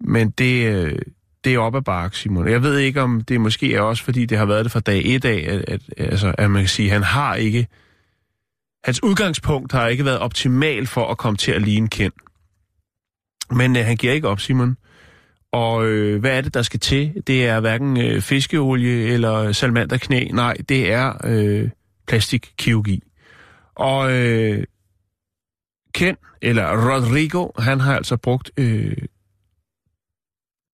men 0.00 0.31
det, 0.31 0.66
øh, 0.66 0.98
det 1.44 1.55
er 1.55 1.59
op 1.59 1.74
ad 1.74 1.83
bark, 1.83 2.14
Simon. 2.14 2.48
Jeg 2.48 2.62
ved 2.62 2.79
ikke, 2.79 3.02
om 3.02 3.20
det 3.20 3.40
måske 3.40 3.74
er 3.74 3.81
også, 3.81 4.05
fordi 4.05 4.26
det 4.26 4.38
har 4.38 4.46
været 4.46 4.64
det 4.64 4.72
fra 4.72 4.81
dag 4.81 5.02
et 5.05 5.24
af, 5.24 5.46
at, 5.48 5.64
at, 5.68 5.81
altså, 5.96 6.35
at 6.38 6.50
man 6.50 6.62
kan 6.62 6.68
sige, 6.68 6.87
at 6.87 6.92
han 6.92 7.02
har 7.02 7.35
ikke 7.35 7.66
Hans 8.85 9.03
udgangspunkt 9.03 9.73
har 9.73 9.89
ikke 9.89 10.05
været 10.05 10.19
optimal 10.19 10.87
for 10.87 11.11
at 11.11 11.19
komme 11.19 11.37
til 11.37 11.53
at 11.53 11.62
ligne 11.62 11.89
kendt. 11.89 12.15
Men 13.51 13.77
øh, 13.77 13.85
han 13.85 13.97
giver 13.97 14.12
ikke 14.12 14.29
op, 14.29 14.41
Simon. 14.41 14.77
Og 15.53 15.87
øh, 15.87 16.21
hvad 16.21 16.37
er 16.37 16.41
det, 16.41 16.55
der 16.55 16.62
skal 16.62 16.81
til? 16.81 17.23
Det 17.27 17.47
er 17.47 17.61
hverken 17.61 18.01
øh, 18.01 18.21
fiskeolie 18.21 19.07
eller 19.07 19.53
salmanderknæ. 19.53 20.29
Nej, 20.33 20.57
det 20.69 20.93
er 20.93 21.12
øh, 21.25 21.71
plastikkirurgi. 22.07 23.03
Og 23.75 24.12
øh, 24.12 24.65
Ken, 25.95 26.17
eller 26.43 26.93
Rodrigo, 26.93 27.49
han 27.59 27.81
har 27.81 27.97
altså 27.97 28.17
brugt 28.17 28.51
øh, 28.57 28.97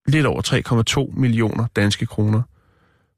lidt 0.07 0.25
over 0.25 1.05
3,2 1.11 1.19
millioner 1.19 1.67
danske 1.75 2.05
kroner 2.05 2.41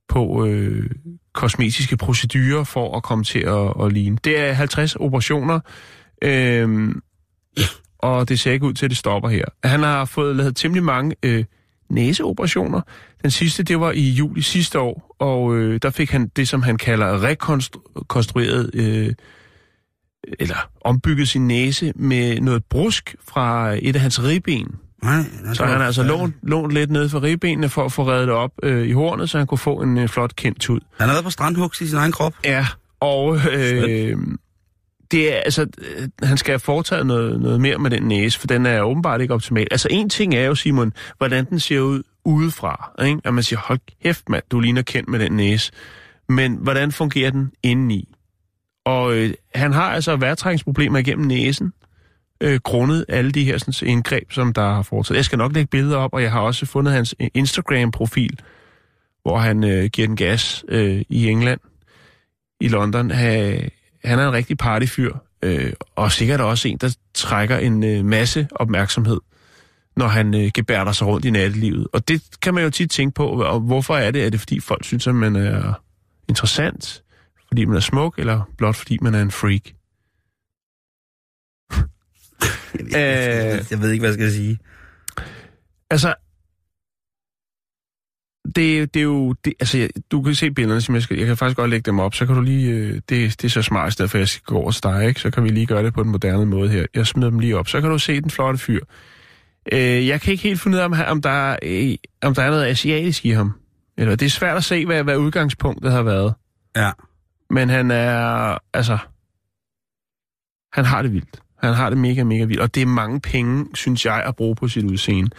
på 0.09 0.45
øh, 0.45 0.89
kosmetiske 1.33 1.97
procedurer 1.97 2.63
for 2.63 2.97
at 2.97 3.03
komme 3.03 3.23
til 3.23 3.39
at, 3.39 3.85
at 3.85 3.93
ligne. 3.93 4.17
Det 4.23 4.39
er 4.39 4.53
50 4.53 4.95
operationer, 4.95 5.59
øh, 6.21 6.95
og 7.99 8.29
det 8.29 8.39
ser 8.39 8.51
ikke 8.51 8.65
ud 8.65 8.73
til, 8.73 8.85
at 8.85 8.89
det 8.89 8.97
stopper 8.97 9.29
her. 9.29 9.45
Han 9.63 9.83
har 9.83 10.05
fået 10.05 10.35
lavet 10.35 10.55
temmelig 10.55 10.83
mange 10.83 11.15
øh, 11.23 11.45
næseoperationer. 11.89 12.81
Den 13.21 13.31
sidste, 13.31 13.63
det 13.63 13.79
var 13.79 13.91
i 13.91 14.09
juli 14.09 14.41
sidste 14.41 14.79
år, 14.79 15.15
og 15.19 15.55
øh, 15.55 15.79
der 15.81 15.89
fik 15.89 16.11
han 16.11 16.27
det, 16.27 16.47
som 16.47 16.61
han 16.61 16.77
kalder 16.77 17.23
rekonstrueret, 17.23 18.69
øh, 18.73 19.13
eller 20.39 20.69
ombygget 20.81 21.29
sin 21.29 21.47
næse 21.47 21.93
med 21.95 22.41
noget 22.41 22.65
brusk 22.65 23.15
fra 23.27 23.75
et 23.81 23.95
af 23.95 24.01
hans 24.01 24.23
ribben. 24.23 24.75
Nej, 25.05 25.53
Så 25.53 25.65
han 25.65 25.77
har 25.77 25.85
altså 25.85 26.03
lånt, 26.03 26.35
lånt 26.43 26.73
lidt 26.73 26.91
ned 26.91 27.09
for 27.09 27.23
ribbenene 27.23 27.69
for 27.69 27.85
at 27.85 27.91
få 27.91 28.07
reddet 28.07 28.27
det 28.27 28.35
op 28.35 28.51
øh, 28.63 28.87
i 28.87 28.91
hornet, 28.91 29.29
så 29.29 29.37
han 29.37 29.47
kunne 29.47 29.57
få 29.57 29.81
en 29.81 29.97
øh, 29.97 30.07
flot 30.09 30.35
kendt 30.35 30.61
tud. 30.61 30.79
Han 30.97 31.07
har 31.07 31.15
været 31.15 31.23
på 31.23 31.31
strandhugs 31.31 31.81
i 31.81 31.87
sin 31.87 31.97
egen 31.97 32.11
krop. 32.11 32.33
Ja, 32.43 32.67
og 32.99 33.37
øh, 33.51 34.17
det 35.11 35.33
er, 35.33 35.37
altså, 35.37 35.61
øh, 35.61 36.09
han 36.23 36.37
skal 36.37 36.51
have 36.51 36.59
foretaget 36.59 37.05
noget, 37.05 37.41
noget 37.41 37.61
mere 37.61 37.77
med 37.77 37.91
den 37.91 38.03
næse, 38.03 38.39
for 38.39 38.47
den 38.47 38.65
er 38.65 38.81
åbenbart 38.81 39.21
ikke 39.21 39.33
optimal. 39.33 39.67
Altså 39.71 39.87
en 39.91 40.09
ting 40.09 40.35
er 40.35 40.45
jo, 40.45 40.55
Simon, 40.55 40.93
hvordan 41.17 41.45
den 41.45 41.59
ser 41.59 41.79
ud 41.79 42.03
udefra. 42.25 42.91
Ikke? 43.05 43.21
At 43.23 43.33
man 43.33 43.43
siger, 43.43 43.59
hold 43.59 43.79
kæft 44.03 44.29
mand, 44.29 44.43
du 44.51 44.59
ligner 44.59 44.81
kendt 44.81 45.09
med 45.09 45.19
den 45.19 45.31
næse. 45.31 45.71
Men 46.29 46.55
hvordan 46.61 46.91
fungerer 46.91 47.31
den 47.31 47.51
indeni? 47.63 48.15
Og 48.85 49.17
øh, 49.17 49.33
han 49.55 49.73
har 49.73 49.89
altså 49.91 50.15
værtrækningsproblemer 50.15 50.99
igennem 50.99 51.27
næsen, 51.27 51.73
øh, 52.45 52.59
grundet 52.63 53.05
alle 53.09 53.31
de 53.31 53.43
her 53.43 53.57
sådan, 53.57 53.89
indgreb, 53.89 54.31
som 54.31 54.53
der 54.53 54.73
har 54.73 54.81
foretaget. 54.81 55.17
Jeg 55.17 55.25
skal 55.25 55.37
nok 55.37 55.53
lægge 55.53 55.67
billeder 55.67 55.97
op, 55.97 56.13
og 56.13 56.21
jeg 56.21 56.31
har 56.31 56.39
også 56.39 56.65
fundet 56.65 56.93
hans 56.93 57.15
øh, 57.19 57.27
Instagram-profil, 57.33 58.39
hvor 59.21 59.37
han 59.37 59.63
øh, 59.63 59.85
giver 59.85 60.07
den 60.07 60.15
gas 60.15 60.65
øh, 60.67 61.01
i 61.09 61.27
England, 61.27 61.59
i 62.61 62.67
London. 62.67 63.11
Ha, 63.11 63.59
han 64.03 64.19
er 64.19 64.27
en 64.27 64.33
rigtig 64.33 64.57
partyfyr, 64.57 65.13
øh, 65.41 65.73
og 65.95 66.11
sikkert 66.11 66.41
også 66.41 66.67
en, 66.67 66.77
der 66.77 66.95
trækker 67.13 67.57
en 67.57 67.83
øh, 67.83 68.05
masse 68.05 68.47
opmærksomhed, 68.51 69.19
når 69.97 70.07
han 70.07 70.33
øh, 70.35 70.51
gebærder 70.53 70.91
sig 70.91 71.07
rundt 71.07 71.25
i 71.25 71.29
nattelivet. 71.29 71.87
Og 71.93 72.07
det 72.07 72.23
kan 72.41 72.53
man 72.53 72.63
jo 72.63 72.69
tit 72.69 72.91
tænke 72.91 73.15
på, 73.15 73.27
og 73.27 73.59
hvorfor 73.59 73.95
er 73.97 74.11
det? 74.11 74.25
Er 74.25 74.29
det 74.29 74.39
fordi 74.39 74.59
folk 74.59 74.85
synes, 74.85 75.07
at 75.07 75.15
man 75.15 75.35
er 75.35 75.73
interessant, 76.29 77.03
fordi 77.47 77.65
man 77.65 77.75
er 77.75 77.81
smuk, 77.81 78.19
eller 78.19 78.41
blot 78.57 78.75
fordi 78.75 78.97
man 79.01 79.15
er 79.15 79.21
en 79.21 79.31
freak? 79.31 79.74
Jeg, 82.91 83.01
jeg, 83.01 83.65
jeg 83.71 83.81
ved 83.81 83.91
ikke, 83.91 84.01
hvad 84.01 84.09
jeg 84.09 84.13
skal 84.13 84.31
sige. 84.31 84.59
Altså, 85.89 86.13
det, 88.55 88.93
det 88.93 88.99
er 88.99 89.03
jo... 89.03 89.33
Det, 89.45 89.53
altså, 89.59 89.77
jeg- 89.77 89.89
du 90.11 90.21
kan 90.21 90.35
se 90.35 90.51
billederne, 90.51 90.81
som 90.81 90.95
jeg 90.95 91.01
skal... 91.03 91.17
Jeg 91.17 91.27
kan 91.27 91.37
faktisk 91.37 91.57
godt 91.57 91.69
lægge 91.69 91.85
dem 91.91 91.99
op, 91.99 92.15
så 92.15 92.25
kan 92.25 92.35
du 92.35 92.41
lige... 92.41 92.69
Øh, 92.71 92.93
det, 92.93 93.09
det 93.09 93.43
er 93.43 93.49
så 93.49 93.61
smart, 93.61 93.89
i 93.89 93.91
stedet 93.93 94.11
for 94.11 94.17
jeg 94.17 94.27
skal 94.27 94.43
gå 94.45 94.57
over 94.57 94.71
til 94.71 94.83
dig, 94.83 95.07
ikke? 95.07 95.19
Så 95.19 95.31
kan 95.31 95.43
vi 95.43 95.49
lige 95.49 95.65
gøre 95.65 95.83
det 95.83 95.93
på 95.93 96.03
den 96.03 96.11
moderne 96.11 96.45
måde 96.45 96.69
her. 96.69 96.85
Jeg 96.95 97.07
smider 97.07 97.29
dem 97.29 97.39
lige 97.39 97.57
op. 97.57 97.67
Så 97.67 97.81
kan 97.81 97.89
du 97.89 97.99
se 97.99 98.21
den 98.21 98.29
flotte 98.29 98.59
fyr. 98.59 98.79
Øh, 99.73 100.07
jeg 100.07 100.21
kan 100.21 100.31
ikke 100.31 100.43
helt 100.43 100.61
finde 100.61 100.75
ud 100.77 100.81
af, 100.81 100.85
om, 100.85 100.93
om, 101.07 101.21
der 101.21 101.29
er, 101.29 101.57
øh, 101.63 101.95
om 102.21 102.35
der 102.35 102.43
er 102.43 102.49
noget 102.49 102.65
asiatisk 102.65 103.25
i 103.25 103.29
ham. 103.29 103.53
Eller, 103.97 104.15
det 104.15 104.25
er 104.25 104.29
svært 104.29 104.57
at 104.57 104.63
se, 104.63 104.85
hvad, 104.85 105.03
hvad 105.03 105.17
udgangspunktet 105.17 105.91
har 105.91 106.03
været. 106.03 106.33
Ja. 106.75 106.91
Men 107.49 107.69
han 107.69 107.91
er... 107.91 108.57
Altså... 108.73 108.97
Han 110.73 110.85
har 110.85 111.01
det 111.01 111.13
vildt. 111.13 111.39
Han 111.65 111.73
har 111.75 111.89
det 111.89 111.97
mega, 111.97 112.23
mega 112.23 112.43
vildt. 112.43 112.61
Og 112.61 112.75
det 112.75 112.81
er 112.81 112.85
mange 112.85 113.19
penge, 113.21 113.65
synes 113.73 114.05
jeg, 114.05 114.23
at 114.27 114.35
bruge 114.35 114.55
på 114.55 114.67
sit 114.67 114.83
udseende. 114.83 115.29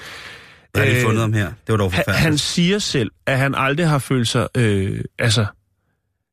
Hvad 0.73 0.83
har 0.85 0.91
de 0.91 0.97
Øh, 0.97 1.03
fundet 1.03 1.21
ham 1.21 1.33
her? 1.33 1.45
Det 1.47 1.53
var 1.69 1.77
dog 1.77 1.93
Han, 1.93 2.05
forfærdeligt. 2.05 2.19
han 2.19 2.39
siger 2.39 2.79
selv, 2.79 3.11
at 3.27 3.39
han 3.39 3.55
aldrig 3.55 3.89
har 3.89 3.99
følt 3.99 4.29
sig... 4.29 4.49
Øh, 4.57 5.01
altså, 5.19 5.47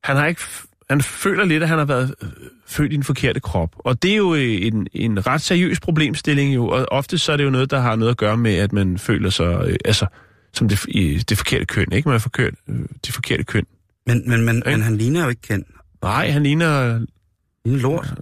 han 0.04 0.16
har 0.18 0.26
ikke... 0.26 0.42
Han 0.90 1.02
føler 1.02 1.46
lidt, 1.46 1.64
at 1.64 1.70
han 1.70 1.78
har 1.78 1.86
været 1.86 2.16
øh, 2.24 2.30
født 2.68 2.94
i 2.94 2.96
den 2.96 3.04
forkerte 3.04 3.40
krop. 3.40 3.70
Og 3.80 4.04
det 4.04 4.12
er 4.12 4.16
jo 4.16 4.36
øh, 4.36 4.42
en, 4.62 4.88
en 4.94 5.28
ret 5.28 5.42
seriøs 5.42 5.80
problemstilling 5.80 6.56
jo. 6.56 6.68
Og 6.68 6.86
ofte 6.92 7.18
så 7.18 7.32
er 7.32 7.38
det 7.38 7.44
jo 7.44 7.50
noget, 7.50 7.72
der 7.72 7.80
har 7.80 7.96
noget 7.96 8.12
at 8.12 8.18
gøre 8.18 8.38
med, 8.38 8.56
at 8.56 8.74
man 8.74 8.98
føler 8.98 9.30
sig... 9.30 9.66
Øh, 9.68 9.76
altså, 9.86 10.06
som 10.54 10.68
det, 10.70 10.86
i 10.88 11.18
det 11.18 11.38
forkerte 11.38 11.66
køn, 11.66 11.92
ikke? 11.92 12.10
Man 12.10 12.16
er 12.16 12.20
forkert, 12.20 12.54
øh, 12.70 12.80
det 13.06 13.14
forkerte 13.14 13.44
køn. 13.44 13.66
Men, 14.08 14.30
men, 14.30 14.46
men, 14.46 14.56
Ikke? 14.56 14.70
men 14.72 14.82
han 14.82 14.98
ligner 14.98 15.24
jo 15.24 15.30
ikke 15.30 15.42
kendt. 15.42 15.68
Nej, 16.02 16.30
han 16.32 16.44
ligner... 16.44 17.00
Ligner 17.66 17.82
lort. 17.82 18.14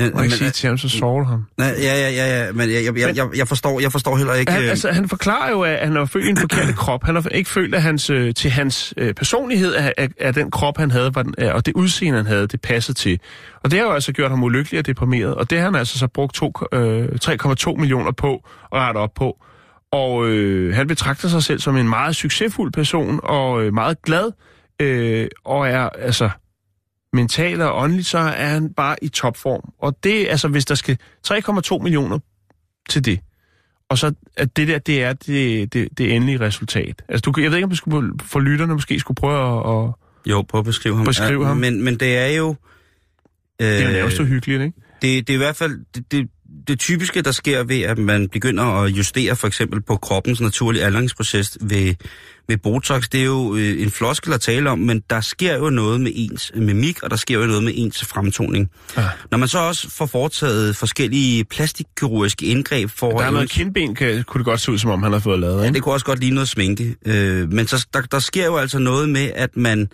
Men, 0.00 0.10
Må 0.14 0.18
jeg 0.18 0.24
ikke 0.24 0.36
sige 0.36 0.50
til 0.50 0.68
ham, 0.68 0.78
så 0.78 0.88
sover 0.88 1.24
ham. 1.24 1.46
nej, 1.56 1.74
ja, 1.78 1.94
ja, 1.94 2.10
ja, 2.10 2.44
ja, 2.44 2.52
men 2.52 2.70
jeg, 2.70 2.84
jeg, 2.84 2.98
jeg, 2.98 3.16
jeg, 3.16 3.28
jeg, 3.36 3.48
forstår, 3.48 3.80
jeg 3.80 3.92
forstår 3.92 4.16
heller 4.16 4.34
ikke... 4.34 4.52
Han, 4.52 4.62
øh, 4.62 4.70
altså, 4.70 4.92
han 4.92 5.08
forklarer 5.08 5.50
jo, 5.50 5.62
at 5.62 5.78
han 5.78 5.96
har 5.96 6.04
født 6.04 6.24
i 6.24 6.28
en 6.28 6.36
forkert 6.50 6.76
krop. 6.76 7.04
Han 7.04 7.14
har 7.14 7.28
ikke 7.28 7.50
følt, 7.50 7.74
at 7.74 7.82
hans, 7.82 8.10
øh, 8.10 8.34
til 8.34 8.50
hans 8.50 8.94
øh, 8.96 9.14
personlighed, 9.14 9.74
at, 9.74 9.94
at, 9.96 10.10
at 10.20 10.34
den 10.34 10.50
krop, 10.50 10.78
han 10.78 10.90
havde, 10.90 11.14
var 11.14 11.22
den, 11.22 11.34
øh, 11.38 11.54
og 11.54 11.66
det 11.66 11.74
udseende, 11.74 12.16
han 12.16 12.26
havde, 12.26 12.46
det 12.46 12.60
passede 12.60 12.98
til. 12.98 13.20
Og 13.64 13.70
det 13.70 13.78
har 13.78 13.86
jo 13.86 13.92
altså 13.92 14.12
gjort 14.12 14.30
ham 14.30 14.42
ulykkelig 14.42 14.78
og 14.78 14.86
deprimeret. 14.86 15.34
Og 15.34 15.50
det 15.50 15.58
har 15.58 15.64
han 15.64 15.74
altså 15.74 15.98
så 15.98 16.06
brugt 16.06 16.40
øh, 16.72 17.08
3,2 17.24 17.76
millioner 17.76 18.12
på 18.12 18.34
at 18.72 18.78
rette 18.78 18.98
op 18.98 19.14
på. 19.16 19.36
Og 19.92 20.28
øh, 20.28 20.74
han 20.74 20.86
betragter 20.86 21.28
sig 21.28 21.42
selv 21.42 21.60
som 21.60 21.76
en 21.76 21.88
meget 21.88 22.16
succesfuld 22.16 22.72
person, 22.72 23.20
og 23.22 23.64
øh, 23.64 23.74
meget 23.74 24.02
glad, 24.02 24.30
øh, 24.80 25.28
og 25.44 25.68
er 25.68 25.88
altså 25.88 26.30
mentalt 27.12 27.62
og 27.62 27.82
åndeligt, 27.82 28.06
så 28.06 28.18
er 28.18 28.48
han 28.48 28.74
bare 28.74 28.96
i 29.04 29.08
topform. 29.08 29.72
Og 29.78 30.04
det, 30.04 30.26
altså, 30.28 30.48
hvis 30.48 30.64
der 30.64 30.74
skal 30.74 30.98
3,2 31.28 31.78
millioner 31.78 32.18
til 32.88 33.04
det, 33.04 33.20
og 33.88 33.98
så 33.98 34.14
at 34.36 34.56
det 34.56 34.68
der, 34.68 34.78
det 34.78 35.02
er 35.02 35.12
det, 35.12 35.72
det, 35.72 35.88
det 35.98 36.14
endelige 36.14 36.40
resultat. 36.40 37.02
Altså, 37.08 37.30
du, 37.30 37.40
jeg 37.40 37.50
ved 37.50 37.58
ikke, 37.58 37.64
om 37.64 37.70
du 37.70 37.76
skulle, 37.76 38.12
for 38.22 38.40
lytterne 38.40 38.74
måske 38.74 39.00
skulle 39.00 39.16
prøve 39.16 39.58
at... 39.58 39.88
at 39.88 39.92
Jo, 40.30 40.42
prøv 40.42 40.58
at 40.58 40.64
beskrive 40.64 40.96
ham. 40.96 41.06
Beskriv 41.06 41.44
ham. 41.44 41.56
Men, 41.56 41.84
men 41.84 42.00
det 42.00 42.18
er 42.18 42.26
jo... 42.26 42.56
Øh, 43.60 43.66
det 43.68 43.82
er 43.82 43.86
jo 43.86 43.92
nærmest 43.92 44.16
så 44.16 44.24
hyggeligt, 44.24 44.62
ikke? 44.62 44.80
det, 45.02 45.26
det 45.26 45.32
er 45.32 45.34
i 45.34 45.42
hvert 45.44 45.56
fald 45.56 45.80
det, 45.94 46.12
det, 46.12 46.28
det 46.68 46.78
typiske, 46.78 47.22
der 47.22 47.32
sker 47.32 47.64
ved, 47.64 47.80
at 47.80 47.98
man 47.98 48.28
begynder 48.28 48.64
at 48.64 48.90
justere 48.90 49.36
for 49.36 49.46
eksempel 49.46 49.82
på 49.82 49.96
kroppens 49.96 50.40
naturlige 50.40 50.84
aldringsproces 50.84 51.58
ved, 51.60 51.94
ved 52.48 52.56
Botox. 52.56 53.08
Det 53.08 53.20
er 53.20 53.24
jo 53.24 53.56
øh, 53.56 53.82
en 53.82 53.90
floskel 53.90 54.32
at 54.32 54.40
tale 54.40 54.70
om, 54.70 54.78
men 54.78 55.02
der 55.10 55.20
sker 55.20 55.56
jo 55.56 55.70
noget 55.70 56.00
med 56.00 56.12
ens 56.14 56.52
mimik, 56.54 57.02
og 57.02 57.10
der 57.10 57.16
sker 57.16 57.38
jo 57.38 57.46
noget 57.46 57.64
med 57.64 57.72
ens 57.74 58.04
fremtoning. 58.04 58.70
Ja. 58.96 59.08
Når 59.30 59.38
man 59.38 59.48
så 59.48 59.58
også 59.58 59.90
får 59.90 60.06
foretaget 60.06 60.76
forskellige 60.76 61.44
plastikkirurgiske 61.44 62.46
indgreb 62.46 62.90
for... 62.90 63.10
Der 63.18 63.26
er 63.26 63.30
noget 63.30 63.50
kindben, 63.50 63.94
kan, 63.94 64.24
kunne 64.24 64.38
det 64.38 64.44
godt 64.44 64.60
se 64.60 64.72
ud, 64.72 64.78
som 64.78 64.90
om 64.90 65.02
han 65.02 65.12
har 65.12 65.18
fået 65.18 65.40
lavet, 65.40 65.58
Ja, 65.60 65.64
ikke? 65.64 65.74
det 65.74 65.82
kunne 65.82 65.94
også 65.94 66.06
godt 66.06 66.20
ligne 66.20 66.34
noget 66.34 66.48
sminke. 66.48 66.96
Øh, 67.06 67.52
men 67.52 67.66
så, 67.66 67.86
der, 67.94 68.00
der 68.00 68.18
sker 68.18 68.44
jo 68.44 68.56
altså 68.56 68.78
noget 68.78 69.08
med, 69.08 69.30
at 69.34 69.56
man 69.56 69.88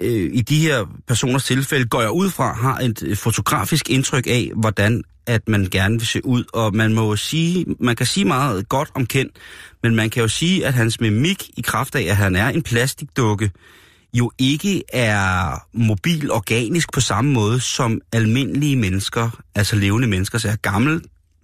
øh, 0.00 0.30
i 0.32 0.40
de 0.40 0.60
her 0.60 0.84
personers 1.08 1.44
tilfælde, 1.44 1.84
går 1.88 2.00
jeg 2.00 2.10
ud 2.10 2.30
fra, 2.30 2.54
har 2.54 2.78
et 2.78 3.02
øh, 3.06 3.16
fotografisk 3.16 3.90
indtryk 3.90 4.26
af, 4.26 4.50
hvordan 4.56 5.02
at 5.30 5.48
man 5.48 5.68
gerne 5.70 5.98
vil 5.98 6.06
se 6.06 6.26
ud. 6.26 6.44
Og 6.52 6.76
man 6.76 6.94
må 6.94 7.16
sige, 7.16 7.66
man 7.80 7.96
kan 7.96 8.06
sige 8.06 8.24
meget 8.24 8.68
godt 8.68 8.90
om 8.94 9.06
Ken, 9.06 9.30
men 9.82 9.94
man 9.94 10.10
kan 10.10 10.22
jo 10.22 10.28
sige, 10.28 10.66
at 10.66 10.74
hans 10.74 11.00
mimik 11.00 11.50
i 11.56 11.60
kraft 11.60 11.94
af, 11.94 12.02
at 12.02 12.16
han 12.16 12.36
er 12.36 12.48
en 12.48 12.62
plastikdukke, 12.62 13.50
jo 14.12 14.30
ikke 14.38 14.82
er 14.92 15.56
mobil 15.72 16.30
organisk 16.30 16.92
på 16.92 17.00
samme 17.00 17.32
måde 17.32 17.60
som 17.60 18.00
almindelige 18.12 18.76
mennesker, 18.76 19.42
altså 19.54 19.76
levende 19.76 20.08
mennesker, 20.08 20.38
så 20.38 20.48
er 20.48 20.56
gammel, 20.56 21.02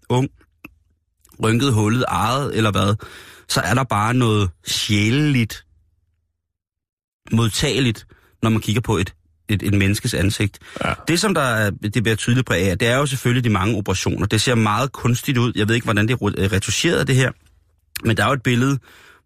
ung, 0.08 0.28
rynket, 1.42 1.72
hullet, 1.72 2.04
ejet 2.08 2.56
eller 2.56 2.70
hvad, 2.70 2.94
så 3.48 3.60
er 3.60 3.74
der 3.74 3.84
bare 3.84 4.14
noget 4.14 4.50
sjæleligt, 4.66 5.64
modtageligt, 7.32 8.06
når 8.42 8.50
man 8.50 8.60
kigger 8.60 8.80
på 8.80 8.96
et, 8.96 9.14
et, 9.48 9.62
et 9.62 9.74
menneskes 9.74 10.14
ansigt. 10.14 10.58
Ja. 10.84 10.92
Det, 11.08 11.20
som 11.20 11.34
der 11.34 11.40
er, 11.40 11.70
det 11.70 12.02
bliver 12.02 12.16
tydeligt 12.16 12.46
præg 12.46 12.70
af, 12.70 12.78
det 12.78 12.88
er 12.88 12.96
jo 12.96 13.06
selvfølgelig 13.06 13.44
de 13.44 13.50
mange 13.50 13.76
operationer. 13.76 14.26
Det 14.26 14.40
ser 14.40 14.54
meget 14.54 14.92
kunstigt 14.92 15.38
ud. 15.38 15.52
Jeg 15.56 15.68
ved 15.68 15.74
ikke, 15.74 15.84
hvordan 15.84 16.08
det 16.08 16.12
er 16.14 16.16
ru- 16.18 16.52
retuscheret, 16.54 17.06
det 17.06 17.16
her. 17.16 17.30
Men 18.04 18.16
der 18.16 18.22
er 18.22 18.26
jo 18.26 18.32
et 18.34 18.42
billede, 18.42 18.78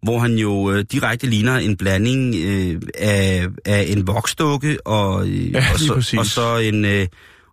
hvor 0.03 0.19
han 0.19 0.33
jo 0.33 0.71
øh, 0.71 0.85
direkte 0.91 1.27
ligner 1.27 1.57
en 1.57 1.77
blanding 1.77 2.35
øh, 2.35 2.81
af, 2.97 3.47
af 3.65 3.85
en 3.89 4.07
voksdukke 4.07 4.87
og, 4.87 5.27
øh, 5.27 5.51
Ja, 5.51 5.65
og, 5.73 5.79
så, 5.79 5.93
præcis. 5.93 6.19
og, 6.19 6.25
så 6.25 6.57
en, 6.57 6.85
øh, 6.85 7.07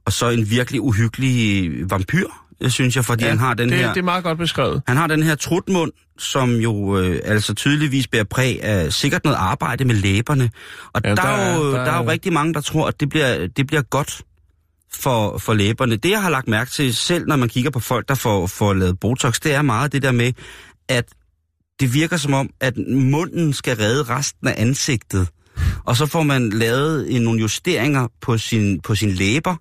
og 0.07 0.13
så 0.13 0.29
en 0.31 0.51
virkelig 0.51 0.81
uhyggelig 0.81 1.71
vampyr, 1.91 2.27
øh, 2.27 2.48
synes 2.69 2.97
jeg, 2.97 3.05
fordi 3.05 3.25
ja, 3.25 3.29
han 3.31 3.39
har 3.39 3.55
den 3.55 3.69
det, 3.69 3.79
her... 3.79 3.89
det 3.93 4.01
er 4.01 4.05
meget 4.05 4.25
godt 4.25 4.39
beskrevet. 4.39 4.83
Han 4.87 4.97
har 4.97 5.07
den 5.07 5.23
her 5.23 5.35
trutmund, 5.35 5.93
som 6.19 6.55
jo 6.55 6.99
øh, 6.99 7.21
altså 7.25 7.55
tydeligvis 7.55 8.07
bærer 8.09 8.25
præg 8.25 8.63
af 8.63 8.93
sikkert 8.93 9.25
noget 9.25 9.37
arbejde 9.41 9.85
med 9.85 9.95
læberne. 9.95 10.51
Og 10.93 11.01
Ja, 11.05 11.09
der, 11.09 11.15
der 11.15 11.23
er 11.23 11.57
jo, 11.57 11.63
er- 11.63 11.77
der, 11.77 11.85
der 11.85 11.93
er 11.93 12.03
jo 12.03 12.11
rigtig 12.11 12.33
mange, 12.33 12.55
der 12.55 12.61
tror, 12.61 12.89
at 12.89 13.01
det 13.01 13.09
bliver, 13.09 13.47
det 13.47 13.67
bliver 13.67 13.83
godt 13.83 14.23
for, 14.95 15.39
for 15.39 15.55
læberne. 15.55 15.97
Det, 15.97 16.11
jeg 16.11 16.23
har 16.23 16.31
lagt 16.31 16.49
mærke 16.49 16.71
til, 16.71 16.95
selv 16.95 17.27
når 17.27 17.37
man 17.37 17.49
kigger 17.49 17.71
på 17.71 17.81
folk, 17.81 18.09
der 18.09 18.15
får, 18.15 18.47
får 18.47 18.73
lavet 18.75 19.01
Botox, 19.01 19.41
det 19.41 19.55
er 19.55 19.63
meget 19.63 19.93
det 19.93 20.03
der 20.03 20.13
med, 20.13 20.33
at 20.89 21.05
det 21.81 21.95
virker 21.95 22.17
som 22.17 22.35
om, 22.35 22.51
at 22.61 22.75
munden 22.89 23.53
skal 23.53 23.77
redde 23.77 24.03
resten 24.03 24.49
af 24.49 24.55
ansigtet. 24.59 25.29
Og 25.85 25.97
så 25.97 26.07
får 26.07 26.23
man 26.23 26.51
lavet 26.51 27.17
en, 27.17 27.23
nogle 27.23 27.41
justeringer 27.41 28.09
på 28.21 28.39
sin, 28.39 28.81
på 28.81 28.95
sin 28.95 29.11
læber, 29.11 29.57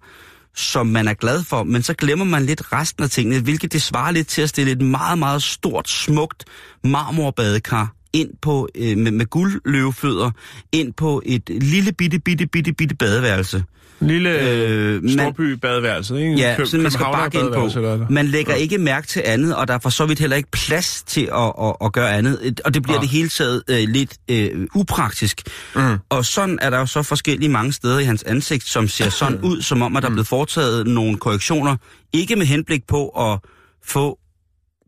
som 0.58 0.88
man 0.88 1.08
er 1.08 1.14
glad 1.14 1.44
for, 1.44 1.64
men 1.64 1.84
så 1.84 1.94
glemmer 1.94 2.26
man 2.26 2.46
lidt 2.46 2.74
resten 2.74 3.04
af 3.04 3.10
tingene, 3.10 3.42
hvilket 3.42 3.74
det 3.74 3.82
svarer 3.82 4.12
lidt 4.12 4.28
til 4.28 4.42
at 4.42 4.50
stille 4.50 4.72
et 4.72 4.82
meget, 4.82 5.20
meget 5.20 5.44
stort, 5.44 5.90
smukt 5.90 6.46
marmorbadekar 6.84 7.94
ind 8.14 8.30
på, 8.42 8.70
øh, 8.76 8.98
med, 8.98 9.12
med 9.12 9.26
guldløvefødder, 9.26 10.32
ind 10.72 10.94
på 10.94 11.22
et 11.26 11.50
lille 11.50 11.92
bitte, 11.94 12.20
bitte, 12.20 12.48
bitte, 12.48 12.74
bitte 12.74 12.96
badeværelse. 12.96 13.64
En 14.02 14.08
lille 14.08 14.30
Øh, 14.30 14.96
øh, 14.96 15.04
man- 15.04 15.12
storby 15.12 15.52
badeværelse, 15.52 16.20
ikke? 16.22 16.34
Ja, 16.36 16.56
Køb- 16.58 16.66
så 16.66 16.78
man 16.78 16.92
skal 16.92 17.06
bakke 17.14 17.38
ind 17.40 17.48
eller 17.48 17.98
på. 18.08 18.14
Man 18.14 18.28
lægger 18.28 18.54
ikke 18.54 18.78
mærke 18.78 19.08
til 19.08 19.22
andet, 19.26 19.56
og 19.56 19.68
der 19.68 19.74
er 19.74 19.80
for 19.80 19.90
så 19.90 20.06
vidt 20.06 20.20
heller 20.20 20.38
ikke 20.38 20.52
plads 20.52 21.04
til 21.08 21.30
at, 21.36 21.54
at, 21.64 21.76
at 21.86 21.94
gøre 21.94 22.12
andet. 22.14 22.62
Og 22.66 22.74
det 22.74 22.84
bliver 22.84 22.96
Ah. 22.98 23.02
det 23.02 23.10
hele 23.10 23.30
taget 23.30 23.64
øh, 23.70 23.78
lidt 23.90 24.14
øh, 24.30 24.68
upraktisk. 24.76 25.42
Mm. 25.76 25.82
Og 26.10 26.26
sådan 26.26 26.60
er 26.62 26.70
der 26.70 26.78
jo 26.80 26.86
så 26.86 27.04
forskellige 27.04 27.50
mange 27.50 27.74
steder 27.74 28.00
i 28.00 28.04
hans 28.04 28.24
ansigt, 28.24 28.64
som 28.68 28.88
ser 28.88 29.10
sådan 29.10 29.40
ud, 29.50 29.62
som 29.62 29.82
om 29.82 29.96
at 29.96 30.04
der 30.04 30.10
er 30.10 30.14
blevet 30.14 30.28
foretaget 30.28 30.88
nogle 30.88 31.18
korrektioner. 31.18 31.76
Ikke 32.14 32.36
med 32.36 32.46
henblik 32.46 32.88
på 32.88 33.08
at 33.10 33.40
få... 33.86 34.18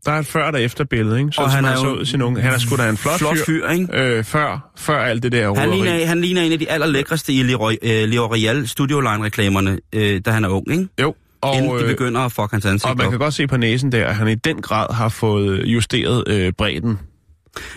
Der 0.06 0.12
er 0.12 0.18
et 0.18 0.26
før- 0.26 0.50
og 0.52 0.62
efter-billede, 0.62 1.18
ikke? 1.18 1.32
Så 1.32 1.40
Og 1.42 1.50
han 1.50 1.64
han 1.64 1.74
er 1.74 1.78
så 1.78 1.88
ud 1.92 2.04
sin 2.04 2.22
unge. 2.22 2.40
Han 2.40 2.52
er 2.52 2.58
sgu 2.58 2.76
da 2.76 2.88
en 2.88 2.96
flot, 2.96 3.18
flot 3.18 3.36
fyr. 3.36 3.44
fyr, 3.44 3.68
ikke? 3.68 3.86
Øh, 3.92 4.24
før, 4.24 4.70
før 4.78 4.98
alt 4.98 5.22
det 5.22 5.32
der 5.32 5.54
Han 5.54 5.70
ligner, 5.70 6.06
han 6.06 6.20
ligner 6.20 6.42
en 6.42 6.52
af 6.52 6.58
de 6.58 6.70
allerlækreste 6.70 7.32
i 7.32 7.42
Leroy, 7.42 7.72
øh, 7.82 8.02
L'Oreal 8.04 8.66
Studio 8.66 9.00
Line-reklamerne, 9.00 9.78
øh, 9.92 10.20
da 10.24 10.30
han 10.30 10.44
er 10.44 10.48
ung, 10.48 10.70
ikke? 10.72 10.88
Jo, 11.00 11.14
Og, 11.42 11.56
Inden 11.56 11.76
de 11.76 11.82
øh, 11.82 11.88
begynder 11.88 12.20
at 12.20 12.32
fuck 12.32 12.50
hans 12.50 12.64
ansigt 12.64 12.90
og 12.90 12.96
man 12.96 13.06
op. 13.06 13.10
kan 13.12 13.18
godt 13.18 13.34
se 13.34 13.46
på 13.46 13.56
næsen 13.56 13.92
der, 13.92 14.06
at 14.06 14.14
han 14.16 14.28
i 14.28 14.34
den 14.34 14.62
grad 14.62 14.94
har 14.94 15.08
fået 15.08 15.64
justeret 15.66 16.24
øh, 16.28 16.52
bredden. 16.58 16.98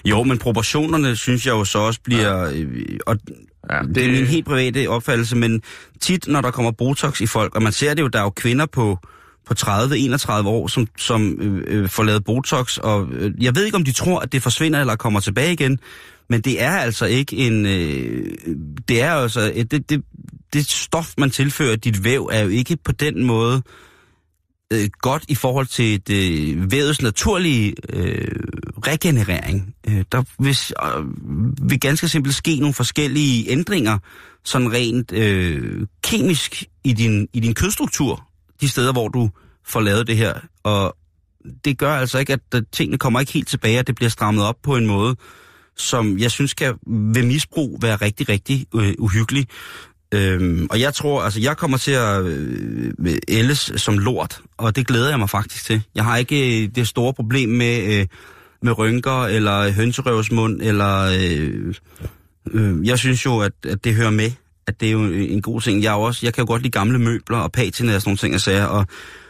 Jo, 0.05 0.23
men 0.23 0.37
proportionerne 0.37 1.15
synes 1.15 1.45
jeg 1.45 1.51
jo 1.51 1.65
så 1.65 1.79
også 1.79 1.99
bliver... 2.03 2.51
Øh, 2.55 2.67
og 3.07 3.17
Ja, 3.71 3.79
det 3.95 4.05
er 4.05 4.11
min 4.11 4.25
helt 4.25 4.45
private 4.45 4.89
opfattelse, 4.89 5.35
men 5.35 5.61
tit, 6.01 6.27
når 6.27 6.41
der 6.41 6.51
kommer 6.51 6.71
Botox 6.71 7.21
i 7.21 7.25
folk, 7.25 7.55
og 7.55 7.61
man 7.63 7.71
ser 7.71 7.93
det 7.93 8.01
jo, 8.01 8.07
der 8.07 8.19
er 8.19 8.23
jo 8.23 8.29
kvinder 8.29 8.65
på, 8.65 8.97
på 9.45 9.53
30-31 9.59 10.47
år, 10.47 10.67
som, 10.67 10.87
som 10.97 11.37
øh, 11.41 11.63
øh, 11.67 11.89
får 11.89 12.03
lavet 12.03 12.23
Botox, 12.23 12.77
og 12.77 13.07
øh, 13.11 13.31
jeg 13.43 13.55
ved 13.55 13.65
ikke, 13.65 13.75
om 13.75 13.83
de 13.83 13.91
tror, 13.91 14.19
at 14.19 14.31
det 14.31 14.43
forsvinder 14.43 14.79
eller 14.79 14.95
kommer 14.95 15.19
tilbage 15.19 15.53
igen, 15.53 15.79
men 16.29 16.41
det 16.41 16.61
er 16.61 16.71
altså 16.71 17.05
ikke 17.05 17.35
en... 17.35 17.65
Øh, 17.65 18.25
det 18.87 19.01
er 19.01 19.11
altså... 19.11 19.51
Øh, 19.55 19.65
Det, 19.71 19.89
det, 19.89 20.03
det 20.53 20.69
stof, 20.69 21.13
man 21.17 21.29
tilfører 21.31 21.75
dit 21.75 22.03
væv, 22.03 22.29
er 22.33 22.41
jo 22.43 22.49
ikke 22.49 22.77
på 22.83 22.91
den 22.91 23.23
måde 23.23 23.61
øh, 24.73 24.89
godt 25.01 25.23
i 25.27 25.35
forhold 25.35 25.67
til 25.67 26.07
det 26.07 26.53
øh, 26.55 26.71
vævets 26.71 27.01
naturlige 27.01 27.73
øh, 27.89 28.31
regenerering. 28.87 29.75
Øh, 29.87 30.03
der 30.11 30.23
vil, 30.39 30.57
øh, 30.85 31.69
vil 31.69 31.79
ganske 31.79 32.07
simpelt 32.07 32.35
ske 32.35 32.55
nogle 32.59 32.73
forskellige 32.73 33.49
ændringer, 33.49 33.97
sådan 34.43 34.73
rent 34.73 35.11
øh, 35.11 35.87
kemisk 36.03 36.63
i 36.83 36.93
din, 36.93 37.27
i 37.33 37.39
din 37.39 37.53
kødstruktur, 37.53 38.27
de 38.63 38.69
steder, 38.69 38.91
hvor 38.91 39.07
du 39.07 39.29
får 39.65 39.81
lavet 39.81 40.07
det 40.07 40.17
her. 40.17 40.33
Og 40.63 40.95
det 41.65 41.77
gør 41.77 41.95
altså 41.95 42.19
ikke, 42.19 42.33
at 42.33 42.63
tingene 42.71 42.97
kommer 42.97 43.19
ikke 43.19 43.31
helt 43.31 43.47
tilbage, 43.47 43.79
at 43.79 43.87
det 43.87 43.95
bliver 43.95 44.09
strammet 44.09 44.43
op 44.43 44.55
på 44.63 44.75
en 44.75 44.87
måde, 44.87 45.15
som 45.77 46.17
jeg 46.17 46.31
synes 46.31 46.53
kan 46.53 46.73
ved 46.87 47.23
misbrug 47.23 47.79
være 47.81 47.95
rigtig, 47.95 48.29
rigtig 48.29 48.65
øh, 48.75 48.93
uhyggelig. 48.99 49.47
Øhm, 50.13 50.67
og 50.69 50.79
jeg 50.79 50.93
tror, 50.93 51.21
altså 51.21 51.39
jeg 51.39 51.57
kommer 51.57 51.77
til 51.77 51.91
at 51.91 52.23
øh, 52.23 52.93
ældes 53.27 53.71
som 53.75 53.97
lort, 53.97 54.41
og 54.57 54.75
det 54.75 54.87
glæder 54.87 55.09
jeg 55.09 55.19
mig 55.19 55.29
faktisk 55.29 55.65
til. 55.65 55.81
Jeg 55.95 56.03
har 56.03 56.17
ikke 56.17 56.63
øh, 56.63 56.69
det 56.75 56.87
store 56.87 57.13
problem 57.13 57.49
med, 57.49 57.99
øh, 57.99 58.07
med 58.61 58.77
rynker, 58.77 59.25
eller 59.25 59.71
hønserøvsmund, 59.71 60.61
eller... 60.61 61.01
Øh, 61.19 61.73
øh, 62.51 62.87
jeg 62.87 62.99
synes 62.99 63.25
jo, 63.25 63.39
at, 63.39 63.53
at 63.67 63.83
det 63.83 63.95
hører 63.95 64.09
med, 64.09 64.31
at 64.67 64.79
det 64.79 64.87
er 64.87 64.91
jo 64.91 65.03
en 65.05 65.41
god 65.41 65.61
ting. 65.61 65.83
Jeg, 65.83 65.91
er 65.91 65.97
også, 65.97 66.19
jeg 66.23 66.33
kan 66.33 66.41
jo 66.41 66.47
godt 66.47 66.61
lide 66.61 66.71
gamle 66.71 66.99
møbler 66.99 67.37
og 67.37 67.51
patina 67.51 67.95
og 67.95 68.01
sådan 68.01 68.09
nogle 68.09 68.17
ting, 68.17 68.33
jeg 68.33 68.41
sagde, 68.41 68.69
og, 68.69 68.85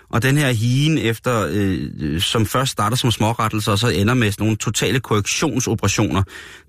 og 0.10 0.24
den 0.24 0.38
her 0.38 0.52
higen 0.52 0.98
efter, 0.98 1.48
øh, 1.50 2.22
som 2.22 2.46
først 2.46 2.72
starter 2.72 2.98
som 2.98 3.12
smårettelser, 3.12 3.72
og 3.72 3.80
så 3.80 3.88
ender 3.88 4.14
med 4.14 4.32
sådan 4.32 4.44
nogle 4.44 4.58
totale 4.58 5.00
korrektionsoperationer, 5.00 6.24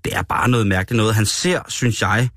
det 0.05 0.17
er 0.17 0.23
bare 0.23 0.49
noget 0.49 0.67
mærkeligt 0.67 0.97
noget. 0.97 1.15
Han 1.15 1.27
ser, 1.27 1.61
synes 1.69 2.03
jeg, 2.03 2.29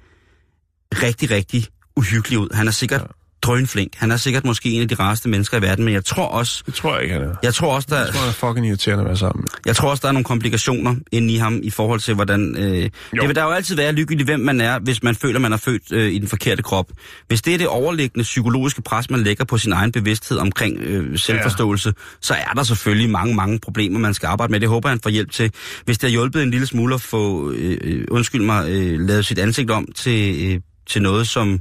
rigtig, 1.04 1.32
rigtig 1.32 1.66
uhyggelig 1.96 2.40
ud. 2.40 2.50
Han 2.54 2.68
er 2.68 2.72
sikkert 2.72 3.12
drønflink. 3.48 3.92
Han 3.96 4.12
er 4.12 4.18
sikkert 4.18 4.46
måske 4.46 4.70
en 4.70 4.82
af 4.82 4.88
de 4.88 4.96
rareste 4.96 5.30
mennesker 5.30 5.58
i 5.58 5.62
verden, 5.62 5.86
men 5.86 5.94
jeg 5.94 6.06
tror 6.06 6.26
også, 6.26 6.64
Det 6.66 6.74
tror 6.74 6.94
jeg 6.94 7.04
ikke, 7.04 7.14
han 7.14 7.24
er. 7.24 7.36
jeg 7.44 7.54
tror 7.54 7.76
også, 7.76 7.88
der, 7.92 7.98
Jeg 7.98 8.08
tror, 8.08 8.20
han 8.20 8.30
er 8.30 8.34
fucking 8.34 8.68
irriterende 8.68 9.02
at 9.02 9.08
være 9.08 9.18
sammen 9.18 9.42
med. 9.42 9.48
jeg 9.66 9.76
tror 9.76 9.90
også, 9.90 10.02
der 10.02 10.08
er 10.08 10.12
nogle 10.12 10.24
komplikationer 10.26 10.96
inde 11.12 11.34
i 11.34 11.38
ham 11.38 11.60
i 11.64 11.70
forhold 11.70 12.00
til, 12.00 12.14
hvordan... 12.14 12.56
Øh, 12.58 12.64
det 12.64 12.92
vil 13.28 13.36
der 13.36 13.44
jo 13.44 13.50
altid 13.50 13.76
være 13.76 13.92
ligegyldigt, 13.94 14.28
hvem 14.30 14.40
man 14.40 14.62
er, 14.62 14.80
hvis 14.80 15.04
man 15.04 15.16
føler, 15.16 15.40
man 15.40 15.54
er 15.54 15.58
født 15.58 15.92
øh, 15.92 16.12
i 16.12 16.18
den 16.20 16.28
forkerte 16.28 16.64
krop. 16.64 16.86
Hvis 17.28 17.42
det 17.42 17.54
er 17.54 17.58
det 17.58 17.68
overliggende 17.68 18.24
psykologiske 18.24 18.82
pres, 18.82 19.10
man 19.10 19.20
lægger 19.24 19.46
på 19.46 19.58
sin 19.58 19.72
egen 19.74 19.92
bevidsthed 19.92 20.38
omkring 20.38 20.78
øh, 20.80 21.18
selvforståelse, 21.20 21.90
ja. 21.90 21.94
så 22.22 22.34
er 22.34 22.54
der 22.56 22.64
selvfølgelig 22.64 23.10
mange, 23.10 23.36
mange 23.36 23.60
problemer, 23.60 24.00
man 24.00 24.14
skal 24.14 24.28
arbejde 24.28 24.52
med. 24.52 24.60
Det 24.60 24.70
håber 24.70 24.90
han 24.90 25.00
får 25.04 25.10
hjælp 25.10 25.32
til. 25.32 25.52
Hvis 25.86 25.98
det 25.98 26.08
har 26.10 26.12
hjulpet 26.12 26.44
en 26.44 26.52
lille 26.52 26.68
smule 26.68 26.96
at 26.96 27.02
få, 27.02 27.52
øh, 27.52 27.78
øh, 27.84 28.06
undskyld 28.12 28.42
mig, 28.42 28.70
øh, 28.70 29.00
lavet 29.00 29.26
sit 29.26 29.40
ansigt 29.40 29.72
om 29.72 29.88
til, 29.96 30.48
øh, 30.54 30.60
til 30.88 31.02
noget, 31.02 31.28
som, 31.28 31.60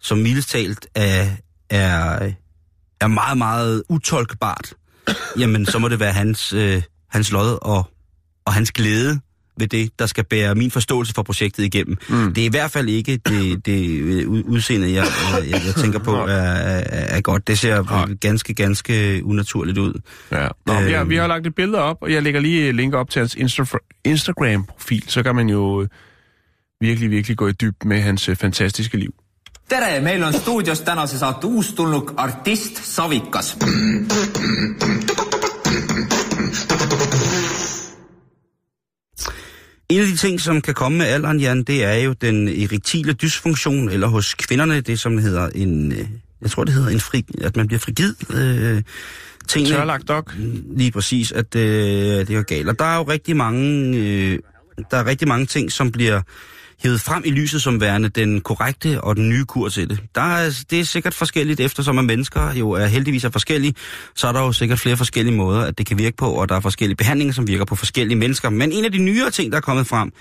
som 0.00 0.18
mildest 0.18 0.48
talt 0.50 0.86
er, 0.94 1.26
er, 1.70 2.30
er 3.00 3.06
meget, 3.06 3.38
meget 3.38 3.82
utolkbart, 3.88 4.74
jamen 5.38 5.66
så 5.66 5.78
må 5.78 5.88
det 5.88 6.00
være 6.00 6.12
hans, 6.12 6.52
øh, 6.52 6.82
hans 7.10 7.32
lod 7.32 7.58
og, 7.62 7.90
og 8.44 8.52
hans 8.54 8.72
glæde 8.72 9.20
ved 9.60 9.68
det, 9.68 9.98
der 9.98 10.06
skal 10.06 10.24
bære 10.24 10.54
min 10.54 10.70
forståelse 10.70 11.14
for 11.14 11.22
projektet 11.22 11.64
igennem. 11.64 11.96
Mm. 12.08 12.34
Det 12.34 12.40
er 12.42 12.46
i 12.46 12.50
hvert 12.50 12.70
fald 12.70 12.88
ikke 12.88 13.16
det, 13.16 13.66
det 13.66 13.98
øh, 14.00 14.28
ud- 14.28 14.42
udseende, 14.46 14.92
jeg, 14.92 15.06
jeg, 15.50 15.60
jeg 15.66 15.74
tænker 15.74 15.98
på 15.98 16.14
er, 16.16 16.26
er, 16.26 17.16
er 17.16 17.20
godt. 17.20 17.46
Det 17.48 17.58
ser 17.58 17.82
Nej. 17.82 18.14
ganske, 18.20 18.54
ganske 18.54 19.20
unaturligt 19.24 19.78
ud. 19.78 20.00
Ja. 20.32 20.48
Nå, 20.66 20.74
Øhm. 20.74 20.86
vi, 20.86 20.92
har, 20.92 21.04
vi 21.04 21.16
har 21.16 21.26
lagt 21.26 21.46
et 21.46 21.54
billede 21.54 21.78
op, 21.82 21.96
og 22.00 22.12
jeg 22.12 22.22
lægger 22.22 22.40
lige 22.40 22.72
link 22.72 22.94
op 22.94 23.10
til 23.10 23.20
hans 23.20 23.36
Insta- 23.36 24.00
Instagram-profil, 24.04 25.04
så 25.08 25.22
kan 25.22 25.34
man 25.34 25.48
jo 25.48 25.82
øh, 25.82 25.88
virkelig, 26.80 27.10
virkelig 27.10 27.36
gå 27.36 27.48
i 27.48 27.52
dybden 27.52 27.88
med 27.88 28.00
hans 28.00 28.28
øh, 28.28 28.36
fantastiske 28.36 28.96
liv. 28.96 29.14
tere, 29.68 30.00
meil 30.00 30.22
on 30.24 30.32
stuudios 30.32 30.80
tänase 30.80 31.18
saate 31.18 31.46
uustulnuk 31.46 32.14
artist 32.16 32.80
Savikas. 32.84 33.56
En 39.88 40.00
af 40.00 40.06
de 40.06 40.16
ting, 40.16 40.40
som 40.40 40.60
kan 40.60 40.74
komme 40.74 40.98
med 40.98 41.06
alderen, 41.06 41.40
Jan, 41.40 41.62
det 41.62 41.84
er 41.84 41.94
jo 41.94 42.12
den 42.12 42.48
erektile 42.48 43.12
dysfunktion, 43.12 43.88
eller 43.88 44.06
hos 44.06 44.34
kvinderne, 44.34 44.80
det 44.80 45.00
som 45.00 45.18
hedder 45.18 45.48
en, 45.54 45.92
øh, 45.92 46.08
jeg 46.42 46.50
tror 46.50 46.64
det 46.64 46.74
hedder 46.74 46.88
en 46.88 47.00
fri, 47.00 47.24
at 47.40 47.56
man 47.56 47.66
bliver 47.66 47.80
frigid. 47.80 48.14
Øh, 48.34 48.82
tingene, 49.48 49.76
Tørlagt 49.76 50.08
dog. 50.08 50.24
Lige 50.76 50.90
præcis, 50.90 51.32
at 51.32 51.56
øh, 51.56 52.26
det 52.26 52.30
er 52.30 52.42
galt. 52.42 52.68
Og 52.68 52.78
der 52.78 52.84
er 52.84 52.96
jo 52.96 53.02
rigtig 53.02 53.36
mange, 53.36 53.96
øh, 53.96 54.38
der 54.90 54.96
er 54.96 55.06
rigtig 55.06 55.28
mange 55.28 55.46
ting, 55.46 55.72
som 55.72 55.92
bliver 55.92 56.22
hævet 56.82 57.00
frem 57.00 57.22
i 57.26 57.30
lyset 57.30 57.62
som 57.62 57.80
værende 57.80 58.08
den 58.08 58.40
korrekte 58.40 59.00
og 59.00 59.16
den 59.16 59.28
nye 59.28 59.44
kur 59.44 59.68
til 59.68 59.90
det. 59.90 60.00
Der 60.14 60.20
er, 60.20 60.64
det 60.70 60.80
er 60.80 60.84
sikkert 60.84 61.14
forskelligt, 61.14 61.60
eftersom 61.60 61.98
at 61.98 62.04
mennesker 62.04 62.54
jo 62.54 62.70
er 62.70 62.86
heldigvis 62.86 63.24
er 63.24 63.30
forskellige, 63.30 63.74
så 64.16 64.28
er 64.28 64.32
der 64.32 64.40
jo 64.40 64.52
sikkert 64.52 64.78
flere 64.78 64.96
forskellige 64.96 65.36
måder, 65.36 65.60
at 65.60 65.78
det 65.78 65.86
kan 65.86 65.98
virke 65.98 66.16
på, 66.16 66.30
og 66.30 66.48
der 66.48 66.54
er 66.54 66.60
forskellige 66.60 66.96
behandlinger, 66.96 67.34
som 67.34 67.46
virker 67.46 67.64
på 67.64 67.76
forskellige 67.76 68.18
mennesker. 68.18 68.50
Men 68.50 68.72
en 68.72 68.84
af 68.84 68.92
de 68.92 68.98
nyere 68.98 69.30
ting, 69.30 69.52
der 69.52 69.58
er 69.58 69.62
kommet 69.62 69.86
frem, 69.86 70.12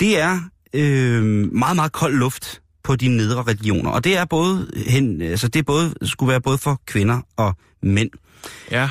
det 0.00 0.20
er 0.20 0.40
øh, 0.74 1.22
meget, 1.52 1.76
meget 1.76 1.92
kold 1.92 2.14
luft 2.14 2.60
på 2.84 2.96
de 2.96 3.08
nedre 3.08 3.42
regioner. 3.42 3.90
Og 3.90 4.04
det 4.04 4.16
er 4.16 4.24
både, 4.24 4.70
hen, 4.86 5.22
altså 5.22 5.48
det 5.48 5.58
er 5.58 5.62
både, 5.62 5.94
skulle 6.02 6.30
være 6.30 6.40
både 6.40 6.58
for 6.58 6.80
kvinder 6.86 7.20
og 7.36 7.54
mænd. 7.82 8.10
Ja. 8.70 8.90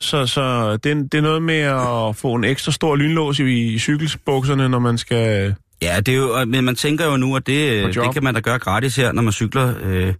Så, 0.00 0.26
så 0.26 0.72
det, 0.72 1.12
det 1.12 1.14
er 1.14 1.22
noget 1.22 1.42
med 1.42 1.60
at 1.60 2.16
få 2.16 2.34
en 2.34 2.44
ekstra 2.44 2.72
stor 2.72 2.96
lynlås 2.96 3.38
i, 3.38 3.74
i 3.74 3.78
cykelsbukserne, 3.78 4.68
når 4.68 4.78
man 4.78 4.98
skal... 4.98 5.54
Ja, 5.82 6.00
det 6.00 6.14
er 6.14 6.18
jo, 6.18 6.44
men 6.44 6.64
man 6.64 6.74
tænker 6.74 7.06
jo 7.06 7.16
nu, 7.16 7.36
at 7.36 7.46
det, 7.46 7.82
På 7.82 8.02
det 8.02 8.14
kan 8.14 8.24
man 8.24 8.34
da 8.34 8.40
gøre 8.40 8.58
gratis 8.58 8.96
her, 8.96 9.12
når 9.12 9.22
man 9.22 9.32
cykler, 9.32 9.74
øh, 9.82 10.14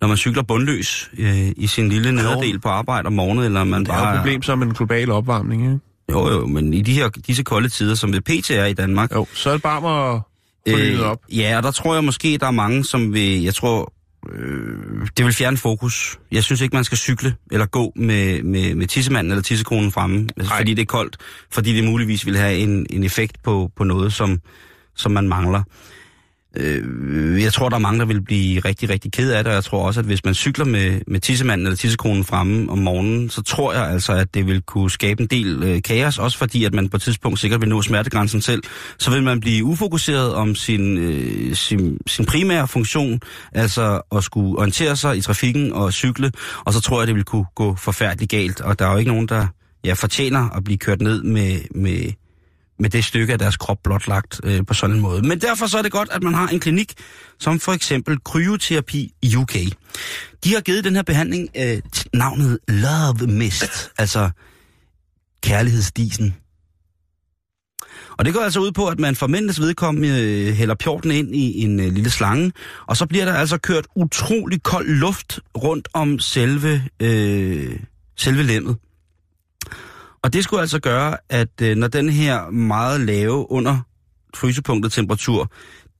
når 0.00 0.08
man 0.08 0.16
cykler 0.16 0.42
bundløs 0.42 1.10
øh, 1.18 1.48
i 1.56 1.66
sin 1.66 1.88
lille 1.88 2.12
nederdel 2.12 2.60
på 2.60 2.68
arbejde 2.68 3.06
om 3.06 3.12
morgenen, 3.12 3.44
eller 3.44 3.64
man 3.64 3.80
Det 3.80 3.88
er 3.88 3.94
jo 3.94 4.02
bare... 4.02 4.14
et 4.14 4.18
problem 4.18 4.42
så 4.42 4.56
med 4.56 4.66
den 4.66 4.74
globale 4.74 5.12
opvarmning, 5.12 5.62
ikke? 5.62 5.78
Jo, 6.12 6.28
jo, 6.28 6.46
men 6.46 6.74
i 6.74 6.82
de 6.82 6.92
her, 6.92 7.08
disse 7.08 7.42
kolde 7.42 7.68
tider, 7.68 7.94
som 7.94 8.12
det 8.12 8.24
PT 8.24 8.50
er 8.50 8.64
i 8.64 8.72
Danmark... 8.72 9.12
Jo, 9.14 9.26
så 9.34 9.48
er 9.50 9.54
det 9.54 9.62
bare 9.62 10.14
at 10.66 10.78
øh, 10.78 11.00
op. 11.00 11.18
Ja, 11.32 11.56
og 11.56 11.62
der 11.62 11.70
tror 11.70 11.94
jeg 11.94 12.04
måske, 12.04 12.38
der 12.40 12.46
er 12.46 12.50
mange, 12.50 12.84
som 12.84 13.14
vil... 13.14 13.42
Jeg 13.42 13.54
tror, 13.54 13.92
øh, 14.32 15.06
det 15.16 15.24
vil 15.24 15.34
fjerne 15.34 15.56
fokus. 15.56 16.18
Jeg 16.32 16.44
synes 16.44 16.60
ikke, 16.60 16.76
man 16.76 16.84
skal 16.84 16.98
cykle 16.98 17.34
eller 17.50 17.66
gå 17.66 17.92
med, 17.96 18.42
med, 18.42 18.74
med 18.74 18.86
tissemanden 18.86 19.30
eller 19.30 19.42
tissekonen 19.42 19.92
fremme, 19.92 20.28
altså, 20.36 20.54
fordi 20.56 20.74
det 20.74 20.82
er 20.82 20.86
koldt. 20.86 21.16
Fordi 21.50 21.76
det 21.76 21.84
muligvis 21.84 22.26
vil 22.26 22.36
have 22.36 22.56
en, 22.56 22.86
en 22.90 23.04
effekt 23.04 23.42
på, 23.42 23.70
på 23.76 23.84
noget, 23.84 24.12
som, 24.12 24.40
som 24.96 25.12
man 25.12 25.28
mangler. 25.28 25.62
Øh, 26.56 27.42
jeg 27.42 27.52
tror, 27.52 27.68
der 27.68 27.76
er 27.76 27.80
mange, 27.80 28.00
der 28.00 28.04
vil 28.04 28.22
blive 28.22 28.60
rigtig, 28.60 28.88
rigtig 28.90 29.12
ked 29.12 29.32
af 29.32 29.44
det, 29.44 29.50
og 29.50 29.54
jeg 29.54 29.64
tror 29.64 29.86
også, 29.86 30.00
at 30.00 30.06
hvis 30.06 30.24
man 30.24 30.34
cykler 30.34 30.64
med, 30.64 31.00
med 31.06 31.20
tissemanden 31.20 31.66
eller 31.66 31.76
tissekonen 31.76 32.24
fremme 32.24 32.70
om 32.70 32.78
morgenen, 32.78 33.30
så 33.30 33.42
tror 33.42 33.72
jeg 33.72 33.90
altså, 33.90 34.12
at 34.12 34.34
det 34.34 34.46
vil 34.46 34.62
kunne 34.62 34.90
skabe 34.90 35.22
en 35.22 35.26
del 35.26 35.62
øh, 35.62 35.82
kaos, 35.82 36.18
også 36.18 36.38
fordi, 36.38 36.64
at 36.64 36.74
man 36.74 36.88
på 36.88 36.96
et 36.96 37.02
tidspunkt 37.02 37.38
sikkert 37.38 37.60
vil 37.60 37.68
nå 37.68 37.82
smertegrænsen 37.82 38.40
selv. 38.40 38.62
Så 38.98 39.10
vil 39.10 39.22
man 39.22 39.40
blive 39.40 39.64
ufokuseret 39.64 40.34
om 40.34 40.54
sin, 40.54 40.98
øh, 40.98 41.54
sin, 41.54 41.98
sin 42.06 42.26
primære 42.26 42.68
funktion, 42.68 43.20
altså 43.52 44.00
at 44.16 44.24
skulle 44.24 44.58
orientere 44.58 44.96
sig 44.96 45.16
i 45.16 45.20
trafikken 45.20 45.72
og 45.72 45.92
cykle, 45.92 46.32
og 46.64 46.72
så 46.72 46.80
tror 46.80 47.00
jeg, 47.00 47.06
det 47.06 47.14
vil 47.14 47.24
kunne 47.24 47.46
gå 47.54 47.74
forfærdeligt 47.74 48.30
galt, 48.30 48.60
og 48.60 48.78
der 48.78 48.86
er 48.86 48.92
jo 48.92 48.98
ikke 48.98 49.10
nogen, 49.10 49.28
der 49.28 49.46
ja, 49.84 49.92
fortjener 49.92 50.50
at 50.50 50.64
blive 50.64 50.78
kørt 50.78 51.00
ned 51.00 51.22
med, 51.22 51.60
med, 51.74 52.12
med 52.82 52.90
det 52.90 53.04
stykke 53.04 53.32
af 53.32 53.38
deres 53.38 53.56
krop 53.56 53.78
blotlagt 53.84 54.40
øh, 54.44 54.66
på 54.66 54.74
sådan 54.74 54.96
en 54.96 55.02
måde. 55.02 55.22
Men 55.22 55.40
derfor 55.40 55.66
så 55.66 55.78
er 55.78 55.82
det 55.82 55.92
godt, 55.92 56.08
at 56.12 56.22
man 56.22 56.34
har 56.34 56.48
en 56.48 56.60
klinik, 56.60 56.94
som 57.40 57.60
for 57.60 57.72
eksempel 57.72 58.18
kryoterapi 58.24 59.12
i 59.22 59.36
UK. 59.36 59.54
De 60.44 60.54
har 60.54 60.60
givet 60.60 60.84
den 60.84 60.94
her 60.94 61.02
behandling 61.02 61.48
øh, 61.56 61.82
t- 61.96 62.04
navnet 62.14 62.58
Love 62.68 63.26
Mist, 63.26 63.90
altså 63.98 64.30
kærlighedsdisen. 65.42 66.34
Og 68.18 68.24
det 68.24 68.34
går 68.34 68.40
altså 68.40 68.60
ud 68.60 68.72
på, 68.72 68.86
at 68.86 68.98
man 68.98 69.16
for 69.16 69.26
mændenes 69.26 69.60
vedkommende 69.60 70.08
øh, 70.08 70.54
hælder 70.54 70.74
pjorten 70.74 71.10
ind 71.10 71.36
i 71.36 71.64
en 71.64 71.80
øh, 71.80 71.92
lille 71.92 72.10
slange, 72.10 72.52
og 72.86 72.96
så 72.96 73.06
bliver 73.06 73.24
der 73.24 73.34
altså 73.34 73.58
kørt 73.58 73.86
utrolig 73.96 74.62
kold 74.62 74.88
luft 74.88 75.40
rundt 75.56 75.88
om 75.92 76.18
selve, 76.18 76.82
øh, 77.00 77.76
selve 78.16 78.42
lemmet. 78.42 78.76
Og 80.22 80.32
det 80.32 80.44
skulle 80.44 80.60
altså 80.60 80.80
gøre, 80.80 81.16
at 81.28 81.60
øh, 81.62 81.76
når 81.76 81.88
den 81.88 82.08
her 82.08 82.50
meget 82.50 83.00
lave 83.00 83.50
under 83.50 83.80
frysepunktet 84.34 84.92
temperatur 84.92 85.52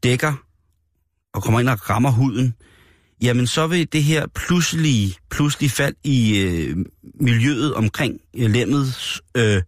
dækker 0.03 0.33
og 1.35 1.43
kommer 1.43 1.61
ind 1.61 1.69
og 1.69 1.91
rammer 1.91 2.11
huden, 2.11 2.55
jamen 3.23 3.47
så 3.47 3.67
vil 3.67 3.93
det 3.93 4.03
her 4.03 4.27
pludselige, 4.35 5.17
pludselig 5.31 5.71
fald 5.71 5.95
i 6.05 6.39
øh, 6.41 6.77
miljøet 7.21 7.75
omkring 7.75 8.21
øh, 8.37 8.51
lemmets 8.51 9.23
øh, 9.37 9.63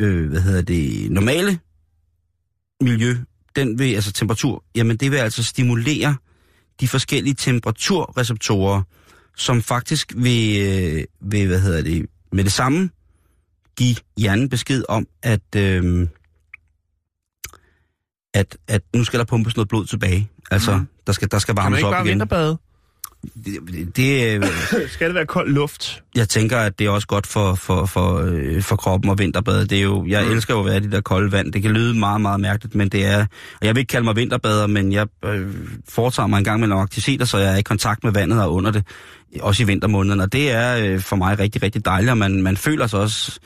øh, 0.00 0.28
hvad 0.28 0.40
hedder 0.40 0.62
det, 0.62 1.10
normale 1.10 1.58
miljø, 2.80 3.16
den 3.56 3.78
vil, 3.78 3.94
altså 3.94 4.12
temperatur, 4.12 4.64
jamen 4.74 4.96
det 4.96 5.10
vil 5.10 5.16
altså 5.16 5.44
stimulere 5.44 6.16
de 6.80 6.88
forskellige 6.88 7.34
temperaturreceptorer, 7.34 8.82
som 9.36 9.62
faktisk 9.62 10.12
vil, 10.16 10.60
øh, 10.60 11.04
vil 11.20 11.46
hvad 11.46 11.60
hedder 11.60 11.82
det, 11.82 12.06
med 12.32 12.44
det 12.44 12.52
samme 12.52 12.90
give 13.78 13.96
hjernen 14.16 14.48
besked 14.48 14.84
om, 14.88 15.06
at, 15.22 15.56
øh, 15.56 16.08
at, 18.34 18.56
at 18.68 18.82
nu 18.94 19.04
skal 19.04 19.18
der 19.18 19.24
pumpes 19.24 19.56
noget 19.56 19.68
blod 19.68 19.86
tilbage. 19.86 20.30
Altså, 20.50 20.76
mm. 20.76 20.88
der, 21.06 21.12
skal, 21.12 21.30
der 21.30 21.38
skal 21.38 21.54
Kan 21.54 21.64
man 21.64 21.64
varmes 21.64 21.78
ikke 21.78 21.86
op 21.86 21.92
bare 21.92 22.04
igen. 22.04 22.10
vinterbade? 22.10 22.58
Det, 23.44 23.96
det, 23.96 24.36
øh, 24.36 24.44
Skal 24.94 25.06
det 25.06 25.14
være 25.14 25.26
kold 25.26 25.52
luft? 25.52 26.02
jeg 26.16 26.28
tænker, 26.28 26.58
at 26.58 26.78
det 26.78 26.86
er 26.86 26.90
også 26.90 27.06
godt 27.06 27.26
for, 27.26 27.54
for, 27.54 27.86
for, 27.86 28.20
øh, 28.26 28.62
for 28.62 28.76
kroppen 28.76 29.10
og 29.10 29.18
vinterbade. 29.18 29.66
Det 29.66 29.78
er 29.78 29.82
jo, 29.82 30.06
jeg 30.06 30.24
mm. 30.24 30.32
elsker 30.32 30.54
jo 30.54 30.60
at 30.60 30.66
være 30.66 30.76
i 30.76 30.80
det 30.80 30.92
der 30.92 31.00
kolde 31.00 31.32
vand. 31.32 31.52
Det 31.52 31.62
kan 31.62 31.70
lyde 31.70 31.98
meget, 31.98 32.20
meget 32.20 32.40
mærkeligt, 32.40 32.74
men 32.74 32.88
det 32.88 33.06
er... 33.06 33.20
Og 33.60 33.66
jeg 33.66 33.74
vil 33.74 33.80
ikke 33.80 33.90
kalde 33.90 34.04
mig 34.04 34.16
vinterbader, 34.16 34.66
men 34.66 34.92
jeg 34.92 35.06
øh, 35.24 35.54
foretager 35.88 36.26
mig 36.26 36.38
en 36.38 36.44
gang 36.44 36.60
med 36.60 36.68
nogle 36.68 36.82
aktiviteter, 36.82 37.24
så 37.24 37.38
jeg 37.38 37.52
er 37.52 37.56
i 37.56 37.62
kontakt 37.62 38.04
med 38.04 38.12
vandet 38.12 38.42
og 38.42 38.54
under 38.54 38.70
det. 38.70 38.84
Også 39.40 39.62
i 39.62 39.66
vintermånederne. 39.66 40.22
Og 40.22 40.32
det 40.32 40.50
er 40.50 40.76
øh, 40.76 41.00
for 41.00 41.16
mig 41.16 41.38
rigtig, 41.38 41.62
rigtig 41.62 41.84
dejligt, 41.84 42.10
og 42.10 42.18
man, 42.18 42.42
man 42.42 42.56
føler 42.56 42.86
sig 42.86 43.00
også 43.00 43.38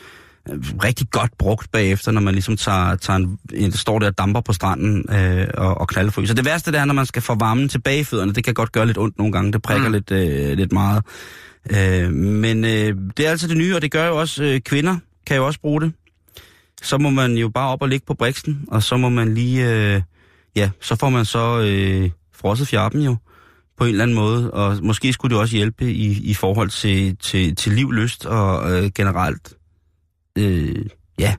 rigtig 0.85 1.11
godt 1.11 1.31
brugt 1.39 1.73
bagefter, 1.73 2.13
når 2.13 2.21
man 2.21 2.35
ligesom 2.35 2.57
tager, 2.57 2.97
tager 2.97 3.17
en, 3.17 3.39
en, 3.55 3.73
står 3.73 3.99
der 3.99 4.07
og 4.07 4.19
damper 4.19 4.41
på 4.41 4.53
stranden 4.53 5.15
øh, 5.15 5.47
og, 5.55 5.81
og 5.81 5.89
knaldfryser. 5.89 6.35
Det 6.35 6.45
værste 6.45 6.73
det 6.73 6.81
er, 6.81 6.85
når 6.85 6.95
man 6.95 7.07
skal 7.07 7.23
få 7.23 7.35
varmen 7.35 7.69
tilbage 7.69 8.01
i 8.01 8.05
fødderne. 8.05 8.33
Det 8.33 8.45
kan 8.45 8.55
godt 8.55 8.73
gøre 8.73 8.87
lidt 8.87 8.99
ondt 8.99 9.19
nogle 9.19 9.33
gange. 9.33 9.53
Det 9.53 9.63
prikker 9.63 9.89
mm. 9.89 9.93
lidt, 9.93 10.11
øh, 10.11 10.57
lidt 10.57 10.73
meget. 10.73 11.05
Øh, 11.71 12.13
men 12.13 12.65
øh, 12.65 12.97
det 13.17 13.27
er 13.27 13.31
altså 13.31 13.49
det 13.49 13.57
nye, 13.57 13.75
og 13.75 13.83
det 13.83 13.91
gør 13.91 14.07
jo 14.07 14.21
også 14.21 14.45
øh, 14.45 14.61
kvinder, 14.61 14.97
kan 15.27 15.37
jo 15.37 15.47
også 15.47 15.61
bruge 15.61 15.81
det. 15.81 15.93
Så 16.83 16.99
må 16.99 17.11
man 17.11 17.37
jo 17.37 17.49
bare 17.49 17.69
op 17.69 17.83
og 17.83 17.89
ligge 17.89 18.07
på 18.07 18.15
briksen, 18.15 18.65
og 18.69 18.83
så 18.83 18.97
må 18.97 19.09
man 19.09 19.35
lige, 19.35 19.71
øh, 19.71 20.03
ja, 20.57 20.71
så 20.81 20.97
får 20.97 21.11
man 21.11 21.25
så 21.25 21.61
øh, 21.61 22.11
frosset 22.35 22.69
fjarpen 22.69 23.03
jo, 23.03 23.17
på 23.79 23.85
en 23.85 23.91
eller 23.91 24.03
anden 24.03 24.17
måde. 24.17 24.51
Og 24.51 24.79
måske 24.83 25.13
skulle 25.13 25.35
det 25.35 25.41
også 25.41 25.57
hjælpe 25.57 25.93
i, 25.93 26.31
i 26.31 26.35
forhold 26.35 26.71
til, 26.71 27.17
til, 27.17 27.57
til 27.57 27.73
liv, 27.73 27.93
lyst 27.93 28.27
og 28.27 28.73
øh, 28.73 28.91
generelt, 28.95 29.53
øh, 30.39 30.87
ja, 31.19 31.35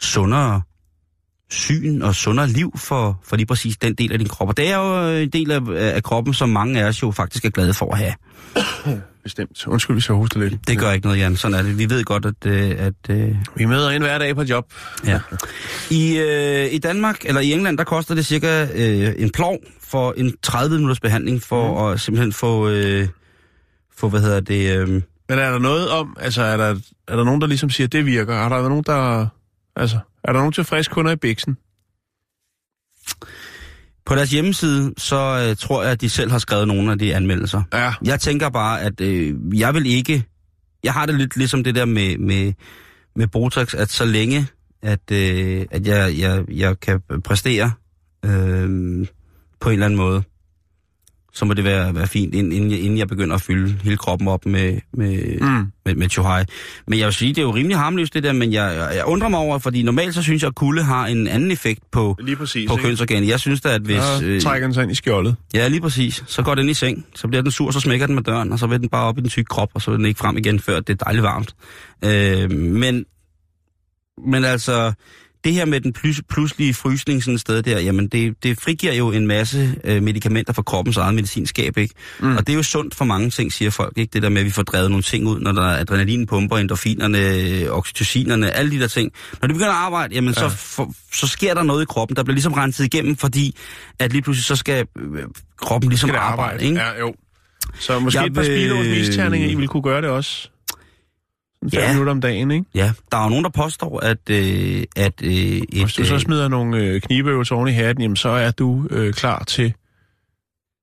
sundere 0.00 0.62
syn 1.50 2.02
og 2.02 2.14
sundere 2.14 2.48
liv 2.48 2.72
for, 2.76 3.20
for 3.24 3.36
lige 3.36 3.46
præcis 3.46 3.76
den 3.76 3.94
del 3.94 4.12
af 4.12 4.18
din 4.18 4.28
krop. 4.28 4.48
Og 4.48 4.56
det 4.56 4.70
er 4.70 4.76
jo 4.76 5.22
en 5.22 5.30
del 5.30 5.50
af, 5.50 5.60
af 5.94 6.02
kroppen, 6.02 6.34
som 6.34 6.48
mange 6.48 6.80
af 6.80 6.84
os 6.88 7.02
jo 7.02 7.10
faktisk 7.10 7.44
er 7.44 7.50
glade 7.50 7.74
for 7.74 7.92
at 7.92 7.98
have. 7.98 8.14
Bestemt. 9.22 9.66
Undskyld, 9.66 9.94
hvis 9.94 10.08
jeg 10.08 10.16
hoster 10.16 10.40
lidt. 10.40 10.68
Det 10.68 10.78
gør 10.78 10.92
ikke 10.92 11.06
noget, 11.06 11.18
Jan. 11.20 11.36
Sådan 11.36 11.58
er 11.58 11.62
det. 11.62 11.78
Vi 11.78 11.90
ved 11.90 12.04
godt, 12.04 12.26
at... 12.26 12.46
øh, 12.46 12.74
at 12.78 12.94
øh, 13.10 13.36
Vi 13.56 13.64
møder 13.64 13.90
ind 13.90 14.02
hver 14.02 14.18
dag 14.18 14.36
på 14.36 14.42
job. 14.42 14.72
ja. 15.06 15.20
I, 15.90 16.18
øh, 16.18 16.72
I 16.72 16.78
Danmark, 16.78 17.24
eller 17.24 17.40
i 17.40 17.52
England, 17.52 17.78
der 17.78 17.84
koster 17.84 18.14
det 18.14 18.26
cirka 18.26 18.66
øh, 18.74 19.14
en 19.18 19.30
plov 19.30 19.58
for 19.82 20.14
en 20.16 20.34
30 20.42 20.76
minutters 20.76 21.00
behandling, 21.00 21.42
for 21.42 21.86
mm. 21.88 21.92
at 21.92 22.00
simpelthen 22.00 22.32
få... 22.32 22.68
Øh, 22.68 23.08
få, 23.96 24.08
hvad 24.08 24.20
hedder 24.20 24.40
det... 24.40 24.76
Øh, 24.76 25.02
Men 25.28 25.38
er 25.38 25.50
der 25.50 25.58
noget 25.58 25.90
om, 25.90 26.16
altså 26.20 26.42
er 26.42 26.56
der, 26.56 26.78
er 27.08 27.16
der 27.16 27.24
nogen, 27.24 27.40
der 27.40 27.46
ligesom 27.46 27.70
siger, 27.70 27.86
at 27.86 27.92
det 27.92 28.06
virker? 28.06 28.34
Er 28.34 28.48
der 28.48 28.68
nogen, 28.68 28.84
der... 28.84 29.26
Altså, 29.76 29.98
er 30.24 30.32
der 30.32 30.38
nogen 30.38 30.52
tilfredse 30.52 30.90
kunder 30.90 31.12
i 31.12 31.16
Bixen? 31.16 31.56
på 34.08 34.14
deres 34.14 34.30
hjemmeside, 34.30 34.94
så 34.96 35.46
øh, 35.48 35.56
tror 35.56 35.82
jeg, 35.82 35.92
at 35.92 36.00
de 36.00 36.10
selv 36.10 36.30
har 36.30 36.38
skrevet 36.38 36.68
nogle 36.68 36.92
af 36.92 36.98
de 36.98 37.14
anmeldelser. 37.14 37.62
Ja. 37.72 37.92
Jeg 38.04 38.20
tænker 38.20 38.48
bare, 38.48 38.80
at 38.80 39.00
øh, 39.00 39.34
jeg 39.54 39.74
vil 39.74 39.86
ikke... 39.86 40.24
Jeg 40.84 40.92
har 40.92 41.06
det 41.06 41.14
lidt 41.14 41.36
ligesom 41.36 41.64
det 41.64 41.74
der 41.74 41.84
med, 41.84 42.18
med, 42.18 42.52
med 43.16 43.26
Botox, 43.26 43.74
at 43.74 43.90
så 43.90 44.04
længe 44.04 44.46
at, 44.82 45.10
øh, 45.12 45.66
at 45.70 45.86
jeg, 45.86 46.18
jeg, 46.18 46.44
jeg 46.50 46.80
kan 46.80 47.00
præstere 47.24 47.72
øh, 48.24 49.06
på 49.60 49.68
en 49.68 49.72
eller 49.72 49.86
anden 49.86 49.96
måde, 49.96 50.22
så 51.32 51.44
må 51.44 51.54
det 51.54 51.64
være, 51.64 51.94
være 51.94 52.06
fint, 52.06 52.34
inden, 52.34 52.70
jeg, 52.70 52.80
inden 52.80 52.98
jeg 52.98 53.08
begynder 53.08 53.34
at 53.34 53.40
fylde 53.40 53.78
hele 53.82 53.96
kroppen 53.96 54.28
op 54.28 54.46
med, 54.46 54.78
med, 54.92 55.40
mm. 55.40 55.66
med, 55.84 55.94
med 55.94 56.08
chohai. 56.08 56.44
Men 56.86 56.98
jeg 56.98 57.06
vil 57.06 57.14
sige, 57.14 57.28
det 57.28 57.38
er 57.38 57.42
jo 57.42 57.54
rimelig 57.54 57.76
harmløst 57.76 58.14
det 58.14 58.22
der, 58.22 58.32
men 58.32 58.52
jeg, 58.52 58.74
jeg, 58.76 58.96
jeg 58.96 59.04
undrer 59.04 59.28
mig 59.28 59.38
over, 59.40 59.58
fordi 59.58 59.82
normalt 59.82 60.14
så 60.14 60.22
synes 60.22 60.42
jeg, 60.42 60.48
at 60.48 60.54
kulde 60.54 60.82
har 60.82 61.06
en 61.06 61.28
anden 61.28 61.50
effekt 61.50 61.80
på, 61.90 62.16
Lige 62.20 62.36
præcis, 62.36 62.70
på 62.70 62.76
kønsorganet. 62.76 63.28
Jeg 63.28 63.40
synes 63.40 63.60
da, 63.60 63.68
at 63.68 63.82
hvis... 63.82 64.02
Så 64.02 64.40
trækker 64.42 64.66
den 64.66 64.74
sig 64.74 64.82
ind 64.82 64.92
i 64.92 64.94
skjoldet. 64.94 65.36
Ja, 65.54 65.68
lige 65.68 65.80
præcis. 65.80 66.24
Så 66.26 66.42
går 66.42 66.54
den 66.54 66.68
i 66.68 66.74
seng, 66.74 67.06
så 67.14 67.28
bliver 67.28 67.42
den 67.42 67.50
sur, 67.50 67.70
så 67.70 67.80
smækker 67.80 68.06
den 68.06 68.14
med 68.14 68.22
døren, 68.22 68.52
og 68.52 68.58
så 68.58 68.66
vil 68.66 68.80
den 68.80 68.88
bare 68.88 69.04
op 69.04 69.18
i 69.18 69.20
den 69.20 69.28
tykke 69.28 69.48
krop, 69.48 69.70
og 69.74 69.82
så 69.82 69.90
vil 69.90 69.98
den 69.98 70.06
ikke 70.06 70.18
frem 70.18 70.36
igen, 70.36 70.60
før 70.60 70.80
det 70.80 71.00
er 71.00 71.04
dejligt 71.04 71.22
varmt. 71.22 71.54
Øh, 72.04 72.50
men, 72.50 73.04
men 74.26 74.44
altså, 74.44 74.92
det 75.44 75.52
her 75.52 75.64
med 75.64 75.80
den 75.80 75.92
plus, 75.92 76.20
pludselige 76.30 76.74
frysning 76.74 77.22
sådan 77.22 77.34
et 77.34 77.40
sted 77.40 77.62
der, 77.62 77.80
jamen 77.80 78.08
det, 78.08 78.42
det 78.42 78.60
frigiver 78.60 78.92
jo 78.92 79.12
en 79.12 79.26
masse 79.26 79.74
øh, 79.84 80.02
medicamenter 80.02 80.52
fra 80.52 80.62
kroppens 80.62 80.96
eget 80.96 81.14
medicinskab, 81.14 81.76
ikke? 81.76 81.94
Mm. 82.20 82.36
Og 82.36 82.46
det 82.46 82.52
er 82.52 82.56
jo 82.56 82.62
sundt 82.62 82.94
for 82.94 83.04
mange 83.04 83.30
ting, 83.30 83.52
siger 83.52 83.70
folk, 83.70 83.92
ikke? 83.98 84.10
Det 84.12 84.22
der 84.22 84.28
med, 84.28 84.38
at 84.40 84.44
vi 84.46 84.50
får 84.50 84.62
drevet 84.62 84.90
nogle 84.90 85.02
ting 85.02 85.26
ud, 85.26 85.40
når 85.40 85.52
der 85.52 85.62
er 85.62 85.80
adrenalinpumper, 85.80 86.56
endorfinerne, 86.58 87.70
oxytocinerne, 87.70 88.50
alle 88.50 88.70
de 88.70 88.78
der 88.80 88.86
ting. 88.88 89.12
Når 89.42 89.48
de 89.48 89.54
begynder 89.54 89.70
at 89.72 89.76
arbejde, 89.76 90.14
jamen 90.14 90.34
ja. 90.34 90.40
så, 90.40 90.56
for, 90.56 90.92
så 91.12 91.26
sker 91.26 91.54
der 91.54 91.62
noget 91.62 91.82
i 91.82 91.86
kroppen, 91.86 92.16
der 92.16 92.22
bliver 92.24 92.34
ligesom 92.34 92.52
renset 92.52 92.84
igennem, 92.84 93.16
fordi 93.16 93.56
at 93.98 94.12
lige 94.12 94.22
pludselig 94.22 94.44
så 94.44 94.56
skal 94.56 94.86
øh, 94.98 95.22
kroppen 95.62 95.90
ligesom 95.90 96.08
Skal 96.08 96.14
det 96.14 96.20
arbejde, 96.20 96.42
arbejde? 96.42 96.64
ikke? 96.64 96.80
Ja, 96.80 96.98
jo. 97.00 97.14
Så 97.80 97.98
måske 97.98 98.18
Jeg 98.20 98.26
et 98.26 98.34
par 98.34 98.42
vil- 98.42 98.98
misterninger, 98.98 99.48
I 99.48 99.54
ville 99.54 99.68
kunne 99.68 99.82
gøre 99.82 100.02
det 100.02 100.10
også. 100.10 100.50
Fem 101.62 101.70
Ja. 101.80 101.88
minutter 101.92 102.10
om 102.12 102.20
dagen, 102.20 102.50
ikke? 102.50 102.64
Ja, 102.74 102.92
der 103.12 103.18
er 103.18 103.22
jo 103.22 103.28
nogen, 103.28 103.44
der 103.44 103.50
påstår, 103.50 104.00
at, 104.00 104.30
øh, 104.30 104.84
at 104.96 105.12
øh, 105.22 105.30
et, 105.32 105.64
Hvis 105.72 105.94
du 105.94 106.04
så 106.04 106.14
øh, 106.14 106.20
smider 106.20 106.48
nogle 106.48 106.78
øh, 106.78 107.00
knibeøvelser 107.00 107.54
oven 107.56 107.68
i 107.68 107.72
hatten, 107.72 108.02
jamen 108.02 108.16
så 108.16 108.28
er 108.28 108.50
du 108.50 108.86
øh, 108.90 109.12
klar 109.14 109.44
til... 109.44 109.74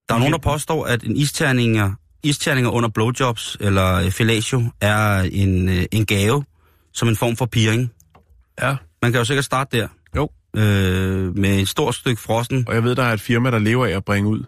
Der 0.09 0.15
er 0.15 0.19
nogen, 0.19 0.34
der 0.34 0.39
påstår, 0.39 0.86
at 0.86 1.03
en 1.03 1.15
isterninger, 1.17 1.91
isterninger 2.23 2.69
under 2.71 2.89
blowjobs 2.89 3.57
eller 3.59 3.93
øh, 3.95 4.11
fellatio 4.11 4.63
er 4.82 5.19
en, 5.32 5.69
øh, 5.69 5.84
en 5.91 6.05
gave 6.05 6.43
som 6.93 7.07
en 7.07 7.15
form 7.15 7.36
for 7.36 7.45
piring. 7.45 7.91
Ja. 8.61 8.76
Man 9.01 9.11
kan 9.11 9.19
jo 9.19 9.26
sikkert 9.26 9.45
starte 9.45 9.78
der. 9.78 9.88
Jo. 10.15 10.30
Øh, 10.57 11.38
med 11.38 11.59
et 11.59 11.67
stort 11.67 11.95
stykke 11.95 12.21
frossen, 12.21 12.65
Og 12.67 12.76
jeg 12.76 12.84
ved, 12.84 12.95
der 12.95 13.03
er 13.03 13.13
et 13.13 13.21
firma, 13.21 13.51
der 13.51 13.59
lever 13.59 13.86
af 13.86 13.91
at 13.91 14.05
bringe 14.05 14.30
ud. 14.30 14.43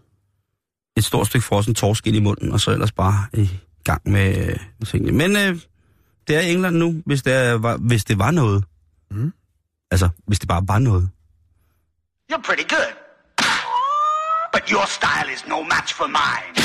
et 0.97 1.03
stort 1.05 1.28
stykke 1.28 1.45
frossen 1.45 1.75
torsk 1.75 2.07
ind 2.07 2.15
i 2.15 2.19
munden, 2.19 2.51
og 2.51 2.59
så 2.59 2.71
ellers 2.71 2.91
bare 2.91 3.25
i 3.34 3.49
gang 3.84 4.01
med, 4.05 4.47
øh, 4.47 4.55
tingene. 4.88 5.11
Men 5.11 5.38
øh, 5.38 5.59
det 6.28 6.36
er 6.36 6.39
England 6.41 6.75
nu, 6.75 7.01
hvis 7.05 7.23
det, 7.23 7.34
er, 7.34 7.53
var, 7.53 7.78
hvis 7.78 8.03
det 8.05 8.19
var 8.19 8.32
noget. 8.32 8.63
Mm. 9.11 9.34
Altså, 9.91 10.09
hvis 10.28 10.39
det 10.39 10.47
bare 10.49 10.63
var 10.67 10.80
noget. 10.80 11.09
You're 12.32 12.41
pretty 12.41 12.63
good. 12.75 12.93
But 14.53 14.69
your 14.69 14.86
style 14.86 15.34
is 15.34 15.47
no 15.47 15.61
match 15.61 15.95
for 15.95 16.07
mine. 16.07 16.53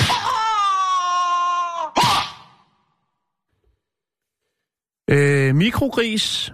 Øh, 5.10 5.54
mikrogris, 5.54 6.52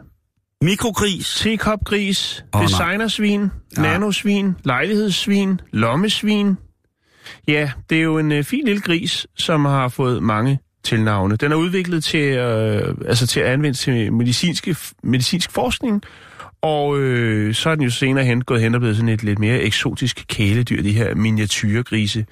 Mikrokris. 0.62 1.34
tekopgris, 1.42 2.44
oh, 2.52 2.62
designersvin, 2.62 3.50
Ja. 3.76 3.82
nanosvin, 3.82 4.54
lejlighedssvin, 4.64 5.60
lommesvin. 5.72 6.56
Ja, 7.48 7.72
det 7.90 7.98
er 7.98 8.02
jo 8.02 8.18
en 8.18 8.32
øh, 8.32 8.44
fin 8.44 8.64
lille 8.64 8.80
gris, 8.82 9.26
som 9.36 9.64
har 9.64 9.88
fået 9.88 10.22
mange 10.22 10.58
tilnavne. 10.82 11.36
Den 11.36 11.52
er 11.52 11.56
udviklet 11.56 12.04
til, 12.04 12.36
øh, 12.36 12.94
altså 13.06 13.26
til 13.26 13.40
at 13.40 13.46
anvende 13.46 13.78
til 13.78 14.12
medicinske, 14.12 14.76
medicinsk 15.02 15.52
forskning, 15.52 16.02
og 16.62 16.98
øh, 16.98 17.54
så 17.54 17.70
er 17.70 17.74
den 17.74 17.84
jo 17.84 17.90
senere 17.90 18.24
hen 18.24 18.44
gået 18.44 18.60
hen 18.60 18.74
og 18.74 18.80
blevet 18.80 18.96
sådan 18.96 19.08
et 19.08 19.22
lidt 19.22 19.38
mere 19.38 19.60
eksotisk 19.60 20.24
kæledyr, 20.28 20.82
de 20.82 20.92
her 20.92 21.14
miniatyrgrise, 21.14 22.26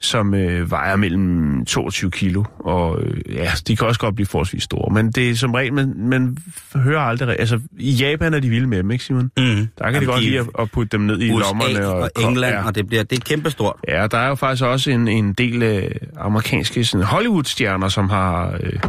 som 0.00 0.34
øh, 0.34 0.70
vejer 0.70 0.96
mellem 0.96 1.64
22 1.64 2.10
kilo, 2.10 2.44
og 2.58 3.02
øh, 3.02 3.34
ja, 3.34 3.50
de 3.66 3.76
kan 3.76 3.86
også 3.86 4.00
godt 4.00 4.14
blive 4.14 4.26
forholdsvis 4.26 4.62
store, 4.62 4.94
men 4.94 5.12
det 5.12 5.30
er 5.30 5.34
som 5.34 5.54
regel, 5.54 5.72
man, 5.72 5.94
man 5.96 6.36
hører 6.74 7.00
aldrig, 7.00 7.36
altså 7.38 7.60
i 7.78 7.90
Japan 7.90 8.34
er 8.34 8.40
de 8.40 8.48
vilde 8.48 8.66
med 8.66 8.78
dem, 8.78 8.90
ikke 8.90 9.04
Simon? 9.04 9.22
Mm. 9.22 9.44
Der 9.44 9.44
kan 9.56 9.68
Jamen, 9.84 10.00
de 10.00 10.06
godt 10.06 10.22
lide 10.22 10.38
at, 10.38 10.46
at 10.58 10.70
putte 10.70 10.88
dem 10.96 11.00
ned 11.00 11.20
i 11.20 11.32
USA 11.32 11.48
lommerne. 11.48 11.88
og, 11.88 12.00
og 12.00 12.10
England, 12.20 12.54
ja. 12.54 12.66
og 12.66 12.74
det 12.74 12.86
bliver 12.86 13.02
det 13.02 13.18
er 13.18 13.22
kæmpestort. 13.24 13.76
Ja, 13.88 14.06
der 14.06 14.18
er 14.18 14.28
jo 14.28 14.34
faktisk 14.34 14.64
også 14.64 14.90
en, 14.90 15.08
en 15.08 15.32
del 15.32 15.62
øh, 15.62 15.90
amerikanske 16.16 16.84
sådan, 16.84 17.06
Hollywood-stjerner, 17.06 17.88
som 17.88 18.10
har, 18.10 18.56
øh, 18.60 18.80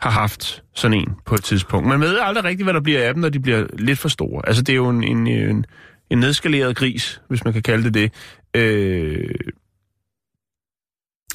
har 0.00 0.10
haft 0.10 0.62
sådan 0.74 0.98
en 0.98 1.08
på 1.26 1.34
et 1.34 1.44
tidspunkt. 1.44 1.88
Man 1.88 2.00
ved 2.00 2.18
aldrig 2.22 2.44
rigtigt, 2.44 2.66
hvad 2.66 2.74
der 2.74 2.80
bliver 2.80 3.02
af 3.02 3.14
dem, 3.14 3.20
når 3.20 3.28
de 3.28 3.40
bliver 3.40 3.66
lidt 3.78 3.98
for 3.98 4.08
store. 4.08 4.42
Altså, 4.46 4.62
det 4.62 4.72
er 4.72 4.76
jo 4.76 4.88
en, 4.88 5.04
en, 5.04 5.26
en, 5.26 5.64
en 6.10 6.18
nedskaleret 6.18 6.76
gris, 6.76 7.20
hvis 7.28 7.44
man 7.44 7.52
kan 7.52 7.62
kalde 7.62 7.84
det 7.84 7.94
det. 7.94 8.12
Øh, 8.54 9.34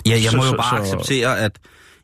Ja, 0.07 0.11
jeg 0.11 0.31
Så- 0.31 0.37
må 0.37 0.45
jo 0.45 0.51
bare 0.57 0.85
så- 0.85 0.93
acceptere, 0.95 1.39
at 1.39 1.51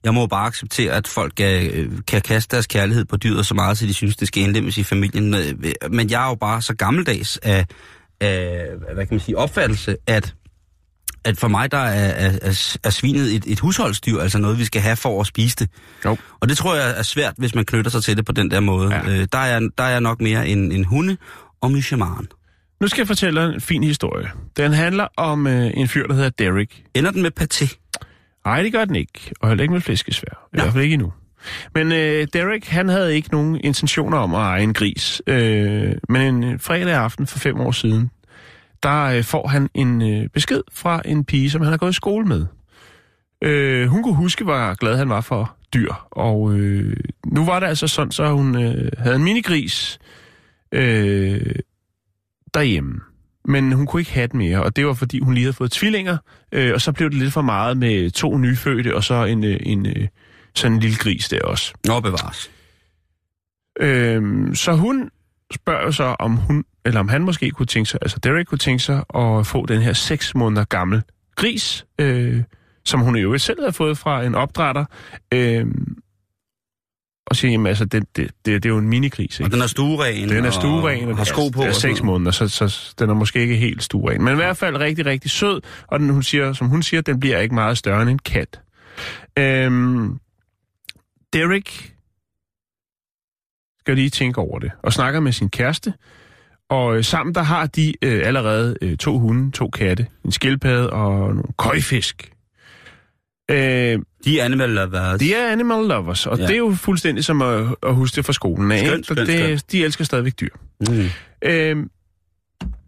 jeg 0.03 0.13
må 0.13 0.25
bare 0.27 0.47
acceptere, 0.47 0.91
at 0.93 1.07
folk 1.07 1.33
kan, 1.37 1.69
øh, 1.71 1.91
kan 2.07 2.21
kaste 2.21 2.55
deres 2.55 2.67
kærlighed 2.67 3.05
på 3.05 3.17
dyret 3.17 3.45
så 3.45 3.53
meget, 3.53 3.77
så 3.77 3.85
de 3.85 3.93
synes, 3.93 4.15
det 4.15 4.27
skal 4.27 4.43
indlemmes 4.43 4.77
i 4.77 4.83
familien. 4.83 5.33
Øh, 5.33 5.53
Men 5.91 6.09
jeg 6.09 6.23
er 6.25 6.29
jo 6.29 6.35
bare 6.35 6.61
så 6.61 6.73
gammeldags 6.75 7.37
af, 7.37 7.65
af 8.21 8.65
hvad 8.93 9.05
kan 9.05 9.13
man 9.15 9.19
sige, 9.19 9.37
opfattelse, 9.37 9.95
at 10.07 10.33
at 11.25 11.37
for 11.37 11.47
mig 11.47 11.71
der 11.71 11.77
er, 11.77 12.09
er, 12.29 12.37
er, 12.41 12.77
er 12.83 12.89
svinet 12.89 13.35
et, 13.35 13.43
et 13.47 13.59
husholdsdyr, 13.59 14.19
altså 14.19 14.37
noget, 14.37 14.59
vi 14.59 14.65
skal 14.65 14.81
have 14.81 14.95
for 14.95 15.21
at 15.21 15.27
spise 15.27 15.55
det. 15.55 15.69
Jo. 16.05 16.17
Og 16.39 16.49
det 16.49 16.57
tror 16.57 16.75
jeg 16.75 16.93
er 16.99 17.03
svært, 17.03 17.33
hvis 17.37 17.55
man 17.55 17.65
knytter 17.65 17.91
sig 17.91 18.03
til 18.03 18.17
det 18.17 18.25
på 18.25 18.31
den 18.31 18.51
der 18.51 18.59
måde. 18.59 18.95
Ja. 18.95 19.09
Øh, 19.09 19.27
der, 19.31 19.37
er, 19.37 19.69
der 19.77 19.83
er 19.83 19.99
nok 19.99 20.21
mere 20.21 20.47
en, 20.47 20.71
en 20.71 20.83
hunde 20.85 21.17
og 21.61 21.71
myshemaren. 21.71 22.27
nu 22.81 22.87
skal 22.87 23.01
jeg 23.01 23.07
fortælle 23.07 23.53
en 23.53 23.61
fin 23.61 23.83
historie. 23.83 24.31
Den 24.57 24.73
handler 24.73 25.07
om 25.17 25.47
øh, 25.47 25.71
en 25.73 25.87
fyr, 25.87 26.07
der 26.07 26.13
hedder 26.13 26.29
Derek. 26.29 26.83
Ender 26.95 27.11
den 27.11 27.21
med 27.21 27.31
paté? 27.39 27.88
Nej, 28.49 28.61
det 28.61 28.71
gør 28.71 28.85
den 28.85 28.95
ikke. 28.95 29.31
Og 29.39 29.47
heller 29.47 29.61
ikke 29.61 29.73
med 29.73 29.81
flæskesvær. 29.81 30.47
I 30.53 30.57
hvert 30.57 30.73
fald 30.73 30.83
ikke 30.83 30.93
endnu. 30.93 31.13
Men 31.75 31.91
øh, 31.91 32.27
Derek, 32.33 32.67
han 32.67 32.89
havde 32.89 33.15
ikke 33.15 33.31
nogen 33.31 33.59
intentioner 33.63 34.17
om 34.17 34.35
at 34.35 34.41
eje 34.41 34.63
en 34.63 34.73
gris. 34.73 35.21
Øh, 35.27 35.95
men 36.09 36.21
en 36.21 36.43
øh, 36.43 36.59
fredag 36.59 36.93
aften 36.93 37.27
for 37.27 37.39
fem 37.39 37.59
år 37.59 37.71
siden, 37.71 38.11
der 38.83 39.03
øh, 39.03 39.23
får 39.23 39.47
han 39.47 39.69
en 39.73 40.01
øh, 40.01 40.29
besked 40.29 40.61
fra 40.73 41.01
en 41.05 41.25
pige, 41.25 41.49
som 41.49 41.61
han 41.61 41.69
har 41.71 41.77
gået 41.77 41.89
i 41.89 41.93
skole 41.93 42.25
med. 42.25 42.45
Øh, 43.41 43.87
hun 43.87 44.03
kunne 44.03 44.15
huske, 44.15 44.43
hvor 44.43 44.75
glad 44.75 44.97
han 44.97 45.09
var 45.09 45.21
for 45.21 45.55
dyr. 45.73 45.93
Og 46.11 46.53
øh, 46.53 46.97
nu 47.25 47.45
var 47.45 47.59
det 47.59 47.67
altså 47.67 47.87
sådan, 47.87 48.11
så 48.11 48.31
hun 48.31 48.63
øh, 48.63 48.91
havde 48.97 49.15
en 49.15 49.23
minigris 49.23 49.99
øh, 50.71 51.55
derhjemme. 52.53 53.01
Men 53.45 53.71
hun 53.71 53.85
kunne 53.85 54.01
ikke 54.01 54.13
have 54.13 54.27
den 54.27 54.37
mere, 54.37 54.63
og 54.63 54.75
det 54.75 54.85
var 54.85 54.93
fordi, 54.93 55.19
hun 55.19 55.33
lige 55.33 55.43
havde 55.43 55.53
fået 55.53 55.71
tvillinger, 55.71 56.17
øh, 56.51 56.73
og 56.73 56.81
så 56.81 56.91
blev 56.91 57.09
det 57.09 57.17
lidt 57.17 57.33
for 57.33 57.41
meget 57.41 57.77
med 57.77 58.11
to 58.11 58.37
nyfødte, 58.37 58.95
og 58.95 59.03
så 59.03 59.25
en, 59.25 59.43
øh, 59.43 59.59
en 59.63 59.85
øh, 59.85 60.07
sådan 60.55 60.73
en 60.73 60.79
lille 60.79 60.97
gris 60.97 61.29
der 61.29 61.41
også. 61.41 61.73
Nå, 61.85 61.99
bevares. 61.99 62.51
Øhm, 63.79 64.55
så 64.55 64.73
hun 64.73 65.09
spørger 65.53 65.91
så, 65.91 66.15
om 66.19 66.35
hun, 66.35 66.65
eller 66.85 66.99
om 66.99 67.09
han 67.09 67.21
måske 67.21 67.51
kunne 67.51 67.65
tænke 67.65 67.89
sig, 67.89 67.99
altså 68.01 68.19
Derek 68.19 68.45
kunne 68.45 68.57
tænke 68.57 68.83
sig 68.83 69.03
at 69.15 69.47
få 69.47 69.65
den 69.65 69.81
her 69.81 69.93
seks 69.93 70.35
måneder 70.35 70.63
gammel 70.63 71.01
gris, 71.35 71.85
øh, 71.99 72.43
som 72.85 72.99
hun 72.99 73.15
i 73.15 73.19
øvrigt 73.19 73.43
selv 73.43 73.59
havde 73.59 73.73
fået 73.73 73.97
fra 73.97 74.23
en 74.23 74.35
opdrætter, 74.35 74.85
øh, 75.33 75.65
og 77.29 77.35
siger, 77.35 77.51
jamen 77.51 77.67
altså, 77.67 77.85
det, 77.85 78.03
det, 78.15 78.31
det, 78.45 78.63
det 78.63 78.65
er 78.65 78.69
jo 78.69 78.77
en 78.77 78.87
minigris, 78.89 79.39
Og 79.39 79.45
ikke? 79.45 79.55
den 79.55 79.63
er 79.63 79.67
stueren. 79.67 80.29
Den 80.29 80.45
er 80.45 80.49
stueren, 80.51 81.09
og 81.09 81.17
har 81.17 81.23
det 81.23 81.27
sko 81.27 81.49
på. 81.49 81.61
det 81.61 81.65
er 81.65 81.69
og 81.69 81.75
seks 81.75 82.03
måneder, 82.03 82.31
så, 82.31 82.47
så 82.47 82.93
den 82.99 83.09
er 83.09 83.13
måske 83.13 83.39
ikke 83.39 83.55
helt 83.55 83.83
stueren. 83.83 84.23
Men 84.23 84.33
i 84.33 84.35
hvert 84.35 84.57
fald 84.57 84.77
rigtig, 84.77 85.05
rigtig 85.05 85.31
sød, 85.31 85.61
og 85.87 85.99
den, 85.99 86.09
hun 86.09 86.23
siger, 86.23 86.53
som 86.53 86.67
hun 86.67 86.83
siger, 86.83 87.01
den 87.01 87.19
bliver 87.19 87.39
ikke 87.39 87.55
meget 87.55 87.77
større 87.77 88.01
end 88.01 88.09
en 88.09 88.19
kat. 88.19 88.59
Øhm, 89.39 90.19
Derek 91.33 91.93
skal 93.79 93.95
lige 93.95 94.09
tænke 94.09 94.41
over 94.41 94.59
det, 94.59 94.71
og 94.83 94.93
snakker 94.93 95.19
med 95.19 95.31
sin 95.31 95.49
kæreste, 95.49 95.93
og 96.69 96.97
øh, 96.97 97.03
sammen 97.03 97.35
der 97.35 97.41
har 97.41 97.65
de 97.65 97.93
øh, 98.01 98.21
allerede 98.27 98.75
øh, 98.81 98.97
to 98.97 99.19
hunde, 99.19 99.51
to 99.51 99.69
katte, 99.69 100.07
en 100.25 100.31
skildpadde 100.31 100.89
og 100.89 101.19
nogle 101.27 101.43
køjfisk. 101.57 102.31
Øh, 103.49 103.99
De 104.25 104.39
er 104.39 104.45
animal 104.45 104.69
lovers. 104.69 105.19
de 105.19 105.33
er 105.33 105.51
animal 105.51 105.85
lovers, 105.87 106.25
og 106.27 106.37
Ja. 106.37 106.43
det 106.47 106.53
er 106.53 106.57
jo 106.57 106.73
fuldstændig 106.75 107.25
som 107.25 107.41
at, 107.41 107.65
at 107.83 107.95
huske 107.95 108.15
det 108.15 108.25
fra 108.25 108.33
skolen 108.33 108.71
af. 108.71 108.85
Skønt, 108.87 109.05
skønt, 109.05 109.19
det, 109.27 109.39
skønt. 109.39 109.71
De 109.71 109.83
elsker 109.83 110.03
stadigvæk 110.03 110.39
dyr. 110.39 110.49
Mm. 110.89 111.05
Øhm, 111.45 111.89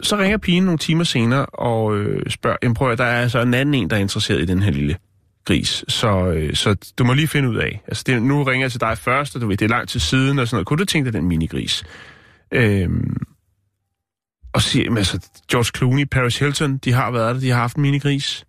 så 0.02 0.18
ringer 0.18 0.38
pigen 0.38 0.64
nogle 0.64 0.78
timer 0.78 1.04
senere 1.04 1.46
og 1.46 1.98
øh, 1.98 2.30
spørger, 2.30 2.58
jamen 2.64 2.74
prøv 2.76 2.92
at, 2.92 2.98
der 2.98 3.04
er 3.04 3.22
altså 3.22 3.42
en 3.42 3.54
anden 3.54 3.76
en, 3.76 3.90
der 3.90 3.96
er 3.96 4.00
interesseret 4.00 4.42
i 4.42 4.46
den 4.46 4.62
her 4.62 4.72
lille 4.72 4.98
gris, 5.46 5.86
så, 5.88 6.26
øh, 6.28 6.56
så 6.56 6.94
du 6.98 7.04
må 7.04 7.14
lige 7.14 7.28
finde 7.28 7.50
ud 7.50 7.56
af. 7.58 7.82
Altså 7.88 8.04
det, 8.08 8.22
nu 8.22 8.44
ringer 8.44 8.64
jeg 8.64 8.72
til 8.72 8.82
dig 8.82 8.98
først, 8.98 9.36
og 9.36 9.42
du 9.42 9.48
ved, 9.48 9.58
det 9.58 9.66
er 9.66 9.70
lang 9.70 9.88
tid 9.90 10.00
siden 10.00 10.40
og 10.40 10.48
sådan 10.48 10.56
noget. 10.56 10.68
Kunne 10.68 10.78
du 10.80 10.86
tænke 10.86 11.06
dig 11.06 11.14
den 11.14 11.28
minigris? 11.28 11.84
Øhm, 12.54 13.18
og 14.54 14.62
siger, 14.62 14.84
jamen, 14.84 14.98
altså, 14.98 15.20
George 15.52 15.78
Clooney, 15.78 16.06
Paris 16.12 16.40
Hilton, 16.40 16.78
de 16.78 16.92
har 16.94 17.12
været 17.12 17.36
der, 17.36 17.42
de 17.42 17.50
har 17.50 17.58
haft 17.58 17.76
en 17.76 17.82
minigris. 17.82 18.46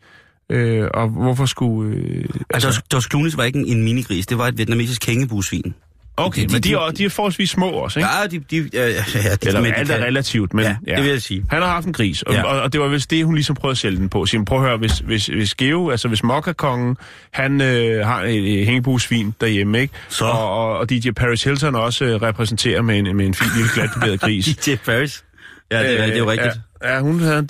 Øh, 0.53 0.89
og 0.95 1.09
hvorfor 1.09 1.47
skulle... 1.47 1.97
Øh, 1.97 2.25
Altså, 2.51 2.83
George 2.91 3.09
Clooney 3.11 3.31
var 3.37 3.45
ikke 3.45 3.59
en, 3.59 3.67
en 3.67 3.85
minigris, 3.85 4.27
det 4.27 4.39
var 4.39 4.49
et 4.49 4.59
vietnamesisk 4.59 5.01
kængebusvin. 5.03 5.75
Okay, 6.17 6.47
men 6.53 6.61
de 6.63 6.73
er, 6.73 6.91
de 6.99 7.05
er 7.05 7.09
forholdsvis 7.09 7.51
små 7.51 7.69
også, 7.71 7.99
ikke? 7.99 8.09
Ja, 8.23 8.27
de... 8.27 8.39
de 8.39 8.71
ja, 8.73 8.89
ja, 8.89 9.05
ja, 9.15 9.35
de 9.35 9.47
Eller 9.47 9.61
men 9.61 9.71
de 9.71 9.77
alt 9.77 9.91
er 9.91 10.05
relativt, 10.05 10.55
men 10.55 10.65
Ja, 10.65 10.95
det 10.97 11.05
vil 11.05 11.11
jeg 11.11 11.23
sige. 11.23 11.45
Han 11.51 11.63
har 11.63 11.69
haft 11.69 11.87
en 11.87 11.93
gris, 11.93 12.23
og, 12.23 12.33
Ja. 12.33 12.39
ja. 12.39 12.45
og, 12.45 12.63
og 12.63 12.73
det 12.73 12.81
var 12.81 12.89
vist 12.89 13.11
det, 13.11 13.25
hun 13.25 13.35
ligesom 13.35 13.57
prøvede 13.57 13.73
at 13.73 13.79
sælge 13.79 13.97
den 13.99 14.09
på. 14.09 14.27
Så 14.27 14.43
prøv 14.47 14.59
at 14.59 14.65
høre, 14.65 14.77
hvis, 14.77 14.99
hvis, 14.99 15.27
hvis 15.27 15.55
Geo, 15.55 15.91
altså 15.91 16.09
hvis 16.09 16.23
Mokka-kongen, 16.23 16.97
han 17.31 17.61
øh, 17.61 18.07
har 18.07 18.23
et, 18.23 18.61
et 18.61 18.67
hængebusvin 18.67 19.35
derhjemme, 19.41 19.81
ikke? 19.81 19.95
Så? 20.09 20.25
Og, 20.25 20.51
og, 20.51 20.79
og 20.79 20.91
DJ 20.91 21.11
Paris 21.11 21.45
Hilton 21.45 21.75
også 21.75 22.05
øh, 22.05 22.23
repræsenterer 22.23 22.83
med 22.83 22.99
en, 22.99 23.17
med 23.17 23.27
en 23.27 23.35
fin 23.35 23.49
lille 23.57 23.71
glatbarberet 23.75 24.21
gris. 24.21 24.45
DJ 24.67 24.75
Paris. 24.75 25.25
Ja, 25.71 25.83
det, 25.83 26.01
er, 26.01 26.07
det 26.07 26.15
er 26.15 26.19
jo 26.19 26.31
rigtigt. 26.31 26.55
Ja, 26.55 26.61
ja, 26.85 27.01
hun 27.01 27.21
havde 27.21 27.39
en 27.39 27.47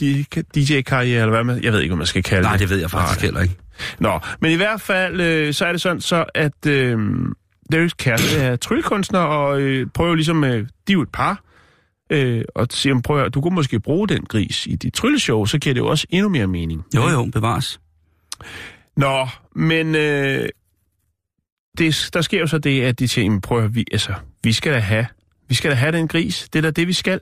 DJ-karriere, 0.55 1.21
eller 1.21 1.31
hvad 1.31 1.45
man, 1.45 1.63
jeg 1.65 1.73
ved 1.73 1.81
ikke, 1.81 1.91
hvad 1.93 1.99
man 1.99 2.07
skal 2.07 2.23
kalde 2.23 2.43
Nej, 2.43 2.53
det. 2.53 2.61
det 2.61 2.71
ved 2.71 2.79
jeg 2.79 2.91
faktisk 2.91 3.21
Nej. 3.21 3.25
heller 3.27 3.41
ikke. 3.41 3.57
Nå, 3.99 4.19
men 4.41 4.53
i 4.53 4.55
hvert 4.55 4.81
fald, 4.81 5.21
øh, 5.21 5.55
så 5.55 5.65
er 5.67 5.73
det 5.73 5.81
sådan 5.81 6.01
så, 6.01 6.25
at 6.35 6.67
øh, 6.67 6.99
Dereks 7.73 7.93
kæreste 7.95 8.37
er 8.39 8.57
tryllekunstner, 8.57 9.19
og 9.21 9.61
øh, 9.61 9.87
prøver 9.95 10.15
ligesom, 10.15 10.45
øh, 10.45 10.51
de 10.53 10.67
er 10.89 10.93
jo 10.93 11.03
et 11.03 11.09
par, 11.13 11.43
øh, 12.11 12.45
og 12.55 12.67
siger, 12.71 13.01
prøv 13.05 13.25
at, 13.25 13.35
du 13.35 13.41
kunne 13.41 13.55
måske 13.55 13.81
bruge 13.81 14.09
den 14.09 14.25
gris 14.25 14.67
i 14.67 14.77
dit 14.77 14.95
trylleshow, 14.95 15.45
så 15.45 15.59
giver 15.59 15.75
det 15.75 15.81
jo 15.81 15.87
også 15.87 16.07
endnu 16.11 16.29
mere 16.29 16.47
mening. 16.47 16.85
Jo, 16.97 17.09
jo, 17.09 17.25
bevares. 17.33 17.81
Nå, 18.97 19.29
men 19.57 19.95
øh, 19.95 20.49
det, 21.79 22.11
der 22.15 22.21
sker 22.21 22.41
jo 22.41 22.47
så 22.47 22.59
det, 22.59 22.83
at 22.83 22.99
de 22.99 23.09
siger, 23.09 23.25
"Jamen, 23.25 23.41
prøv 23.41 23.65
at, 23.65 23.75
vi, 23.75 23.85
altså, 23.93 24.15
vi 24.45 24.53
skal 24.53 24.73
da 24.73 24.79
have, 24.79 25.07
vi 25.49 25.55
skal 25.55 25.71
da 25.71 25.77
have 25.77 25.93
den 25.93 26.09
gris, 26.09 26.49
det 26.53 26.59
er 26.59 26.63
da 26.63 26.71
det, 26.71 26.89
vi 26.89 26.93
skal. 26.93 27.21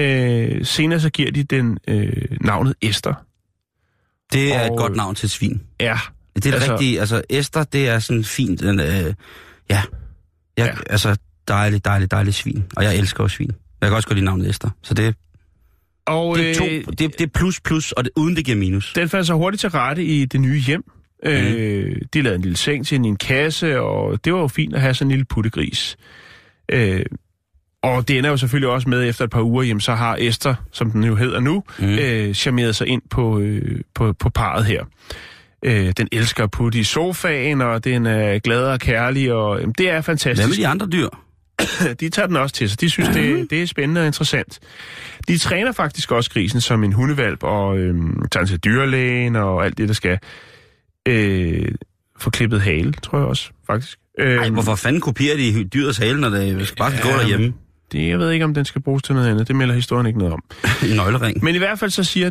Øh, 0.00 0.64
senere 0.66 1.00
så 1.00 1.10
giver 1.10 1.30
de 1.30 1.42
den 1.42 1.78
øh, 1.88 2.12
navnet 2.40 2.74
Esther. 2.82 3.14
Det 4.32 4.54
er 4.54 4.60
Og- 4.60 4.74
et 4.74 4.78
godt 4.78 4.96
navn 4.96 5.14
til 5.14 5.30
svin. 5.30 5.60
Ja, 5.80 5.98
Det 6.36 6.46
er 6.46 6.52
Altså- 6.52 6.72
rigtige. 6.72 7.00
Altså, 7.00 7.22
Esther, 7.30 7.64
det 7.64 7.88
er 7.88 7.98
sådan 7.98 8.24
fint. 8.24 8.62
En, 8.62 8.80
øh, 8.80 8.86
ja. 8.86 9.12
Jeg, 9.70 9.82
Ja. 10.58 10.68
Altså, 10.90 11.16
dejligt, 11.48 11.84
dejligt, 11.84 12.10
dejligt 12.10 12.36
svin. 12.36 12.64
Og 12.76 12.84
jeg 12.84 12.96
elsker 12.96 13.24
jo 13.24 13.28
svin. 13.28 13.50
Jeg 13.80 13.88
kan 13.88 13.96
også 13.96 14.08
godt 14.08 14.16
lide 14.16 14.24
navnet 14.24 14.48
Esther. 14.50 14.70
Så 14.82 14.94
det, 14.94 15.14
og 16.06 16.36
det, 16.38 16.50
er, 16.50 16.54
to, 16.54 16.64
øh, 16.64 16.84
det, 16.86 16.98
det 16.98 17.20
er 17.20 17.26
plus 17.26 17.60
plus, 17.60 17.92
og 17.92 18.04
det, 18.04 18.12
uden 18.16 18.36
det 18.36 18.44
giver 18.44 18.56
minus. 18.58 18.92
Den 18.92 19.08
faldt 19.08 19.26
så 19.26 19.34
hurtigt 19.34 19.60
til 19.60 19.70
rette 19.70 20.04
i 20.04 20.24
det 20.24 20.40
nye 20.40 20.60
hjem. 20.60 20.84
Mm. 21.24 21.30
Øh, 21.30 21.96
de 22.14 22.22
lavede 22.22 22.36
en 22.36 22.42
lille 22.42 22.56
seng 22.56 22.86
til 22.86 22.94
hende 22.94 23.08
i 23.08 23.10
en 23.10 23.16
kasse, 23.16 23.80
og 23.80 24.24
det 24.24 24.32
var 24.32 24.38
jo 24.40 24.48
fint 24.48 24.74
at 24.74 24.80
have 24.80 24.94
sådan 24.94 25.06
en 25.06 25.10
lille 25.10 25.24
puttegris. 25.24 25.96
Øh, 26.68 27.04
og 27.82 28.08
det 28.08 28.18
ender 28.18 28.30
jo 28.30 28.36
selvfølgelig 28.36 28.70
også 28.70 28.88
med, 28.88 29.08
efter 29.08 29.24
et 29.24 29.30
par 29.30 29.42
uger, 29.42 29.62
jamen, 29.62 29.80
så 29.80 29.94
har 29.94 30.16
Esther, 30.20 30.54
som 30.72 30.90
den 30.90 31.04
jo 31.04 31.16
hedder 31.16 31.40
nu, 31.40 31.62
mm. 31.78 31.98
øh, 31.98 32.34
charmeret 32.34 32.76
sig 32.76 32.86
ind 32.86 33.02
på, 33.10 33.38
øh, 33.38 33.80
på, 33.94 34.12
på 34.12 34.30
parret 34.30 34.64
her. 34.64 34.84
Øh, 35.64 35.92
den 35.96 36.08
elsker 36.12 36.44
at 36.44 36.50
putte 36.50 36.78
i 36.78 36.82
sofaen, 36.84 37.60
og 37.60 37.84
den 37.84 38.06
er 38.06 38.38
glad 38.38 38.64
og 38.64 38.80
kærlig, 38.80 39.32
og 39.32 39.60
jamen, 39.60 39.74
det 39.78 39.90
er 39.90 40.00
fantastisk 40.00 40.48
Hvad 40.48 40.48
med 40.48 40.56
de 40.56 40.66
andre 40.66 40.86
dyr? 40.86 41.08
de 42.00 42.08
tager 42.08 42.26
den 42.26 42.36
også 42.36 42.54
til 42.54 42.70
sig. 42.70 42.80
De 42.80 42.90
synes, 42.90 43.08
det, 43.08 43.50
det 43.50 43.62
er 43.62 43.66
spændende 43.66 44.00
og 44.00 44.06
interessant. 44.06 44.58
De 45.28 45.38
træner 45.38 45.72
faktisk 45.72 46.12
også 46.12 46.30
grisen 46.30 46.60
som 46.60 46.84
en 46.84 46.92
hundevalp, 46.92 47.42
og 47.42 47.78
øhm, 47.78 48.28
tager 48.32 48.44
den 48.44 48.48
til 48.48 48.58
dyrlægen 48.58 49.36
og 49.36 49.64
alt 49.64 49.78
det, 49.78 49.88
der 49.88 49.94
skal. 49.94 50.18
Øh, 51.08 51.68
få 52.18 52.30
klippet 52.30 52.60
hale, 52.60 52.92
tror 52.92 53.18
jeg 53.18 53.26
også, 53.26 53.50
faktisk. 53.66 53.98
Øh, 54.18 54.36
Ej, 54.36 54.48
hvorfor 54.48 54.74
fanden 54.74 55.00
kopierer 55.00 55.36
de 55.36 55.64
dyrets 55.64 55.98
hale, 55.98 56.20
når 56.20 56.28
det 56.28 56.66
skal 56.66 56.76
bare 56.76 56.92
skal 56.92 57.12
gå 57.12 57.18
derhjemme? 57.18 57.52
Det, 57.92 58.08
jeg 58.08 58.18
ved 58.18 58.30
ikke, 58.30 58.44
om 58.44 58.54
den 58.54 58.64
skal 58.64 58.82
bruges 58.82 59.02
til 59.02 59.14
noget 59.14 59.28
andet. 59.28 59.48
Det 59.48 59.56
melder 59.56 59.74
historien 59.74 60.06
ikke 60.06 60.18
noget 60.18 60.34
om. 60.34 60.42
En 60.90 60.96
nøglering. 60.96 61.44
Men 61.44 61.54
i 61.54 61.58
hvert 61.58 61.78
fald 61.78 61.90
så 61.90 62.04
siger 62.04 62.30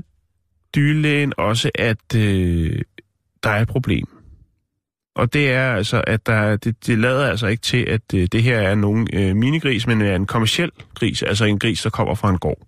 dyrlægen 0.75 1.33
også, 1.37 1.71
at 1.75 2.15
øh, 2.15 2.81
der 3.43 3.49
er 3.49 3.61
et 3.61 3.67
problem. 3.67 4.05
Og 5.15 5.33
det 5.33 5.51
er 5.51 5.73
altså, 5.73 6.03
at 6.07 6.27
der, 6.27 6.55
det, 6.55 6.87
det 6.87 6.97
lader 6.97 7.29
altså 7.29 7.47
ikke 7.47 7.61
til, 7.61 7.77
at 7.77 8.01
øh, 8.13 8.27
det 8.31 8.43
her 8.43 8.59
er 8.59 8.75
nogen 8.75 9.07
øh, 9.13 9.35
minigris, 9.35 9.87
men 9.87 10.01
er 10.01 10.15
en 10.15 10.25
kommersiel 10.25 10.71
gris, 10.95 11.23
altså 11.23 11.45
en 11.45 11.59
gris, 11.59 11.81
der 11.81 11.89
kommer 11.89 12.15
fra 12.15 12.29
en 12.29 12.37
gård. 12.37 12.67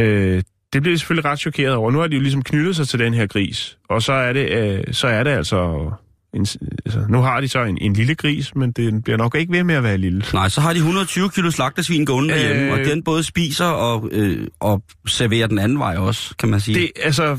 Øh, 0.00 0.42
det 0.72 0.82
bliver 0.82 0.94
de 0.94 0.98
selvfølgelig 0.98 1.24
ret 1.24 1.38
chokeret 1.38 1.74
over. 1.74 1.90
Nu 1.90 1.98
har 1.98 2.06
de 2.06 2.16
jo 2.16 2.22
ligesom 2.22 2.42
knyttet 2.42 2.76
sig 2.76 2.88
til 2.88 2.98
den 2.98 3.14
her 3.14 3.26
gris, 3.26 3.78
og 3.88 4.02
så 4.02 4.12
er 4.12 4.32
det, 4.32 4.50
øh, 4.50 4.94
så 4.94 5.06
er 5.06 5.22
det 5.22 5.30
altså... 5.30 5.90
En, 6.34 6.40
altså, 6.84 7.06
nu 7.08 7.18
har 7.18 7.40
de 7.40 7.48
så 7.48 7.62
en, 7.64 7.78
en 7.80 7.92
lille 7.92 8.14
gris, 8.14 8.54
men 8.54 8.72
den 8.72 9.02
bliver 9.02 9.16
nok 9.16 9.34
ikke 9.34 9.52
ved 9.52 9.64
med 9.64 9.74
at 9.74 9.82
være 9.82 9.98
lille. 9.98 10.24
Nej, 10.32 10.48
så 10.48 10.60
har 10.60 10.72
de 10.72 10.78
120 10.78 11.30
kilo 11.30 11.50
slagtersvin 11.50 12.04
gående 12.04 12.34
derhjemme, 12.34 12.62
Øh. 12.62 12.72
og 12.72 12.78
den 12.78 13.04
både 13.04 13.22
spiser 13.24 13.64
og, 13.64 14.08
øh, 14.12 14.46
og 14.60 14.82
serverer 15.06 15.46
den 15.46 15.58
anden 15.58 15.78
vej 15.78 15.96
også, 15.96 16.36
kan 16.36 16.48
man 16.48 16.60
sige. 16.60 16.80
Det, 16.80 16.90
altså, 17.04 17.38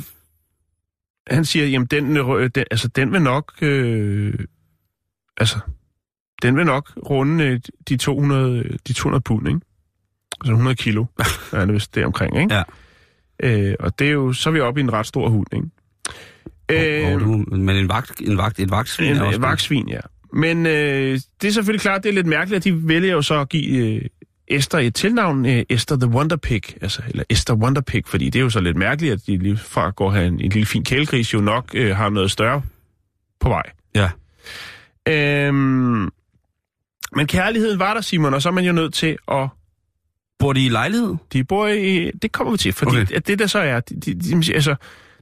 han 1.28 1.46
siger, 1.46 1.66
jamen, 1.68 1.86
den, 1.88 2.18
øh, 2.18 2.50
den, 2.56 2.64
altså, 2.72 2.88
den 2.88 3.12
vil 3.12 3.22
nok, 3.22 3.54
øh, 3.62 4.34
altså, 5.38 5.60
den 6.42 6.58
vil 6.58 6.66
nok 6.66 6.92
runde 7.10 7.44
øh, 7.46 7.60
de 7.90 7.98
200, 7.98 8.78
de 8.88 8.94
200 8.94 9.22
pund, 9.22 9.48
ikke? 9.48 9.60
Altså 10.42 10.52
100 10.52 10.76
kilo, 10.76 11.06
er 11.52 11.66
det 11.66 11.74
vist 11.74 11.96
det 11.96 12.06
omkring, 12.06 12.42
ikke? 12.42 12.56
Ja. 12.56 12.64
Øh, 13.44 13.76
og 13.80 14.00
det 14.00 14.08
er 14.08 14.12
jo, 14.12 14.34
så 14.34 14.50
er 14.50 14.54
vi 14.54 14.60
oppe 14.60 14.80
i 14.82 14.84
en 14.84 14.94
ret 14.94 15.08
stor 15.08 15.30
hund, 15.30 15.48
ikke? 15.54 15.68
Øh, 16.70 17.14
oh, 17.14 17.22
du, 17.22 17.28
men 17.56 17.76
en 17.76 17.90
vagt, 17.90 18.22
en 18.22 18.38
vagt, 18.38 18.60
et 18.60 18.72
vagtsvin 18.72 19.08
er 19.08 19.16
en, 19.16 19.22
også 19.22 19.36
en 19.36 19.42
vagtsvin, 19.42 19.90
ja. 19.90 20.00
Men 20.34 20.66
øh, 20.66 21.20
det 21.42 21.48
er 21.48 21.52
selvfølgelig 21.52 21.82
klart, 21.82 22.04
det 22.04 22.10
er 22.10 22.14
lidt 22.14 22.28
mærkeligt, 22.28 22.58
at 22.58 22.64
de 22.64 22.88
vælger 22.88 23.12
jo 23.12 23.22
så 23.22 23.40
at 23.40 23.50
give 23.50 23.96
øh, 23.96 24.02
Esther 24.48 24.80
et 24.80 24.96
tilnavn, 24.96 25.46
øh, 25.46 25.64
Esther 25.70 25.98
the 25.98 26.10
Wonder 26.10 26.36
Pig, 26.36 26.62
altså, 26.82 27.02
eller 27.08 27.24
Esther 27.30 27.56
Wonder 27.56 27.82
Pig, 27.82 28.04
fordi 28.08 28.26
det 28.26 28.40
er 28.40 28.44
jo 28.44 28.50
så 28.50 28.60
lidt 28.60 28.78
mærkeligt, 28.78 29.14
at 29.14 29.28
de 29.28 29.38
lige 29.38 29.58
fra 29.58 29.90
går 29.90 30.12
have 30.12 30.28
en, 30.28 30.34
en 30.34 30.50
lille 30.50 30.66
fin 30.66 30.84
kælegris, 30.84 31.34
jo 31.34 31.42
nok 31.42 31.72
øh, 31.74 31.96
har 31.96 32.10
noget 32.10 32.32
større 32.32 32.62
på 33.40 33.50
vej. 33.50 33.64
Ja. 33.96 34.10
Øhm, 35.08 36.10
men 37.16 37.28
kærligheden 37.28 37.80
var 37.80 37.94
der, 37.94 38.02
Simon, 38.02 38.34
og 38.34 38.42
så 38.42 38.50
er 38.50 38.54
man 38.54 38.66
jo 38.66 38.72
nødt 38.72 38.94
til 38.94 39.18
at... 39.32 39.50
Bor 40.40 40.54
de 40.54 40.66
i 40.66 40.70
lejlighed? 40.70 41.16
De 41.34 41.44
bor 41.44 41.68
i... 41.68 42.12
Det 42.12 42.32
kommer 42.32 42.52
vi 42.52 42.58
til, 42.58 42.74
fordi 42.74 43.02
okay. 43.02 43.16
at 43.16 43.28
det 43.28 43.40
der 43.40 43.48
så 43.48 43.60
er... 43.60 43.80
De, 43.80 43.96
de, 43.96 44.14
de, 44.14 44.54
altså, 44.54 44.76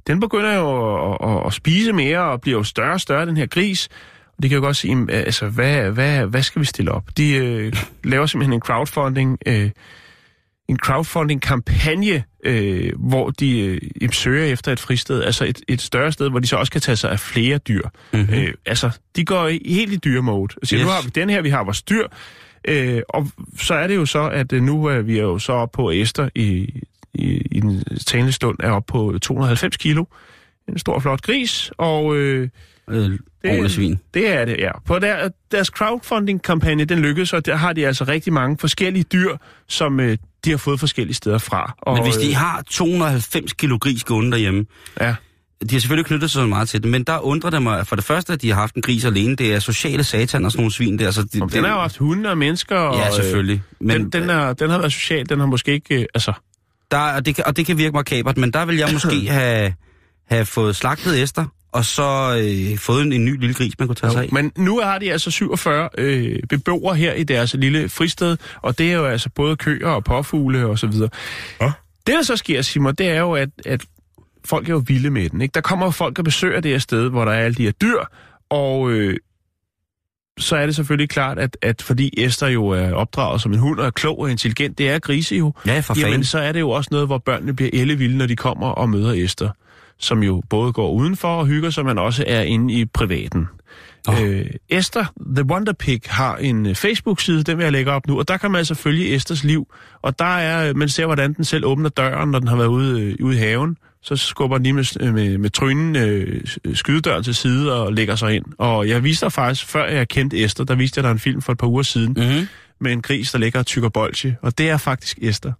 den 0.08 0.20
begynder 0.20 0.55
jo 0.55 1.12
at, 1.14 1.18
at, 1.30 1.45
at 1.45 1.53
spise 1.53 1.93
mere 1.93 2.20
og 2.20 2.41
bliver 2.41 2.58
jo 2.58 2.64
større 2.64 2.93
og 2.93 3.01
større, 3.01 3.26
den 3.26 3.38
her 3.38 3.45
gris. 3.45 3.89
Og 4.38 4.43
de 4.43 4.49
kan 4.49 4.55
jo 4.55 4.64
godt 4.64 4.78
sige, 4.78 5.12
altså, 5.12 5.49
hvad, 5.49 5.91
hvad, 5.91 6.26
hvad 6.26 6.41
skal 6.41 6.60
vi 6.60 6.66
stille 6.66 6.91
op? 6.91 7.03
De 7.18 7.36
øh, 7.36 7.74
laver 8.03 8.26
simpelthen 8.26 8.53
en 8.53 8.60
crowdfunding, 8.60 9.38
øh, 9.45 9.70
en 10.68 10.78
crowdfunding-kampagne, 10.78 12.24
øh, 12.43 12.91
hvor 12.97 13.30
de 13.30 13.80
øh, 14.01 14.10
søger 14.12 14.45
efter 14.45 14.72
et 14.72 14.80
fristed, 14.80 15.24
altså 15.24 15.45
et, 15.45 15.62
et 15.68 15.82
større 15.82 16.12
sted, 16.12 16.30
hvor 16.30 16.39
de 16.39 16.47
så 16.47 16.55
også 16.55 16.72
kan 16.72 16.82
tage 16.82 16.95
sig 16.95 17.12
af 17.12 17.20
flere 17.20 17.58
dyr. 17.58 17.89
Mm-hmm. 18.14 18.34
Øh, 18.34 18.53
altså, 18.66 18.89
de 19.16 19.26
går 19.26 19.47
i, 19.47 19.62
helt 19.66 19.93
i 19.93 19.97
dyremode. 19.97 20.53
Så 20.53 20.60
yes. 20.64 20.70
Yes. 20.72 20.82
nu 20.82 20.88
har 20.88 21.01
vi 21.01 21.10
den 21.10 21.30
her, 21.30 21.41
vi 21.41 21.49
har 21.49 21.64
vores 21.64 21.82
dyr, 21.82 22.08
øh, 22.68 23.01
og 23.10 23.28
så 23.58 23.74
er 23.74 23.88
det 23.88 23.95
jo 23.95 24.05
så, 24.05 24.30
at 24.30 24.53
øh, 24.53 24.62
nu 24.62 24.86
er 24.86 25.01
vi 25.01 25.20
jo 25.20 25.39
så 25.39 25.53
oppe 25.53 25.76
på 25.76 25.91
Esther 25.91 26.30
i, 26.36 26.82
i, 27.14 27.41
i 27.51 27.60
den 27.60 27.84
talende 28.08 28.32
stund, 28.32 28.58
er 28.60 28.72
oppe 28.72 28.91
på 28.91 29.18
290 29.22 29.78
kilo. 29.78 30.05
En 30.70 30.80
stor, 30.80 30.99
flot 30.99 31.22
gris, 31.22 31.72
og... 31.78 32.16
Øh, 32.18 32.49
Øh, 32.89 33.12
ordentligt 33.45 33.74
svin. 33.74 33.99
det 34.14 34.30
er 34.30 34.45
det, 34.45 34.55
ja. 34.60 34.72
På 34.86 34.99
der, 34.99 35.30
deres 35.51 35.68
crowdfunding-kampagne, 35.68 36.86
den 36.86 36.99
lykkedes, 36.99 37.34
og 37.34 37.45
der 37.45 37.55
har 37.55 37.74
de 37.74 37.88
altså 37.88 38.03
rigtig 38.03 38.34
mange 38.34 38.58
forskellige 38.58 39.03
dyr, 39.03 39.38
som 39.68 39.99
øh, 39.99 40.18
de 40.45 40.49
har 40.49 40.58
fået 40.58 40.80
forskellige 40.80 41.16
steder 41.16 41.38
fra. 41.38 41.76
Og, 41.82 41.93
Men 41.93 42.03
hvis 42.03 42.16
de 42.16 42.30
øh, 42.30 42.36
har 42.36 42.64
290 42.70 43.53
kilo 43.53 43.78
gris 43.78 44.03
gående 44.03 44.32
derhjemme, 44.32 44.66
Ja, 45.01 45.16
de 45.70 45.76
har 45.76 45.80
selvfølgelig 45.80 46.05
knyttet 46.05 46.32
sig 46.32 46.41
så 46.41 46.45
meget 46.47 46.70
til 46.70 46.84
det, 46.84 46.91
men 46.91 47.03
der 47.03 47.20
undrer 47.20 47.49
det 47.49 47.64
mig, 47.64 47.88
for 47.88 47.95
det 47.95 48.05
første, 48.05 48.34
at 48.34 48.41
de 48.41 48.49
har 48.49 48.55
haft 48.55 48.76
en 48.76 48.82
gris 48.82 49.05
alene, 49.05 49.36
det 49.36 49.53
er 49.53 49.60
sociale 49.60 50.03
satan 50.03 50.45
og 50.45 50.51
sådan 50.51 50.60
nogle 50.62 50.72
svin 50.72 50.99
der. 50.99 51.12
Så 51.12 51.24
de, 51.24 51.41
og 51.41 51.53
den 51.53 51.64
har 51.64 51.74
jo 51.74 51.80
haft 51.80 51.97
hunde 51.97 52.30
og 52.30 52.38
mennesker. 52.38 52.76
Og, 52.76 52.97
Ja, 52.97 53.12
selvfølgelig. 53.12 53.62
Men, 53.80 53.88
Men 53.88 54.12
den, 54.12 54.22
den, 54.22 54.30
er, 54.30 54.53
den 54.53 54.70
har 54.70 54.78
været 54.78 54.93
social, 54.93 55.30
den 55.30 55.39
har 55.39 55.47
måske 55.47 55.74
ikke... 55.74 55.95
Øh, 56.01 56.05
altså, 56.14 56.34
der, 56.91 56.97
og, 56.97 57.25
det 57.25 57.35
kan, 57.35 57.43
og 57.47 57.57
det 57.57 57.65
kan 57.65 57.77
virke 57.77 57.93
makabert, 57.93 58.38
men 58.38 58.51
der 58.51 58.65
vil 58.65 58.77
jeg 58.77 58.89
måske 58.93 59.29
have, 59.39 59.73
have 60.25 60.45
fået 60.45 60.75
slagtet 60.75 61.23
Esther, 61.23 61.45
og 61.71 61.85
så 61.85 62.38
øh, 62.41 62.77
fået 62.77 63.01
en, 63.01 63.13
en 63.13 63.25
ny 63.25 63.39
lille 63.39 63.53
gris, 63.53 63.79
man 63.79 63.88
kunne 63.88 63.95
tage 63.95 64.11
sig 64.11 64.23
af. 64.23 64.29
men 64.31 64.51
nu 64.57 64.79
har 64.79 64.99
de 64.99 65.11
altså 65.11 65.31
47 65.31 65.89
øh, 65.97 66.39
beboere 66.49 66.95
her 66.95 67.13
i 67.13 67.23
deres 67.23 67.53
lille 67.53 67.89
fristed, 67.89 68.38
og 68.61 68.77
det 68.77 68.91
er 68.91 68.95
jo 68.95 69.05
altså 69.05 69.29
både 69.29 69.55
køer 69.55 69.89
og 69.89 70.03
påfugle 70.03 70.65
og 70.65 70.79
så 70.79 70.88
videre. 70.88 71.09
Ja. 71.61 71.71
Det, 72.07 72.15
der 72.15 72.21
så 72.21 72.35
sker, 72.35 72.61
Simon, 72.61 72.95
det 72.95 73.09
er 73.09 73.19
jo, 73.19 73.33
at, 73.33 73.49
at 73.65 73.85
folk 74.45 74.69
er 74.69 74.73
jo 74.73 74.83
vilde 74.88 75.09
med 75.09 75.29
den. 75.29 75.41
Ikke? 75.41 75.53
Der 75.53 75.61
kommer 75.61 75.85
jo 75.85 75.91
folk 75.91 76.19
og 76.19 76.25
besøger 76.25 76.59
det 76.59 76.71
her 76.71 76.79
sted, 76.79 77.09
hvor 77.09 77.25
der 77.25 77.31
er 77.31 77.45
alle 77.45 77.55
de 77.55 77.63
her 77.63 77.71
dyr, 77.71 77.99
og 78.49 78.91
øh, 78.91 79.17
så 80.38 80.55
er 80.55 80.65
det 80.65 80.75
selvfølgelig 80.75 81.09
klart, 81.09 81.39
at, 81.39 81.57
at 81.61 81.81
fordi 81.81 82.13
Esther 82.17 82.47
jo 82.47 82.67
er 82.67 82.93
opdraget 82.93 83.41
som 83.41 83.53
en 83.53 83.59
hund 83.59 83.79
og 83.79 83.85
er 83.85 83.89
klog 83.91 84.19
og 84.19 84.31
intelligent, 84.31 84.77
det 84.77 84.89
er 84.89 84.99
grise 84.99 85.35
jo, 85.35 85.53
Ja, 85.65 85.79
for 85.79 85.93
jamen 85.99 86.11
fanden. 86.11 86.23
så 86.23 86.39
er 86.39 86.51
det 86.51 86.59
jo 86.59 86.69
også 86.69 86.88
noget, 86.91 87.07
hvor 87.07 87.17
børnene 87.17 87.55
bliver 87.55 87.69
ellevilde, 87.73 88.17
når 88.17 88.25
de 88.25 88.35
kommer 88.35 88.67
og 88.67 88.89
møder 88.89 89.13
Esther, 89.13 89.49
som 89.99 90.23
jo 90.23 90.43
både 90.49 90.73
går 90.73 90.91
udenfor 90.91 91.27
og 91.27 91.45
hygger 91.45 91.69
sig, 91.69 91.85
men 91.85 91.97
også 91.97 92.23
er 92.27 92.41
inde 92.41 92.73
i 92.73 92.85
privaten. 92.85 93.47
Åh. 94.09 94.21
Øh, 94.23 94.45
Esther, 94.69 95.05
The 95.35 95.45
Wonder 95.45 95.73
Pig, 95.73 96.01
har 96.05 96.35
en 96.38 96.65
øh, 96.65 96.75
Facebook-side, 96.75 97.43
den 97.43 97.57
vil 97.57 97.63
jeg 97.63 97.71
lægge 97.71 97.91
op 97.91 98.07
nu, 98.07 98.19
og 98.19 98.27
der 98.27 98.38
kan 98.38 98.51
man 98.51 98.59
altså 98.59 98.75
følge 98.75 99.15
Esthers 99.15 99.43
liv. 99.43 99.67
Og 100.01 100.19
der 100.19 100.38
er, 100.38 100.69
øh, 100.69 100.75
man 100.77 100.89
ser, 100.89 101.05
hvordan 101.05 101.33
den 101.33 101.45
selv 101.45 101.65
åbner 101.65 101.89
døren, 101.89 102.31
når 102.31 102.39
den 102.39 102.47
har 102.47 102.55
været 102.55 102.67
ude, 102.67 103.01
øh, 103.01 103.15
ude 103.25 103.35
i 103.35 103.39
haven, 103.39 103.77
så 104.01 104.15
skubber 104.15 104.57
den 104.57 104.63
lige 104.63 104.73
med, 104.73 105.11
med, 105.11 105.37
med 105.37 105.49
trynen 105.49 105.95
øh, 105.95 106.41
skydedøren 106.73 107.23
til 107.23 107.35
side 107.35 107.81
og 107.83 107.93
lægger 107.93 108.15
sig 108.15 108.35
ind. 108.35 108.45
Og 108.57 108.89
jeg 108.89 109.03
viste 109.03 109.25
dig 109.25 109.33
faktisk, 109.33 109.65
før 109.65 109.85
jeg 109.87 110.07
kendte 110.07 110.43
Esther, 110.43 110.65
der 110.65 110.75
viste 110.75 110.97
jeg 110.97 111.03
dig 111.03 111.11
en 111.11 111.19
film 111.19 111.41
for 111.41 111.51
et 111.51 111.57
par 111.57 111.67
uger 111.67 111.83
siden, 111.83 112.13
Mm-hmm. 112.17 112.47
med 112.79 112.91
en 112.91 113.01
gris, 113.01 113.31
der 113.31 113.39
ligger 113.39 113.59
og 113.59 113.65
tykker 113.65 113.89
bolsje. 113.89 114.37
Og 114.41 114.57
det 114.57 114.69
er 114.69 114.77
faktisk 114.77 115.17
Esther. 115.21 115.51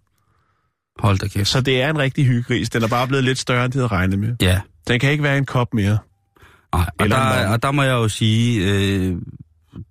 Hold 1.02 1.18
da 1.18 1.28
kæft. 1.28 1.48
Så 1.48 1.60
det 1.60 1.82
er 1.82 1.90
en 1.90 1.98
rigtig 1.98 2.26
hyggegris. 2.26 2.70
Den 2.70 2.82
er 2.82 2.88
bare 2.88 3.08
blevet 3.08 3.24
lidt 3.24 3.38
større, 3.38 3.64
end 3.64 3.72
det 3.72 3.78
havde 3.80 3.88
regnet 3.88 4.18
med. 4.18 4.36
Ja. 4.42 4.60
Den 4.88 5.00
kan 5.00 5.10
ikke 5.10 5.22
være 5.22 5.38
en 5.38 5.46
kop 5.46 5.74
mere. 5.74 5.98
Ej, 6.72 6.86
og, 6.98 7.08
der, 7.08 7.48
og 7.48 7.62
der 7.62 7.70
må 7.70 7.82
jeg 7.82 7.92
jo 7.92 8.08
sige, 8.08 8.64
øh, 8.72 9.16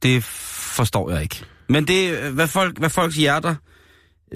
det 0.03 0.23
forstår 0.23 1.11
jeg 1.11 1.21
ikke. 1.21 1.43
Men 1.69 1.87
det, 1.87 2.25
er, 2.25 2.29
hvad, 2.31 2.47
folk, 2.47 2.79
hvad 2.79 2.89
folks 2.89 3.15
hjerter, 3.15 3.55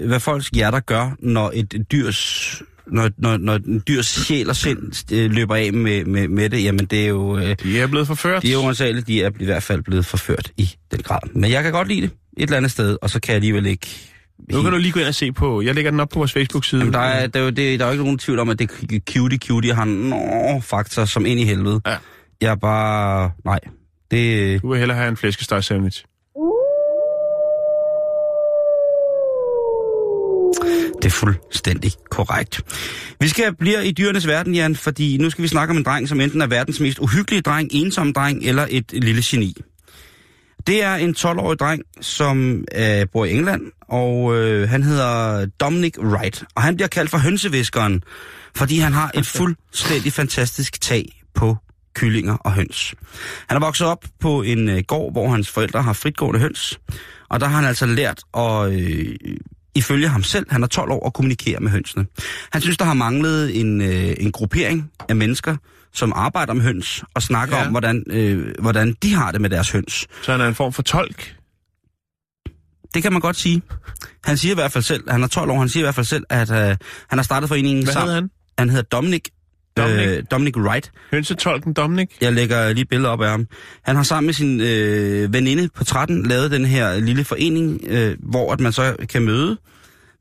hvad 0.06 0.20
folks 0.20 0.48
hjerter 0.48 0.80
gør, 0.80 1.10
når 1.18 1.50
et 1.54 1.86
dyrs, 1.92 2.62
når, 2.86 3.10
når, 3.18 3.36
når 3.36 3.54
en 3.54 3.82
dyrs 3.88 4.06
sjæl 4.06 4.48
og 4.48 4.56
sind 4.56 5.12
øh, 5.12 5.30
løber 5.30 5.54
af 5.54 5.72
med, 5.72 6.04
med, 6.04 6.28
med 6.28 6.50
det, 6.50 6.64
jamen 6.64 6.86
det 6.86 7.04
er 7.04 7.08
jo, 7.08 7.38
øh, 7.38 7.56
De 7.62 7.80
er 7.80 7.86
blevet 7.86 8.06
forført. 8.06 8.42
de 8.42 8.48
er 8.48 8.52
jo 8.52 8.60
uansageligt, 8.64 9.06
de 9.06 9.22
er 9.22 9.30
i 9.40 9.44
hvert 9.44 9.62
fald 9.62 9.82
blevet 9.82 10.06
forført 10.06 10.52
i 10.56 10.70
den 10.90 11.02
grad. 11.02 11.18
Men 11.34 11.50
jeg 11.50 11.62
kan 11.62 11.72
godt 11.72 11.88
lide 11.88 12.00
det 12.00 12.10
et 12.36 12.42
eller 12.42 12.56
andet 12.56 12.70
sted, 12.70 12.96
og 13.02 13.10
så 13.10 13.20
kan 13.20 13.30
jeg 13.32 13.36
alligevel 13.36 13.66
ikke... 13.66 13.86
Nu 14.52 14.62
kan 14.62 14.72
du 14.72 14.78
lige 14.78 14.92
gå 14.92 15.00
ind 15.00 15.08
og 15.08 15.14
se 15.14 15.32
på. 15.32 15.62
Jeg 15.62 15.74
lægger 15.74 15.90
den 15.90 16.00
op 16.00 16.08
på 16.08 16.18
vores 16.18 16.32
Facebook-side. 16.32 16.80
Jamen, 16.80 16.92
der, 16.94 17.00
er, 17.00 17.26
der, 17.26 17.40
er 17.40 17.44
jo, 17.44 17.50
det, 17.50 17.78
der 17.80 17.84
er 17.84 17.88
jo 17.88 17.92
ikke 17.92 18.04
nogen 18.04 18.18
tvivl 18.18 18.38
om, 18.38 18.48
at 18.48 18.58
det 18.58 18.70
er 18.92 18.98
cutie 19.12 19.38
cutie 19.38 19.74
har 19.74 19.84
nå, 19.84 20.60
faktor 20.60 21.04
som 21.04 21.26
ind 21.26 21.40
i 21.40 21.44
helvede. 21.44 21.80
Ja. 21.86 21.96
Jeg 22.40 22.50
er 22.50 22.54
bare... 22.56 23.30
Nej. 23.44 23.60
Det, 24.10 24.62
Du 24.62 24.70
vil 24.70 24.78
hellere 24.78 24.96
have 24.98 25.08
en 25.08 25.16
flæskesteg 25.16 25.64
sandwich. 25.64 26.04
Det 31.02 31.08
er 31.08 31.10
fuldstændig 31.10 31.92
korrekt. 32.10 32.60
Vi 33.20 33.28
skal 33.28 33.56
blive 33.56 33.86
i 33.86 33.92
dyrenes 33.92 34.26
verden, 34.26 34.54
Jan, 34.54 34.76
fordi 34.76 35.16
nu 35.16 35.30
skal 35.30 35.42
vi 35.42 35.48
snakke 35.48 35.70
om 35.70 35.76
en 35.76 35.82
dreng, 35.82 36.08
som 36.08 36.20
enten 36.20 36.40
er 36.40 36.46
verdens 36.46 36.80
mest 36.80 36.98
uhyggelige 36.98 37.42
dreng, 37.42 37.68
ensom 37.72 38.12
dreng 38.12 38.44
eller 38.44 38.66
et 38.70 38.92
lille 38.92 39.22
geni. 39.24 39.56
Det 40.66 40.82
er 40.82 40.94
en 40.94 41.14
12-årig 41.18 41.58
dreng, 41.58 41.82
som 42.00 42.64
øh, 42.74 43.06
bor 43.12 43.24
i 43.24 43.30
England, 43.30 43.62
og 43.88 44.36
øh, 44.36 44.68
han 44.68 44.82
hedder 44.82 45.46
Dominic 45.46 45.98
Wright. 45.98 46.44
Og 46.54 46.62
han 46.62 46.76
bliver 46.76 46.88
kaldt 46.88 47.10
for 47.10 47.18
hønseviskeren, 47.18 48.02
fordi 48.56 48.78
han 48.78 48.92
har 48.92 49.10
et 49.14 49.26
fuldstændig 49.26 50.12
fantastisk 50.12 50.80
tag 50.80 51.22
på 51.34 51.56
kyllinger 51.94 52.34
og 52.34 52.52
høns. 52.52 52.94
Han 53.48 53.56
er 53.56 53.60
vokset 53.60 53.86
op 53.86 54.04
på 54.20 54.42
en 54.42 54.68
øh, 54.68 54.82
gård, 54.88 55.12
hvor 55.12 55.28
hans 55.28 55.50
forældre 55.50 55.82
har 55.82 55.92
fritgående 55.92 56.40
høns, 56.40 56.80
og 57.28 57.40
der 57.40 57.46
har 57.46 57.56
han 57.56 57.64
altså 57.64 57.86
lært 57.86 58.22
at, 58.36 58.72
øh, 58.72 59.16
ifølge 59.74 60.08
ham 60.08 60.22
selv, 60.22 60.46
han 60.50 60.62
er 60.62 60.66
12 60.66 60.90
år, 60.90 61.06
at 61.06 61.12
kommunikere 61.12 61.60
med 61.60 61.70
hønsene. 61.70 62.06
Han 62.52 62.62
synes, 62.62 62.76
der 62.78 62.84
har 62.84 62.94
manglet 62.94 63.60
en, 63.60 63.80
øh, 63.80 64.14
en 64.20 64.32
gruppering 64.32 64.90
af 65.08 65.16
mennesker, 65.16 65.56
som 65.92 66.12
arbejder 66.16 66.52
med 66.52 66.62
høns 66.62 67.04
og 67.14 67.22
snakker 67.22 67.56
Ja. 67.56 67.64
om, 67.66 67.70
hvordan, 67.70 68.04
øh, 68.10 68.54
hvordan 68.60 68.96
de 69.02 69.14
har 69.14 69.32
det 69.32 69.40
med 69.40 69.50
deres 69.50 69.70
høns. 69.70 70.06
Så 70.22 70.32
han 70.32 70.40
er 70.40 70.48
en 70.48 70.54
form 70.54 70.72
for 70.72 70.82
tolk. 70.82 71.36
Det 72.94 73.02
kan 73.02 73.12
man 73.12 73.20
godt 73.20 73.36
sige. 73.36 73.62
Han 74.24 74.36
siger 74.36 74.52
i 74.52 74.54
hvert 74.54 74.72
fald 74.72 74.84
selv, 74.84 75.10
han 75.10 75.22
er 75.22 75.26
12 75.26 75.50
år, 75.50 75.58
han 75.58 75.68
siger 75.68 75.82
i 75.82 75.86
hvert 75.86 75.94
fald 75.94 76.06
selv, 76.06 76.24
at 76.30 76.50
øh, 76.50 76.56
han 77.08 77.18
har 77.18 77.22
startet 77.22 77.48
foreningen 77.48 77.84
Hvad 77.84 77.92
sammen. 77.92 78.08
hedder 78.08 78.20
han? 78.20 78.30
Han 78.58 78.68
hedder 78.70 78.82
Dominic. 78.82 79.24
Dominic? 79.76 80.08
Øh, 80.08 80.24
Dominic 80.30 80.56
Wright. 80.56 80.92
Hønsetolken 81.10 81.72
Dominic? 81.72 82.08
Jeg 82.20 82.32
lægger 82.32 82.72
lige 82.72 82.84
billeder 82.84 83.10
op 83.10 83.22
af 83.22 83.30
ham. 83.30 83.46
Han 83.82 83.96
har 83.96 84.02
sammen 84.02 84.26
med 84.26 84.34
sin 84.34 84.60
øh, 84.60 85.32
veninde 85.32 85.68
på 85.74 85.84
13 85.84 86.26
lavet 86.26 86.50
den 86.50 86.64
her 86.64 87.00
lille 87.00 87.24
forening, 87.24 87.80
øh, 87.86 88.16
hvor 88.18 88.52
at 88.52 88.60
man 88.60 88.72
så 88.72 88.96
kan 89.08 89.22
møde 89.22 89.58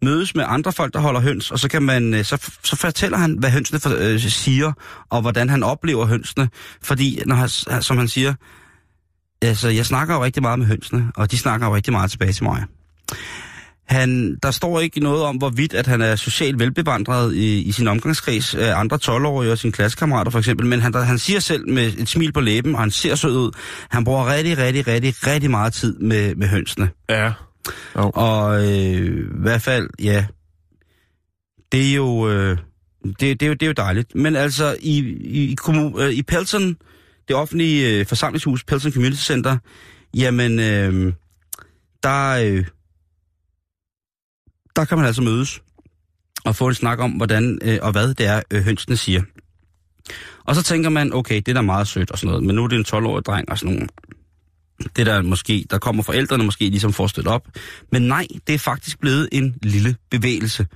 mødes 0.02 0.36
med 0.36 0.44
andre 0.48 0.72
folk, 0.72 0.94
der 0.94 1.00
holder 1.00 1.22
høns, 1.22 1.52
og 1.52 1.60
så 1.60 1.68
kan 1.68 1.84
man 1.84 2.14
øh, 2.14 2.26
så, 2.26 2.52
så 2.64 2.76
fortæller 2.76 3.18
han, 3.18 3.38
hvad 3.40 3.50
hønsene 3.50 3.80
for, 3.80 3.90
øh, 3.98 4.20
siger, 4.20 4.74
og 5.10 5.22
hvordan 5.22 5.50
han 5.50 5.64
oplever 5.64 6.06
hønsene. 6.06 6.50
Fordi, 6.82 7.22
når 7.26 7.36
han, 7.36 7.50
som 7.82 7.98
han 7.98 8.08
siger, 8.08 8.34
altså, 9.42 9.70
jeg 9.70 9.86
snakker 9.86 10.16
jo 10.16 10.24
rigtig 10.24 10.42
meget 10.42 10.60
med 10.60 10.68
hønsene, 10.68 11.12
og 11.16 11.32
de 11.32 11.38
snakker 11.38 11.68
jo 11.68 11.76
rigtig 11.76 11.94
meget 11.94 12.12
tilbage 12.12 12.34
til 12.34 12.44
mig. 12.44 12.64
Han, 13.92 14.36
der 14.44 14.52
står 14.52 14.80
ikke 14.80 15.00
noget 15.00 15.24
om, 15.24 15.36
hvorvidt 15.36 15.74
at 15.74 15.88
han 15.88 16.02
er 16.02 16.16
socialt 16.16 16.60
velbevandret 16.60 17.36
i, 17.36 17.62
i 17.62 17.72
sin 17.72 17.88
omgangskreds 17.88 18.56
af 18.56 18.76
andre 18.76 19.00
12-årige 19.04 19.52
og 19.52 19.58
sine 19.58 19.74
klassekammerater 19.74 20.32
for 20.32 20.40
eksempel, 20.40 20.68
men 20.68 20.82
han, 20.82 20.94
der, 20.94 21.02
han 21.02 21.18
siger 21.18 21.40
selv 21.40 21.70
med 21.70 21.94
et 21.98 22.10
smil 22.10 22.34
på 22.34 22.40
læben, 22.40 22.76
og 22.76 22.82
han 22.82 22.92
ser 22.92 23.16
sød 23.16 23.38
ud, 23.38 23.52
han 23.90 24.04
bruger 24.04 24.34
rigtig, 24.34 24.58
rigtig, 24.58 24.88
rigtig, 24.88 25.28
rigtig 25.28 25.52
meget 25.52 25.74
tid 25.74 26.00
med, 26.00 26.36
med 26.36 26.48
hønsene. 26.48 26.90
Ja. 27.10 27.32
Jo. 27.98 28.12
Og 28.14 28.64
øh, 28.64 29.18
i 29.18 29.42
hvert 29.42 29.62
fald, 29.62 29.90
ja, 30.04 30.26
det 31.72 31.90
er 31.90 31.96
jo, 31.96 32.30
øh, 32.30 32.58
det, 33.06 33.20
det, 33.20 33.42
er 33.42 33.48
jo, 33.48 33.54
det 33.54 33.64
er 33.64 33.68
jo 33.68 33.74
dejligt. 33.78 34.16
Men 34.16 34.36
altså, 34.36 34.76
i, 34.80 34.98
i, 35.24 35.56
kommu- 35.62 36.02
øh, 36.02 36.12
i 36.12 36.24
Pelton, 36.24 36.78
det 37.28 37.36
offentlige 37.36 38.00
øh, 38.00 38.06
forsamlingshus, 38.06 38.64
Pelton 38.64 38.92
Community 38.92 39.22
Center, 39.22 39.58
jamen, 40.14 40.60
øh, 40.60 41.14
der, 42.04 42.30
øh, 42.32 42.66
der 44.76 44.86
kan 44.86 44.98
man 44.98 45.08
altså 45.08 45.22
mødes 45.22 45.62
og 46.46 46.56
få 46.56 46.68
en 46.68 46.74
snak 46.74 47.00
om, 47.00 47.12
hvordan 47.12 47.60
øh, 47.64 47.80
og 47.82 47.92
hvad 47.92 48.14
det 48.14 48.26
er, 48.26 48.42
øh, 48.52 48.64
hønsene 48.64 48.98
siger. 48.98 49.22
Og 50.46 50.56
så 50.56 50.64
tænker 50.64 50.90
man, 50.90 51.14
okay, 51.14 51.36
det 51.36 51.48
er 51.48 51.54
da 51.54 51.62
meget 51.62 51.88
sødt 51.88 52.12
og 52.12 52.18
sådan 52.18 52.28
noget, 52.28 52.44
men 52.44 52.56
nu 52.56 52.64
er 52.64 52.68
det 52.68 52.76
en 52.76 52.86
12-årig 52.88 53.26
dreng 53.26 53.50
og 53.50 53.58
sådan 53.58 53.74
nogle 53.74 53.88
det 54.96 55.06
der 55.06 55.22
måske, 55.22 55.66
der 55.70 55.78
kommer 55.78 56.04
forældrene 56.04 56.44
måske 56.44 56.70
ligesom 56.70 56.94
for 56.94 57.04
at 57.04 57.10
støtte 57.10 57.28
op. 57.30 57.48
Men 57.92 58.02
nej, 58.02 58.28
det 58.48 58.56
er 58.56 58.60
faktisk 58.60 59.00
blevet 59.00 59.30
en 59.32 59.56
lille 59.64 59.96
bevægelse. 60.12 60.68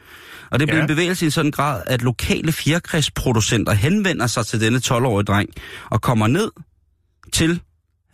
Og 0.52 0.60
det 0.60 0.64
er 0.64 0.68
blevet 0.68 0.80
Ja. 0.80 0.84
en 0.84 0.88
bevægelse 0.88 1.26
i 1.26 1.28
en 1.28 1.32
sådan 1.32 1.52
grad, 1.52 1.82
at 1.86 2.02
lokale 2.02 2.52
fjerkræsproducenter 2.52 3.74
henvender 3.74 4.28
sig 4.28 4.46
til 4.46 4.62
denne 4.62 4.82
12-årige 4.86 5.26
dreng 5.26 5.50
og 5.92 6.02
kommer 6.02 6.28
ned 6.28 6.52
til 7.34 7.62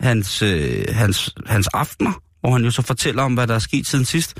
hans, 0.00 0.42
øh, 0.42 0.84
hans, 0.88 1.34
hans 1.46 1.66
aftener, 1.66 2.12
hvor 2.40 2.52
han 2.52 2.64
jo 2.64 2.70
så 2.70 2.82
fortæller 2.82 3.22
om, 3.22 3.34
hvad 3.34 3.46
der 3.46 3.54
er 3.54 3.58
sket 3.58 3.86
siden 3.86 4.04
sidst, 4.04 4.36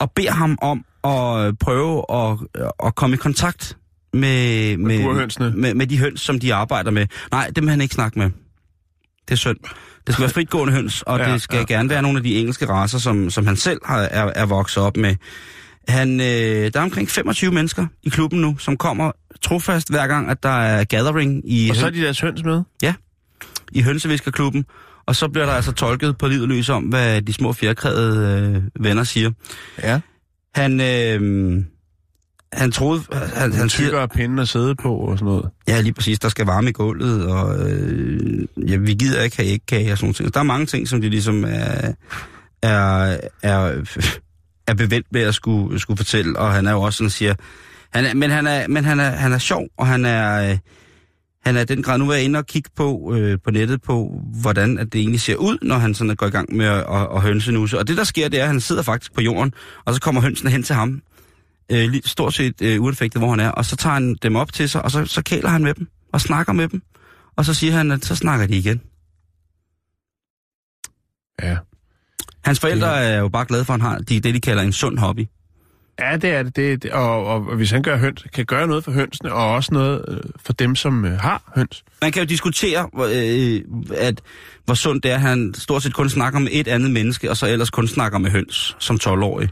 og 0.00 0.10
beder 0.10 0.32
ham 0.32 0.58
om 0.62 0.84
at 1.04 1.58
prøve 1.58 2.04
at, 2.12 2.38
at 2.86 2.94
komme 2.94 3.14
i 3.14 3.16
kontakt 3.16 3.76
med, 4.12 4.76
med, 4.76 5.52
med, 5.52 5.74
med 5.74 5.86
de 5.86 5.98
høns, 5.98 6.20
som 6.20 6.40
de 6.40 6.54
arbejder 6.54 6.90
med. 6.90 7.06
Nej, 7.30 7.50
dem 7.56 7.64
vil 7.64 7.70
han 7.70 7.80
ikke 7.80 7.94
snakke 7.94 8.18
med. 8.18 8.30
Det 9.28 9.32
er 9.32 9.36
synd. 9.36 9.56
Det 10.06 10.14
skal 10.14 10.22
være 10.22 10.30
fritgående 10.30 10.72
høns, 10.74 11.02
og 11.02 11.18
Ja, 11.18 11.24
ja, 11.28 11.32
det 11.32 11.42
skal 11.42 11.56
ja. 11.56 11.64
ja. 11.68 11.74
gerne 11.74 11.88
være 11.88 12.02
nogle 12.02 12.18
af 12.18 12.22
de 12.22 12.38
engelske 12.38 12.68
raser, 12.68 12.98
som, 12.98 13.30
som 13.30 13.46
han 13.46 13.56
selv 13.56 13.80
har, 13.84 13.98
er, 13.98 14.32
er 14.36 14.46
vokset 14.46 14.82
op 14.82 14.96
med. 14.96 15.16
Han, 15.88 16.20
øh, 16.20 16.26
der 16.26 16.70
er 16.74 16.82
omkring 16.82 17.10
25 17.10 17.52
mennesker 17.52 17.86
i 18.02 18.08
klubben 18.08 18.40
nu, 18.40 18.56
som 18.58 18.76
kommer 18.76 19.12
trofast 19.42 19.90
hver 19.90 20.06
gang, 20.06 20.30
at 20.30 20.42
der 20.42 20.48
er 20.48 20.84
gathering 20.84 21.42
i, 21.52 21.70
Og 21.70 21.76
så 21.76 21.86
er 21.86 21.90
de 21.90 22.00
deres 22.02 22.20
høns 22.20 22.44
med. 22.44 22.62
i 23.72 23.82
hønseviskerklubben. 23.82 24.64
Og 25.06 25.16
så 25.16 25.28
bliver 25.28 25.46
der 25.46 25.52
altså 25.52 25.72
tolket 25.72 26.18
på 26.18 26.28
livet 26.28 26.48
løs 26.48 26.68
om, 26.68 26.82
hvad 26.82 27.22
de 27.22 27.32
små 27.32 27.52
fjerkræde 27.52 28.40
øh, 28.56 28.84
venner 28.84 29.04
siger. 29.04 29.30
Ja. 29.82 30.00
Han, 30.54 30.80
øh, 30.80 31.64
han 32.52 32.72
troede... 32.72 33.02
Han, 33.34 33.52
han 33.52 33.68
Tykker 33.68 34.06
pinden 34.06 34.38
at 34.38 34.48
sidde 34.48 34.74
på 34.74 34.94
og 34.96 35.18
sådan 35.18 35.26
noget. 35.26 35.50
Ja, 35.68 35.80
lige 35.80 35.92
præcis. 35.92 36.18
Der 36.18 36.28
skal 36.28 36.46
varme 36.46 36.68
i 36.68 36.72
gulvet, 36.72 37.26
og 37.26 37.70
øh, 37.70 38.46
ja, 38.68 38.76
vi 38.76 38.94
gider 38.94 39.22
ikke 39.22 39.36
have 39.36 39.48
ikke 39.48 39.66
kage 39.66 39.92
og 39.92 39.98
sådan 39.98 40.06
nogle 40.06 40.14
ting. 40.14 40.34
Der 40.34 40.40
er 40.40 40.44
mange 40.44 40.66
ting, 40.66 40.88
som 40.88 41.00
de 41.00 41.08
ligesom 41.08 41.44
er, 41.44 41.92
er, 42.62 43.16
er, 43.42 43.84
er 44.66 44.74
bevendt 44.74 45.06
med 45.12 45.20
at 45.20 45.34
skulle, 45.34 45.78
skulle 45.78 45.96
fortælle, 45.96 46.38
og 46.38 46.52
han 46.52 46.66
er 46.66 46.72
jo 46.72 46.82
også 46.82 46.96
sådan, 46.96 47.10
siger... 47.10 47.34
Han 47.90 48.04
er, 48.04 48.14
men 48.14 48.30
han 48.30 48.46
er, 48.46 48.68
men 48.68 48.84
han 48.84 49.00
er, 49.00 49.10
han 49.10 49.32
er 49.32 49.38
sjov, 49.38 49.68
og 49.78 49.86
han 49.86 50.04
er... 50.04 50.50
Øh, 50.50 50.58
han 51.42 51.56
er 51.56 51.64
den 51.64 51.82
grad, 51.82 51.98
nu 51.98 52.10
er 52.10 52.14
jeg 52.14 52.24
inde 52.24 52.38
og 52.38 52.46
kigge 52.46 52.70
på, 52.76 53.14
øh, 53.14 53.38
på 53.44 53.50
nettet 53.50 53.82
på, 53.82 54.20
hvordan 54.40 54.78
at 54.78 54.92
det 54.92 54.98
egentlig 54.98 55.20
ser 55.20 55.36
ud, 55.36 55.58
når 55.62 55.78
han 55.78 55.94
sådan 55.94 56.16
går 56.16 56.26
i 56.26 56.30
gang 56.30 56.56
med 56.56 56.66
at, 56.66 56.78
at, 56.78 57.08
at 57.14 57.22
hønse 57.22 57.52
nuse. 57.52 57.78
Og 57.78 57.88
det 57.88 57.96
der 57.96 58.04
sker, 58.04 58.28
det 58.28 58.38
er, 58.38 58.42
at 58.42 58.48
han 58.48 58.60
sidder 58.60 58.82
faktisk 58.82 59.14
på 59.14 59.20
jorden, 59.20 59.54
og 59.84 59.94
så 59.94 60.00
kommer 60.00 60.20
hønsene 60.20 60.50
hen 60.50 60.62
til 60.62 60.74
ham, 60.74 61.02
øh, 61.72 61.94
stort 62.04 62.34
set 62.34 62.62
øh, 62.62 62.82
uanfægtet, 62.82 63.20
hvor 63.20 63.30
han 63.30 63.40
er, 63.40 63.48
og 63.48 63.64
så 63.64 63.76
tager 63.76 63.94
han 63.94 64.14
dem 64.22 64.36
op 64.36 64.52
til 64.52 64.68
sig, 64.68 64.82
og 64.82 64.90
så, 64.90 65.04
så 65.04 65.22
kæler 65.22 65.48
han 65.48 65.62
med 65.62 65.74
dem, 65.74 65.88
og 66.12 66.20
snakker 66.20 66.52
med 66.52 66.68
dem. 66.68 66.82
Og 67.36 67.44
så 67.44 67.54
siger 67.54 67.72
han, 67.72 67.90
at 67.90 68.04
så 68.04 68.16
snakker 68.16 68.46
de 68.46 68.56
igen. 68.56 68.80
Ja. 71.42 71.56
Hans 72.44 72.60
forældre 72.60 73.02
er 73.02 73.18
jo 73.18 73.28
bare 73.28 73.44
glade 73.44 73.64
for, 73.64 73.74
at 73.74 73.80
han 73.80 73.90
har 73.90 73.98
de, 73.98 74.20
det, 74.20 74.34
de 74.34 74.40
kalder 74.40 74.62
en 74.62 74.72
sund 74.72 74.98
hobby. 74.98 75.26
Ja, 76.00 76.16
det 76.16 76.30
er 76.30 76.42
det. 76.42 76.56
det, 76.56 76.82
det 76.82 76.90
og, 76.92 77.26
og, 77.26 77.46
og 77.46 77.56
hvis 77.56 77.70
han 77.70 77.82
gør 77.82 77.96
høns, 77.96 78.26
kan 78.34 78.44
gøre 78.44 78.66
noget 78.66 78.84
for 78.84 78.92
hønsene, 78.92 79.32
og 79.32 79.52
også 79.54 79.74
noget 79.74 80.04
øh, 80.08 80.18
for 80.44 80.52
dem, 80.52 80.76
som 80.76 81.04
øh, 81.04 81.18
har 81.18 81.52
høns. 81.56 81.84
Man 82.02 82.12
kan 82.12 82.22
jo 82.22 82.26
diskutere, 82.26 82.88
hvor, 82.92 83.08
øh, 83.14 83.60
at, 83.96 84.20
hvor 84.64 84.74
sundt 84.74 85.02
det 85.02 85.10
er, 85.10 85.14
at 85.14 85.20
han 85.20 85.54
stort 85.54 85.82
set 85.82 85.94
kun 85.94 86.08
snakker 86.08 86.38
med 86.38 86.48
et 86.52 86.68
andet 86.68 86.90
menneske, 86.90 87.30
og 87.30 87.36
så 87.36 87.46
ellers 87.46 87.70
kun 87.70 87.88
snakker 87.88 88.18
med 88.18 88.30
høns 88.30 88.76
som 88.78 88.98
12-årig. 89.02 89.48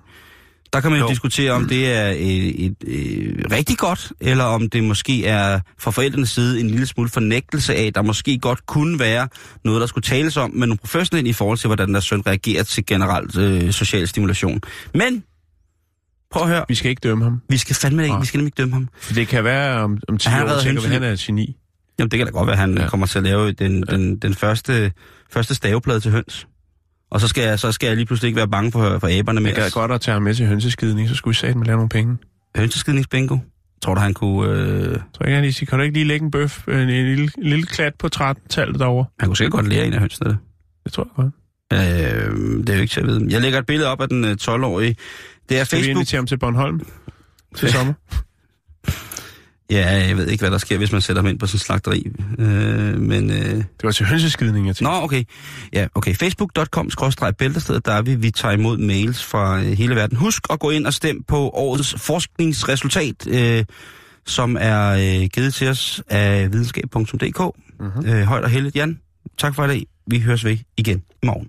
Der 0.73 0.81
kan 0.81 0.91
man 0.91 1.01
jo, 1.01 1.07
Jo. 1.07 1.11
diskutere, 1.11 1.53
om 1.53 1.69
det 1.69 1.93
er 1.93 2.09
et, 2.09 2.65
et, 2.67 2.77
et, 2.87 3.53
rigtig 3.53 3.79
godt, 3.79 4.13
eller 4.21 4.45
om 4.45 4.71
det 4.71 4.85
måske 4.85 5.27
er 5.27 5.61
fra 5.79 5.91
forældrenes 5.91 6.31
side 6.31 6.61
en 6.61 6.71
lille 6.71 6.87
smule 6.87 7.11
fornægtelse 7.11 7.75
af, 7.75 7.87
at 7.87 7.95
der 7.95 8.03
måske 8.03 8.39
godt 8.39 8.67
kunne 8.67 8.99
være 8.99 9.29
noget, 9.65 9.81
der 9.81 9.87
skulle 9.87 10.03
tales 10.03 10.37
om 10.37 10.51
med 10.55 10.67
nogle 10.67 10.79
professionelle 10.79 11.31
i 11.31 11.33
forhold 11.33 11.59
til, 11.59 11.69
hvordan 11.69 11.93
deres 11.93 12.05
søn 12.05 12.27
reagerer 12.27 12.63
til 12.63 12.87
generelt 12.87 13.39
øh, 13.39 13.73
social 13.73 14.09
stimulation. 14.09 14.61
Men 14.95 15.25
Prøv 16.31 16.43
at 16.43 16.49
høre. 16.49 16.65
Vi 16.69 16.75
skal 16.75 16.91
ikke 16.91 17.01
dømme 17.01 17.25
ham. 17.25 17.43
Vi 17.49 17.57
skal 17.57 17.77
fandme 17.77 18.05
ikke, 18.05 18.17
vi 18.21 18.27
skal 18.27 18.39
nemlig 18.39 18.47
ikke 18.49 18.57
dømme 18.57 18.75
ham. 18.75 18.89
For 19.01 19.13
det 19.15 19.29
kan 19.29 19.45
være 19.45 19.81
om, 19.83 19.99
om 20.09 20.19
10 20.19 20.29
Han 20.29 20.43
år, 20.49 20.61
tænker 20.63 20.83
vi, 20.83 20.89
han 20.89 21.03
er 21.03 21.13
et 21.13 21.19
geni. 21.19 21.57
Jamen, 21.99 22.11
det 22.11 22.19
kan 22.19 22.27
da 22.27 22.33
godt 22.33 22.47
være, 22.47 22.55
at 22.55 22.61
han 22.61 22.75
ja. 22.77 22.83
Ja. 22.83 22.89
kommer 22.89 23.07
til 23.07 23.19
at 23.19 23.25
lave 23.25 23.53
den, 23.53 23.83
den, 23.83 24.17
den 24.19 24.35
første, 24.35 24.93
første 25.31 25.55
staveplade 25.55 26.01
til 26.01 26.11
høns. 26.11 26.47
Og 27.11 27.21
så 27.21 27.29
skal, 27.29 27.45
jeg, 27.45 27.59
så 27.59 27.73
skal 27.73 27.87
jeg 27.87 27.97
lige 27.97 28.07
pludselig 28.07 28.29
ikke 28.29 28.37
være 28.37 28.49
bange 28.49 28.73
for, 28.73 28.99
for 28.99 29.09
aberne 29.19 29.41
mere. 29.41 29.55
det 29.55 29.67
er 29.67 29.71
godt 29.71 29.91
at 29.93 30.01
tage 30.01 30.13
ham 30.13 30.23
med 30.23 30.35
til 30.35 30.47
hønseskidning, 30.47 31.09
så 31.09 31.15
skulle 31.15 31.33
vi 31.33 31.37
satme 31.37 31.65
lave 31.65 31.77
nogle 31.77 31.89
penge. 31.89 32.17
Hønseskidningsbingo. 32.57 33.37
Tror 33.83 33.95
du, 33.95 34.01
han 34.01 34.15
kunne... 34.15 34.51
Øh, 34.51 34.95
Så 34.95 35.21
jeg 35.21 35.29
kan 35.31 35.41
lige 35.43 35.53
sige, 35.53 35.67
kan 35.67 35.79
du 35.79 35.83
ikke 35.85 35.95
lige 35.95 36.05
lægge 36.05 36.25
en 36.25 36.31
bøf, 36.31 36.69
en, 36.69 36.75
en, 36.75 36.87
lille, 36.89 37.31
en 37.39 37.43
lille 37.43 37.67
klat 37.67 37.95
på 37.99 38.09
13-tallet 38.17 38.81
derovre? 38.81 39.07
han 39.21 39.29
kunne 39.29 39.37
sikkert 39.37 39.53
godt 39.53 39.69
lære 39.69 39.87
en 39.87 39.93
af 39.93 40.01
hønsene 40.01 40.29
det. 40.31 40.39
Det 40.85 40.93
tror 40.93 41.05
jeg 41.05 41.11
godt. 41.25 41.35
Øh, 41.73 41.79
det 41.79 42.69
er 42.69 42.75
jo 42.75 42.81
ikke 42.81 42.93
til 42.93 43.01
at 43.01 43.07
vide. 43.07 43.27
Jeg 43.31 43.41
lægger 43.41 43.59
et 43.59 43.67
billede 43.67 43.89
op 43.91 44.01
af 44.01 44.09
den 44.09 44.25
øh, 44.25 44.37
12-årige. 44.43 44.97
Det 45.49 45.59
er 45.59 45.65
Skal 45.65 45.79
vi 45.79 45.83
Facebook. 45.83 45.97
invitere 45.97 46.19
ham 46.19 46.27
til 46.27 46.39
Bornholm 46.39 46.81
til 47.57 47.73
sommer? 47.73 47.93
Ja, 49.71 50.07
jeg 50.07 50.17
ved 50.17 50.27
ikke, 50.27 50.43
hvad 50.43 50.51
der 50.51 50.59
sker, 50.59 50.79
hvis 50.79 50.93
man 50.93 51.01
sætter 51.01 51.23
ham 51.23 51.31
ind 51.31 51.39
på 51.39 51.47
sådan 51.47 51.57
en 51.57 51.59
slagteri. 51.59 52.07
Øh, 52.39 53.01
men... 53.01 53.31
Øh, 53.31 53.37
Det 53.39 53.65
var 53.85 53.91
til 53.91 54.07
hønseskidning, 54.07 54.67
jeg 54.67 54.77
tænkte. 54.77 54.93
Nå, 54.95 55.03
okay. 55.05 55.25
Ja, 55.73 55.87
okay. 55.95 56.15
Facebook.com 56.15 56.91
bæltestedet, 57.39 57.87
der 57.87 57.93
er 57.93 58.03
vi. 58.03 58.15
Vi 58.15 58.31
tager 58.31 58.53
imod 58.53 58.79
mails 58.79 59.25
fra 59.25 59.59
øh, 59.61 59.65
hele 59.67 59.95
verden. 59.95 60.17
Husk 60.17 60.43
at 60.51 60.61
gå 60.61 60.71
ind 60.71 60.87
og 60.87 60.95
stemme 60.95 61.23
på 61.29 61.37
årets 61.55 61.95
forskningsresultat, 61.99 63.27
øh, 63.27 63.65
som 64.27 64.57
er 64.61 64.89
øh, 65.21 65.29
givet 65.33 65.55
til 65.55 65.69
os 65.69 66.03
af 66.09 66.53
videnskab.dk. 66.53 67.41
Mhm. 67.81 68.07
Øh, 68.07 68.23
højt 68.23 68.45
og 68.45 68.51
heldigt, 68.51 68.77
Jan. 68.77 69.01
Tak 69.39 69.55
for 69.55 69.65
i 69.65 69.69
dag. 69.69 69.87
Vi 70.11 70.21
høres 70.21 70.45
ved 70.45 70.59
igen 70.77 71.03
i 71.23 71.27
morgen. 71.27 71.49